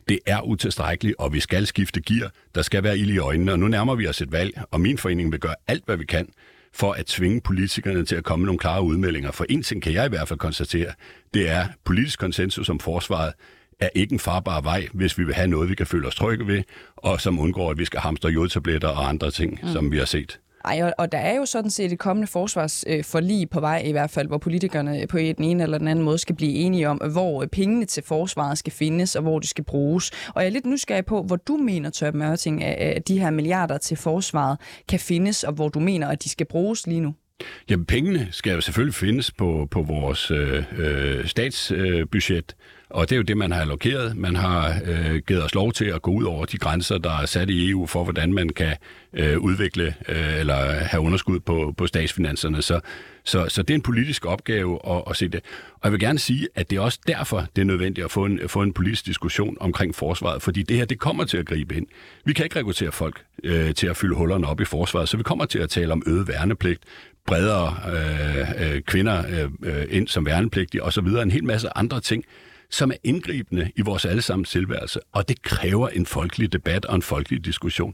Det 0.10 0.20
er 0.26 0.42
utilstrækkeligt, 0.42 1.16
og 1.20 1.34
vi 1.34 1.40
skal 1.40 1.68
skifte 1.68 2.02
gear. 2.02 2.32
Der 2.56 2.62
skal 2.62 2.84
være 2.84 2.98
ild 2.98 3.10
i 3.10 3.18
øjnene, 3.18 3.52
og 3.52 3.60
nu 3.60 3.68
nærmer 3.68 3.96
vi 3.96 4.08
os 4.08 4.22
et 4.22 4.32
valg, 4.32 4.62
og 4.72 4.82
min 4.82 4.98
forening 4.98 5.32
vil 5.32 5.40
gøre 5.40 5.56
alt, 5.68 5.86
hvad 5.86 5.98
vi 5.98 6.06
kan 6.06 6.28
for 6.74 6.92
at 6.92 7.06
tvinge 7.06 7.42
politikerne 7.42 8.06
til 8.06 8.16
at 8.16 8.24
komme 8.24 8.44
med 8.44 8.46
nogle 8.46 8.60
klare 8.60 8.84
udmeldinger. 8.84 9.32
For 9.32 9.46
en 9.50 9.64
ting 9.64 9.84
kan 9.84 9.94
jeg 9.94 10.06
i 10.06 10.10
hvert 10.10 10.28
fald 10.28 10.40
konstatere, 10.40 10.92
det 11.34 11.50
er 11.50 11.68
politisk 11.86 12.20
konsensus 12.20 12.70
om 12.70 12.80
forsvaret 12.80 13.34
er 13.82 13.90
ikke 13.96 14.14
en 14.14 14.20
farbar 14.20 14.62
vej, 14.62 14.88
hvis 14.94 15.18
vi 15.18 15.24
vil 15.24 15.36
have 15.36 15.48
noget, 15.48 15.70
vi 15.70 15.76
kan 15.76 15.88
føle 15.88 16.08
os 16.08 16.16
trygge 16.16 16.48
ved, 16.48 16.64
og 16.96 17.22
som 17.22 17.40
undgår, 17.40 17.72
at 17.72 17.78
vi 17.78 17.86
skal 17.86 18.00
hamstre 18.00 18.30
jodtabletter 18.30 18.88
og 18.88 19.10
andre 19.10 19.32
ting, 19.32 19.60
mm. 19.64 19.70
som 19.70 19.92
vi 19.92 19.98
har 19.98 20.06
set. 20.06 20.40
Ej, 20.66 20.84
og, 20.84 20.94
og 20.98 21.12
der 21.12 21.18
er 21.18 21.36
jo 21.36 21.46
sådan 21.46 21.72
set 21.72 21.92
et 21.92 22.00
kommende 22.00 22.28
forsvarsforlig 22.28 23.50
på 23.50 23.60
vej 23.60 23.82
i 23.86 23.92
hvert 23.92 24.10
fald, 24.10 24.28
hvor 24.28 24.38
politikerne 24.38 25.08
på 25.08 25.18
den 25.18 25.44
ene 25.44 25.64
eller 25.64 25.78
den 25.78 25.88
anden 25.88 26.06
måde 26.06 26.18
skal 26.18 26.36
blive 26.36 26.54
enige 26.54 26.90
om, 26.90 26.98
hvor 26.98 27.46
pengene 27.52 27.86
til 27.86 28.04
forsvaret 28.04 28.58
skal 28.58 28.74
findes, 28.74 29.16
og 29.16 29.22
hvor 29.22 29.40
de 29.40 29.48
skal 29.48 29.64
bruges. 29.64 30.12
Og 30.36 30.42
jeg 30.42 30.48
er 30.48 30.52
lidt 30.52 30.66
nysgerrig 30.66 31.06
på, 31.06 31.24
hvor 31.24 31.36
du 31.36 31.58
mener, 31.58 31.90
Tørp 31.90 32.14
Mørting, 32.14 32.64
at 32.64 33.08
de 33.08 33.20
her 33.20 33.30
milliarder 33.30 33.78
til 33.78 33.98
forsvaret 33.98 34.58
kan 34.90 35.00
findes, 35.00 35.44
og 35.44 35.54
hvor 35.54 35.70
du 35.70 35.80
mener, 35.80 36.08
at 36.08 36.24
de 36.24 36.30
skal 36.30 36.46
bruges 36.46 36.88
lige 36.88 37.02
nu. 37.02 37.16
Jamen, 37.70 37.86
pengene 37.86 38.28
skal 38.32 38.54
jo 38.54 38.62
selvfølgelig 38.62 38.96
findes 38.96 39.32
på, 39.32 39.68
på 39.72 39.82
vores 39.82 40.32
øh, 40.32 40.64
øh 40.78 41.28
statsbudget, 41.28 42.56
og 42.94 43.10
det 43.10 43.16
er 43.16 43.18
jo 43.18 43.24
det, 43.24 43.38
man 43.38 43.52
har 43.52 43.62
allokeret. 43.62 44.18
Man 44.18 44.36
har 44.36 44.76
øh, 44.86 45.16
givet 45.28 45.44
os 45.44 45.56
lov 45.56 45.74
til 45.74 45.86
at 45.86 46.02
gå 46.02 46.12
ud 46.12 46.24
over 46.24 46.46
de 46.46 46.58
grænser, 46.58 46.98
der 46.98 47.12
er 47.12 47.26
sat 47.26 47.50
i 47.50 47.70
EU 47.70 47.86
for, 47.86 48.04
hvordan 48.04 48.34
man 48.34 48.50
kan 48.50 48.76
øh, 49.14 49.40
udvikle 49.40 49.96
øh, 50.10 50.40
eller 50.40 50.56
have 50.72 51.02
underskud 51.02 51.40
på, 51.40 51.74
på 51.78 51.88
statsfinanserne. 51.88 52.62
Så, 52.62 52.80
så, 53.24 53.46
så 53.50 53.62
det 53.62 53.70
er 53.70 53.76
en 53.76 53.82
politisk 53.82 54.26
opgave 54.26 54.80
at, 54.88 55.04
at 55.10 55.18
se 55.18 55.28
det. 55.28 55.42
Og 55.74 55.80
jeg 55.84 55.92
vil 55.92 56.00
gerne 56.00 56.20
sige, 56.20 56.48
at 56.56 56.70
det 56.70 56.76
er 56.76 56.82
også 56.82 57.00
derfor, 57.08 57.46
det 57.56 57.62
er 57.62 57.66
nødvendigt 57.66 58.06
at 58.06 58.12
få 58.12 58.26
en, 58.26 58.40
få 58.48 58.62
en 58.62 58.74
politisk 58.74 59.06
diskussion 59.06 59.58
omkring 59.60 59.96
forsvaret, 59.96 60.42
fordi 60.42 60.64
det 60.64 60.78
her, 60.78 60.86
det 60.86 61.00
kommer 61.00 61.24
til 61.24 61.38
at 61.38 61.46
gribe 61.46 61.76
ind. 61.76 61.88
Vi 62.26 62.34
kan 62.34 62.46
ikke 62.46 62.60
rekruttere 62.60 62.92
folk 62.92 63.24
øh, 63.44 63.74
til 63.74 63.88
at 63.88 63.98
fylde 63.98 64.16
hullerne 64.16 64.48
op 64.48 64.62
i 64.62 64.66
forsvaret, 64.66 65.10
så 65.10 65.18
vi 65.18 65.24
kommer 65.24 65.46
til 65.46 65.60
at 65.60 65.70
tale 65.70 65.92
om 65.92 66.04
øget 66.08 66.28
værnepligt, 66.28 66.84
bredere 67.26 67.76
øh, 67.94 68.74
øh, 68.76 68.82
kvinder 68.82 69.24
øh, 69.30 69.50
øh 69.64 69.86
ind 69.90 70.08
som 70.08 70.26
værnepligtige 70.26 70.84
osv., 70.84 71.06
en 71.06 71.32
hel 71.32 71.44
masse 71.44 71.78
andre 71.78 72.00
ting, 72.00 72.26
som 72.72 72.92
er 72.92 72.96
indgribende 73.04 73.72
i 73.76 73.82
vores 73.82 74.06
allesammens 74.06 74.50
tilværelse, 74.50 75.00
og 75.12 75.30
det 75.30 75.42
kræver 75.42 75.90
en 75.90 76.06
folkelig 76.06 76.54
debat 76.54 76.86
og 76.86 76.96
en 76.96 77.02
folkelig 77.02 77.46
diskussion. 77.46 77.94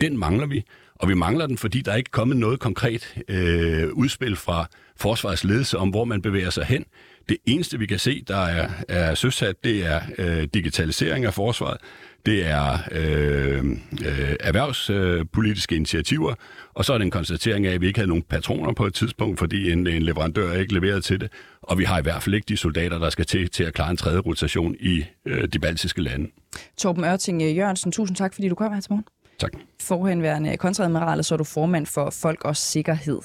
Den 0.00 0.18
mangler 0.18 0.46
vi, 0.46 0.64
og 0.94 1.08
vi 1.08 1.14
mangler 1.14 1.46
den, 1.46 1.58
fordi 1.58 1.80
der 1.80 1.94
ikke 1.94 2.08
er 2.08 2.16
kommet 2.16 2.36
noget 2.36 2.60
konkret 2.60 3.18
øh, 3.28 3.92
udspil 3.92 4.36
fra 4.36 4.68
forsvarets 4.96 5.44
ledelse 5.44 5.78
om, 5.78 5.88
hvor 5.88 6.04
man 6.04 6.22
bevæger 6.22 6.50
sig 6.50 6.64
hen. 6.64 6.84
Det 7.28 7.36
eneste, 7.46 7.78
vi 7.78 7.86
kan 7.86 7.98
se, 7.98 8.24
der 8.28 8.36
er, 8.36 8.68
er 8.88 9.14
søsat, 9.14 9.64
det 9.64 9.86
er 9.86 10.00
øh, 10.18 10.48
digitalisering 10.54 11.24
af 11.24 11.34
forsvaret, 11.34 11.78
det 12.26 12.46
er 12.46 12.78
øh, 12.92 13.64
øh, 14.06 14.36
erhvervspolitiske 14.40 15.76
initiativer, 15.76 16.34
og 16.74 16.84
så 16.84 16.92
er 16.92 16.98
det 16.98 17.04
en 17.04 17.10
konstatering 17.10 17.66
af, 17.66 17.72
at 17.74 17.80
vi 17.80 17.86
ikke 17.86 17.98
havde 17.98 18.08
nogen 18.08 18.22
patroner 18.22 18.72
på 18.72 18.86
et 18.86 18.94
tidspunkt, 18.94 19.38
fordi 19.38 19.72
en, 19.72 19.86
en 19.86 20.02
leverandør 20.02 20.52
ikke 20.52 20.74
leverede 20.74 21.00
til 21.00 21.20
det, 21.20 21.32
og 21.62 21.78
vi 21.78 21.84
har 21.84 21.98
i 21.98 22.02
hvert 22.02 22.22
fald 22.22 22.34
ikke 22.34 22.46
de 22.48 22.56
soldater, 22.56 22.98
der 22.98 23.10
skal 23.10 23.26
til 23.26 23.50
til 23.50 23.64
at 23.64 23.74
klare 23.74 23.90
en 23.90 23.96
tredje 23.96 24.18
rotation 24.18 24.74
i 24.80 25.04
øh, 25.26 25.48
de 25.48 25.58
baltiske 25.58 26.02
lande. 26.02 26.30
Torben 26.78 27.04
Ørting 27.04 27.42
Jørgensen, 27.42 27.92
tusind 27.92 28.16
tak, 28.16 28.34
fordi 28.34 28.48
du 28.48 28.54
kom 28.54 28.72
her 28.72 28.80
til 28.80 28.92
morgen. 28.92 29.04
Tak. 29.38 29.52
Forhenværende 29.82 30.56
kontradmiral, 30.56 31.24
så 31.24 31.34
er 31.34 31.36
du 31.36 31.44
formand 31.44 31.86
for 31.86 32.10
Folk 32.10 32.44
og 32.44 32.56
Sikkerhed. 32.56 33.18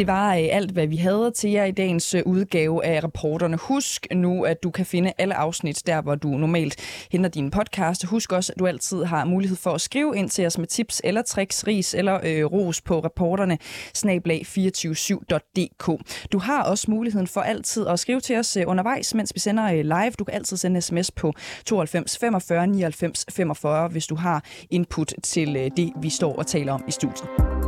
Det 0.00 0.06
var 0.06 0.34
øh, 0.34 0.48
alt, 0.50 0.70
hvad 0.70 0.86
vi 0.86 0.96
havde 0.96 1.32
til 1.36 1.50
jer 1.50 1.64
i 1.64 1.70
dagens 1.70 2.14
øh, 2.14 2.22
udgave 2.26 2.84
af 2.84 3.04
Reporterne. 3.04 3.56
Husk 3.56 4.06
nu, 4.14 4.44
at 4.44 4.62
du 4.62 4.70
kan 4.70 4.86
finde 4.86 5.12
alle 5.18 5.34
afsnit 5.34 5.82
der, 5.86 6.02
hvor 6.02 6.14
du 6.14 6.28
normalt 6.28 6.76
henter 7.12 7.30
din 7.30 7.50
podcast. 7.50 8.04
Husk 8.04 8.32
også, 8.32 8.52
at 8.52 8.58
du 8.58 8.66
altid 8.66 9.04
har 9.04 9.24
mulighed 9.24 9.56
for 9.56 9.70
at 9.70 9.80
skrive 9.80 10.16
ind 10.16 10.30
til 10.30 10.46
os 10.46 10.58
med 10.58 10.66
tips 10.66 11.00
eller 11.04 11.22
tricks, 11.22 11.66
ris 11.66 11.94
eller 11.94 12.20
øh, 12.24 12.44
ros 12.44 12.80
på 12.80 13.00
reporterne 13.00 13.58
snablag247.dk. 13.96 15.90
Du 16.32 16.38
har 16.38 16.62
også 16.62 16.90
muligheden 16.90 17.26
for 17.26 17.40
altid 17.40 17.86
at 17.86 17.98
skrive 17.98 18.20
til 18.20 18.36
os 18.36 18.56
øh, 18.56 18.64
undervejs, 18.66 19.14
mens 19.14 19.32
vi 19.34 19.40
sender 19.40 19.82
live. 19.82 20.12
Du 20.18 20.24
kan 20.24 20.34
altid 20.34 20.56
sende 20.56 20.80
sms 20.80 21.10
på 21.10 21.32
92 21.66 22.18
45 22.18 22.66
99 22.66 23.24
45, 23.30 23.88
hvis 23.88 24.06
du 24.06 24.14
har 24.14 24.44
input 24.70 25.14
til 25.22 25.54
det, 25.76 25.92
vi 26.02 26.10
står 26.10 26.36
og 26.36 26.46
taler 26.46 26.72
om 26.72 26.84
i 26.88 26.90
studiet. 26.90 27.59